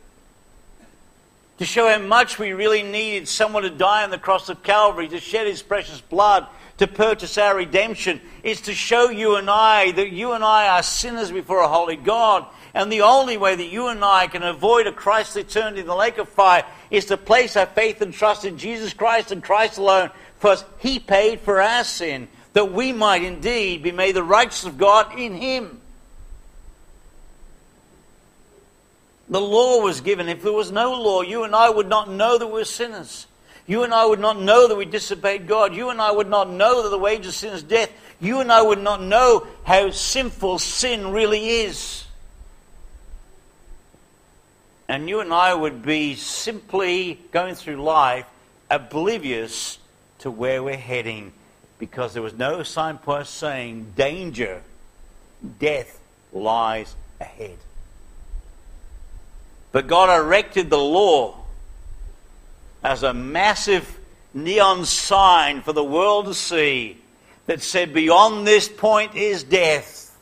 to 1.57 1.65
show 1.65 1.89
how 1.89 1.99
much 1.99 2.39
we 2.39 2.53
really 2.53 2.81
needed 2.81 3.27
someone 3.27 3.63
to 3.63 3.69
die 3.71 4.05
on 4.05 4.09
the 4.09 4.17
cross 4.17 4.47
of 4.47 4.63
Calvary, 4.63 5.09
to 5.09 5.19
shed 5.19 5.47
His 5.47 5.61
precious 5.61 5.99
blood, 5.99 6.47
to 6.77 6.87
purchase 6.87 7.37
our 7.37 7.55
redemption. 7.55 8.21
Is 8.43 8.61
to 8.61 8.73
show 8.73 9.09
you 9.09 9.35
and 9.35 9.49
I 9.49 9.91
that 9.91 10.11
you 10.11 10.33
and 10.33 10.43
I 10.43 10.67
are 10.67 10.83
sinners 10.83 11.31
before 11.31 11.61
a 11.61 11.67
holy 11.67 11.95
God. 11.95 12.45
And 12.73 12.91
the 12.91 13.01
only 13.01 13.37
way 13.37 13.55
that 13.55 13.71
you 13.71 13.87
and 13.87 14.03
I 14.03 14.27
can 14.27 14.43
avoid 14.43 14.87
a 14.87 14.91
Christ 14.91 15.37
eternity 15.37 15.81
in 15.81 15.87
the 15.87 15.95
lake 15.95 16.17
of 16.17 16.27
fire 16.27 16.65
is 16.89 17.05
to 17.05 17.17
place 17.17 17.55
our 17.55 17.67
faith 17.67 18.01
and 18.01 18.13
trust 18.13 18.45
in 18.45 18.57
Jesus 18.57 18.93
Christ 18.93 19.31
and 19.31 19.43
Christ 19.43 19.77
alone. 19.77 20.09
Because 20.39 20.65
He 20.79 20.99
paid 20.99 21.39
for 21.39 21.61
our 21.61 21.83
sin 21.83 22.27
that 22.53 22.71
we 22.71 22.91
might 22.91 23.23
indeed 23.23 23.83
be 23.83 23.91
made 23.91 24.15
the 24.15 24.23
righteousness 24.23 24.73
of 24.73 24.77
God 24.77 25.19
in 25.19 25.33
him. 25.33 25.81
The 29.29 29.41
law 29.41 29.81
was 29.81 30.01
given. 30.01 30.29
If 30.29 30.43
there 30.43 30.53
was 30.53 30.71
no 30.71 30.93
law, 30.93 31.21
you 31.21 31.43
and 31.43 31.55
I 31.55 31.69
would 31.69 31.89
not 31.89 32.09
know 32.09 32.37
that 32.37 32.47
we're 32.47 32.63
sinners. 32.63 33.25
You 33.65 33.83
and 33.83 33.93
I 33.93 34.05
would 34.05 34.19
not 34.19 34.39
know 34.39 34.67
that 34.67 34.75
we 34.75 34.85
disobeyed 34.85 35.47
God. 35.47 35.73
You 35.73 35.89
and 35.89 36.01
I 36.01 36.11
would 36.11 36.29
not 36.29 36.49
know 36.49 36.83
that 36.83 36.89
the 36.89 36.97
wages 36.97 37.27
of 37.27 37.35
sin 37.35 37.53
is 37.53 37.63
death. 37.63 37.91
You 38.19 38.41
and 38.41 38.51
I 38.51 38.61
would 38.61 38.81
not 38.81 39.01
know 39.01 39.47
how 39.63 39.89
sinful 39.91 40.59
sin 40.59 41.11
really 41.11 41.61
is. 41.61 42.05
And 44.87 45.07
you 45.07 45.21
and 45.21 45.33
I 45.33 45.53
would 45.53 45.81
be 45.81 46.15
simply 46.15 47.19
going 47.31 47.55
through 47.55 47.81
life 47.81 48.25
oblivious 48.69 49.79
to 50.19 50.29
where 50.29 50.61
we're 50.61 50.75
heading 50.75 51.31
because 51.79 52.13
there 52.13 52.23
was 52.23 52.33
no 52.33 52.63
signpost 52.63 53.33
saying 53.33 53.93
danger, 53.95 54.61
death 55.59 55.99
lies 56.31 56.95
ahead. 57.19 57.57
But 59.71 59.87
God 59.87 60.15
erected 60.15 60.69
the 60.69 60.77
law 60.77 61.42
as 62.83 63.03
a 63.03 63.13
massive 63.13 63.99
neon 64.33 64.85
sign 64.85 65.61
for 65.61 65.73
the 65.73 65.83
world 65.83 66.25
to 66.25 66.33
see 66.33 66.97
that 67.45 67.61
said, 67.61 67.93
Beyond 67.93 68.45
this 68.47 68.67
point 68.67 69.15
is 69.15 69.43
death. 69.43 70.17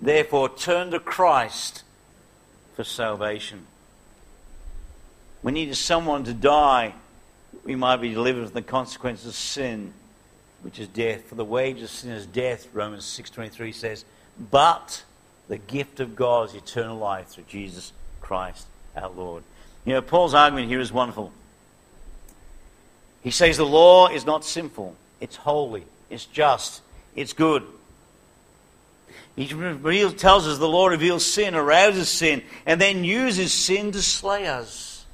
Therefore, 0.00 0.48
turn 0.48 0.90
to 0.90 0.98
Christ 0.98 1.84
for 2.74 2.84
salvation. 2.84 3.66
We 5.42 5.52
needed 5.52 5.76
someone 5.76 6.24
to 6.24 6.34
die. 6.34 6.94
We 7.64 7.76
might 7.76 7.96
be 7.96 8.12
delivered 8.12 8.46
from 8.46 8.54
the 8.54 8.62
consequences 8.62 9.26
of 9.26 9.34
sin 9.34 9.92
which 10.62 10.78
is 10.78 10.88
death. 10.88 11.24
For 11.24 11.34
the 11.34 11.44
wages 11.44 11.84
of 11.84 11.90
sin 11.90 12.10
is 12.12 12.26
death, 12.26 12.68
Romans 12.72 13.04
6.23 13.04 13.74
says. 13.74 14.04
But 14.50 15.04
the 15.48 15.58
gift 15.58 16.00
of 16.00 16.16
God 16.16 16.48
is 16.48 16.54
eternal 16.54 16.96
life 16.96 17.28
through 17.28 17.44
Jesus 17.48 17.92
Christ 18.20 18.66
our 18.96 19.10
Lord. 19.10 19.42
You 19.84 19.94
know, 19.94 20.02
Paul's 20.02 20.34
argument 20.34 20.68
here 20.68 20.80
is 20.80 20.92
wonderful. 20.92 21.32
He 23.22 23.30
says 23.30 23.56
the 23.56 23.66
law 23.66 24.08
is 24.08 24.26
not 24.26 24.44
sinful. 24.44 24.96
It's 25.20 25.36
holy. 25.36 25.84
It's 26.10 26.26
just. 26.26 26.82
It's 27.14 27.32
good. 27.32 27.64
He 29.36 29.46
tells 29.46 30.46
us 30.46 30.58
the 30.58 30.68
law 30.68 30.88
reveals 30.88 31.24
sin, 31.24 31.54
arouses 31.54 32.08
sin, 32.08 32.42
and 32.66 32.80
then 32.80 33.04
uses 33.04 33.52
sin 33.52 33.92
to 33.92 34.02
slay 34.02 34.46
us. 34.46 35.06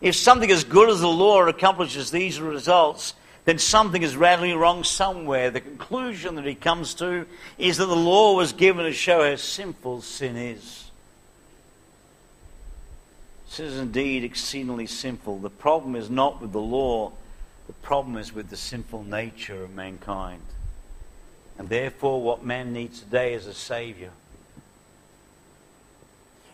If 0.00 0.14
something 0.14 0.50
as 0.50 0.64
good 0.64 0.88
as 0.88 1.00
the 1.00 1.08
law 1.08 1.46
accomplishes 1.46 2.10
these 2.10 2.40
results, 2.40 3.14
then 3.44 3.58
something 3.58 4.02
is 4.02 4.16
radically 4.16 4.52
wrong 4.52 4.84
somewhere. 4.84 5.50
The 5.50 5.60
conclusion 5.60 6.36
that 6.36 6.44
he 6.44 6.54
comes 6.54 6.94
to 6.94 7.26
is 7.58 7.78
that 7.78 7.86
the 7.86 7.96
law 7.96 8.36
was 8.36 8.52
given 8.52 8.84
to 8.84 8.92
show 8.92 9.28
how 9.28 9.36
sinful 9.36 10.02
sin 10.02 10.36
is. 10.36 10.79
Sin 13.50 13.66
is 13.66 13.78
indeed 13.78 14.22
exceedingly 14.22 14.86
sinful. 14.86 15.40
The 15.40 15.50
problem 15.50 15.96
is 15.96 16.08
not 16.08 16.40
with 16.40 16.52
the 16.52 16.60
law, 16.60 17.10
the 17.66 17.72
problem 17.72 18.16
is 18.16 18.32
with 18.32 18.48
the 18.48 18.56
sinful 18.56 19.02
nature 19.02 19.64
of 19.64 19.74
mankind. 19.74 20.42
And 21.58 21.68
therefore, 21.68 22.22
what 22.22 22.44
man 22.44 22.72
needs 22.72 23.00
today 23.00 23.34
is 23.34 23.46
a 23.46 23.52
Savior. 23.52 24.12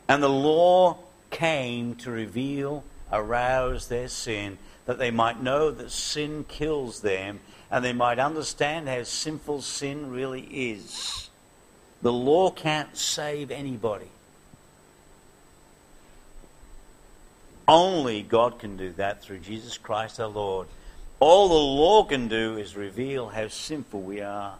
And 0.09 0.22
the 0.22 0.30
law 0.30 0.97
came 1.30 1.97
to 1.97 2.11
reveal, 2.11 2.82
arouse 3.12 3.88
their 3.88 4.09
sin 4.09 4.57
that 4.86 4.99
they 4.99 5.11
might 5.11 5.42
know 5.42 5.70
that 5.70 5.90
sin 5.90 6.47
kills 6.49 7.03
them 7.03 7.40
and 7.70 7.84
they 7.84 7.92
might 7.92 8.18
understand 8.18 8.88
how 8.88 9.03
sinful 9.03 9.61
sin 9.61 10.11
really 10.11 10.49
is. 10.51 11.28
The 12.01 12.12
law 12.12 12.51
can't 12.51 12.97
save 12.97 13.51
anybody. 13.51 14.09
Only 17.68 18.22
God 18.22 18.58
can 18.58 18.76
do 18.76 18.92
that 18.92 19.22
through 19.22 19.40
Jesus 19.40 19.76
Christ 19.76 20.20
our 20.20 20.28
Lord. 20.28 20.68
All 21.18 21.48
the 21.48 21.54
law 21.54 22.04
can 22.04 22.28
do 22.28 22.56
is 22.58 22.76
reveal 22.76 23.28
how 23.28 23.48
sinful 23.48 24.02
we 24.02 24.20
are. 24.20 24.54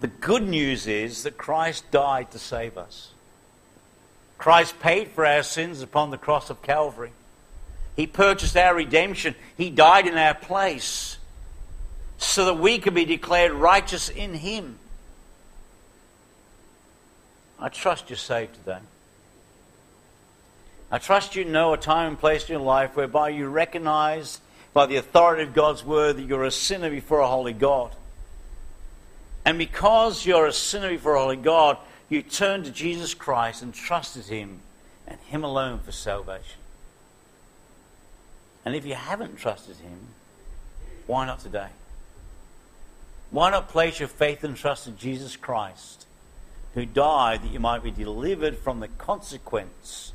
The 0.00 0.08
good 0.08 0.46
news 0.46 0.86
is 0.86 1.22
that 1.22 1.38
Christ 1.38 1.90
died 1.90 2.30
to 2.32 2.38
save 2.38 2.76
us. 2.76 3.10
Christ 4.36 4.78
paid 4.78 5.08
for 5.08 5.26
our 5.26 5.42
sins 5.42 5.82
upon 5.82 6.10
the 6.10 6.18
cross 6.18 6.50
of 6.50 6.62
Calvary. 6.62 7.12
He 7.96 8.06
purchased 8.06 8.56
our 8.56 8.74
redemption. 8.74 9.34
He 9.56 9.70
died 9.70 10.06
in 10.06 10.16
our 10.16 10.34
place 10.34 11.18
so 12.18 12.44
that 12.44 12.58
we 12.58 12.78
could 12.78 12.94
be 12.94 13.04
declared 13.04 13.52
righteous 13.52 14.08
in 14.08 14.34
Him. 14.34 14.78
I 17.58 17.68
trust 17.68 18.08
you're 18.08 18.16
saved 18.16 18.54
today. 18.54 18.78
I 20.90 20.98
trust 20.98 21.36
you 21.36 21.44
know 21.44 21.74
a 21.74 21.76
time 21.76 22.08
and 22.08 22.18
place 22.18 22.48
in 22.48 22.54
your 22.54 22.62
life 22.62 22.96
whereby 22.96 23.30
you 23.30 23.48
recognize 23.48 24.40
by 24.72 24.86
the 24.86 24.96
authority 24.96 25.42
of 25.42 25.52
God's 25.52 25.84
word 25.84 26.16
that 26.16 26.22
you're 26.22 26.44
a 26.44 26.50
sinner 26.50 26.90
before 26.90 27.20
a 27.20 27.26
holy 27.26 27.52
God. 27.52 27.94
And 29.44 29.58
because 29.58 30.24
you're 30.24 30.46
a 30.46 30.52
sinner 30.52 30.90
before 30.90 31.14
a 31.14 31.20
holy 31.20 31.36
God, 31.36 31.76
you 32.08 32.22
turn 32.22 32.64
to 32.64 32.70
Jesus 32.70 33.12
Christ 33.12 33.62
and 33.62 33.74
trusted 33.74 34.26
Him 34.26 34.60
and 35.06 35.18
Him 35.26 35.44
alone 35.44 35.80
for 35.80 35.92
salvation. 35.92 36.60
And 38.64 38.74
if 38.74 38.86
you 38.86 38.94
haven't 38.94 39.36
trusted 39.36 39.76
Him, 39.76 39.98
why 41.06 41.26
not 41.26 41.40
today? 41.40 41.68
Why 43.30 43.50
not 43.50 43.68
place 43.68 44.00
your 44.00 44.08
faith 44.08 44.42
and 44.42 44.56
trust 44.56 44.86
in 44.86 44.96
Jesus 44.96 45.36
Christ, 45.36 46.06
who 46.74 46.86
died 46.86 47.42
that 47.42 47.50
you 47.50 47.60
might 47.60 47.82
be 47.82 47.90
delivered 47.90 48.56
from 48.56 48.80
the 48.80 48.88
consequence 48.88 50.12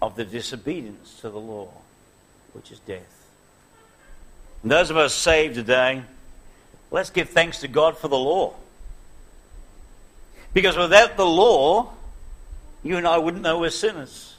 of 0.00 0.16
the 0.16 0.24
disobedience 0.24 1.20
to 1.20 1.30
the 1.30 1.38
law, 1.38 1.68
which 2.52 2.70
is 2.70 2.78
death? 2.80 3.28
And 4.62 4.70
those 4.70 4.90
of 4.90 4.96
us 4.96 5.14
saved 5.14 5.54
today, 5.54 6.02
let's 6.90 7.10
give 7.10 7.30
thanks 7.30 7.60
to 7.60 7.68
God 7.68 7.96
for 7.96 8.08
the 8.08 8.18
law. 8.18 8.54
Because 10.52 10.76
without 10.76 11.16
the 11.16 11.26
law, 11.26 11.92
you 12.82 12.96
and 12.96 13.06
I 13.06 13.18
wouldn't 13.18 13.42
know 13.42 13.58
we're 13.58 13.70
sinners. 13.70 14.36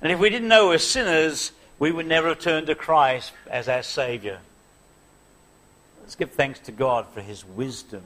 And 0.00 0.10
if 0.10 0.18
we 0.18 0.30
didn't 0.30 0.48
know 0.48 0.68
we're 0.68 0.78
sinners, 0.78 1.52
we 1.78 1.92
would 1.92 2.06
never 2.06 2.28
have 2.28 2.40
turned 2.40 2.68
to 2.68 2.74
Christ 2.74 3.32
as 3.50 3.68
our 3.68 3.82
Savior. 3.82 4.38
Let's 6.00 6.14
give 6.14 6.32
thanks 6.32 6.60
to 6.60 6.72
God 6.72 7.06
for 7.12 7.20
His 7.20 7.44
wisdom 7.44 8.02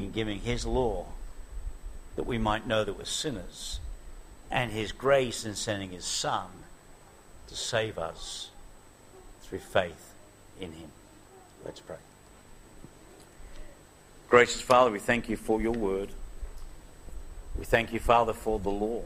in 0.00 0.10
giving 0.10 0.40
his 0.40 0.66
law 0.66 1.06
that 2.16 2.24
we 2.24 2.38
might 2.38 2.66
know 2.66 2.84
that 2.84 2.98
we're 2.98 3.04
sinners, 3.04 3.80
and 4.50 4.72
his 4.72 4.92
grace 4.92 5.44
in 5.44 5.54
sending 5.54 5.90
his 5.90 6.04
Son 6.04 6.46
to 7.48 7.54
save 7.54 7.98
us 7.98 8.50
through 9.42 9.58
faith 9.58 10.14
in 10.60 10.72
him. 10.72 10.90
Let's 11.64 11.80
pray. 11.80 11.96
Gracious 14.28 14.60
Father, 14.60 14.90
we 14.90 14.98
thank 14.98 15.28
you 15.28 15.36
for 15.36 15.60
your 15.60 15.72
word. 15.72 16.10
We 17.58 17.64
thank 17.64 17.92
you, 17.92 17.98
Father, 17.98 18.32
for 18.32 18.58
the 18.58 18.70
law. 18.70 19.02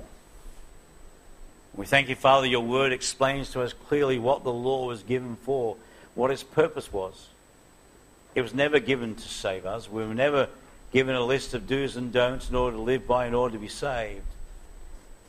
We 1.74 1.86
thank 1.86 2.08
you, 2.08 2.14
Father, 2.14 2.46
your 2.46 2.60
word 2.60 2.92
explains 2.92 3.50
to 3.50 3.62
us 3.62 3.72
clearly 3.72 4.18
what 4.18 4.44
the 4.44 4.52
law 4.52 4.86
was 4.86 5.02
given 5.02 5.36
for, 5.36 5.76
what 6.14 6.30
its 6.30 6.44
purpose 6.44 6.92
was. 6.92 7.28
It 8.34 8.42
was 8.42 8.54
never 8.54 8.78
given 8.78 9.14
to 9.14 9.28
save 9.28 9.66
us. 9.66 9.90
We 9.90 10.06
were 10.06 10.14
never 10.14 10.48
given 10.92 11.16
a 11.16 11.24
list 11.24 11.54
of 11.54 11.66
do's 11.66 11.96
and 11.96 12.12
don'ts 12.12 12.48
in 12.48 12.54
order 12.54 12.76
to 12.76 12.82
live 12.82 13.06
by, 13.06 13.26
in 13.26 13.34
order 13.34 13.54
to 13.54 13.60
be 13.60 13.68
saved. 13.68 14.22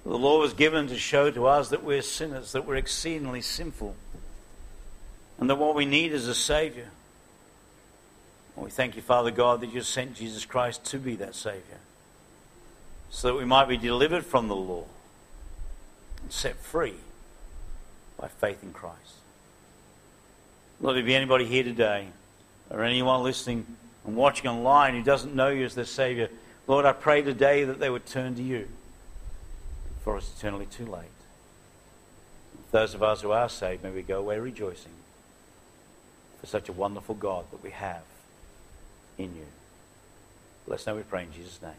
The 0.06 0.18
law 0.18 0.40
was 0.40 0.54
given 0.54 0.88
to 0.88 0.98
show 0.98 1.32
to 1.32 1.48
us 1.48 1.70
that 1.70 1.84
we're 1.84 2.04
sinners, 2.04 2.52
that 2.52 2.68
we're 2.68 2.76
exceedingly 2.76 3.42
sinful, 3.42 3.96
and 5.40 5.50
that 5.50 5.56
what 5.56 5.74
we 5.74 5.86
need 5.86 6.12
is 6.12 6.28
a 6.28 6.36
Savior. 6.36 6.90
We 8.56 8.70
thank 8.70 8.96
you, 8.96 9.02
Father 9.02 9.32
God, 9.32 9.62
that 9.62 9.74
you 9.74 9.82
sent 9.82 10.14
Jesus 10.14 10.46
Christ 10.46 10.86
to 10.86 11.00
be 11.00 11.16
that 11.16 11.34
Savior, 11.34 11.80
so 13.10 13.30
that 13.30 13.34
we 13.34 13.46
might 13.46 13.68
be 13.68 13.78
delivered 13.78 14.26
from 14.26 14.48
the 14.48 14.56
law 14.56 14.86
and 16.22 16.32
set 16.32 16.56
free 16.58 16.94
by 18.18 18.28
faith 18.28 18.62
in 18.62 18.74
Christ. 18.74 19.16
Lord, 20.80 20.98
if 20.98 21.02
there 21.02 21.08
be 21.08 21.16
anybody 21.16 21.46
here 21.46 21.64
today, 21.64 22.08
or 22.70 22.84
anyone 22.84 23.24
listening 23.24 23.66
and 24.06 24.16
watching 24.16 24.48
online 24.48 24.94
who 24.94 25.02
doesn't 25.02 25.34
know 25.34 25.50
you 25.50 25.66
as 25.66 25.74
their 25.74 25.84
Savior, 25.84 26.30
Lord, 26.68 26.86
I 26.86 26.94
pray 26.94 27.24
today 27.24 27.64
that 27.64 27.80
they 27.80 27.90
would 27.90 28.06
turn 28.06 28.36
to 28.36 28.44
you 28.44 28.68
before 30.06 30.20
it's 30.20 30.38
eternally 30.38 30.68
too 30.68 30.86
late. 30.86 31.10
Those 32.70 32.94
of 32.94 33.02
us 33.02 33.24
who 33.24 33.32
are 33.32 33.50
saved, 33.50 33.82
may 33.82 33.90
we 33.90 34.04
go 34.04 34.20
away 34.20 34.38
rejoicing 34.38 34.92
for 36.40 36.46
such 36.46 36.70
a 36.70 36.72
wonderful 36.72 37.16
God 37.16 37.46
that 37.50 37.64
we 37.64 37.72
have 37.72 38.04
in 39.18 39.36
you. 39.36 39.48
Bless 40.68 40.86
now 40.86 40.96
we 40.96 41.02
pray 41.02 41.24
in 41.24 41.34
Jesus' 41.34 41.60
name. 41.60 41.72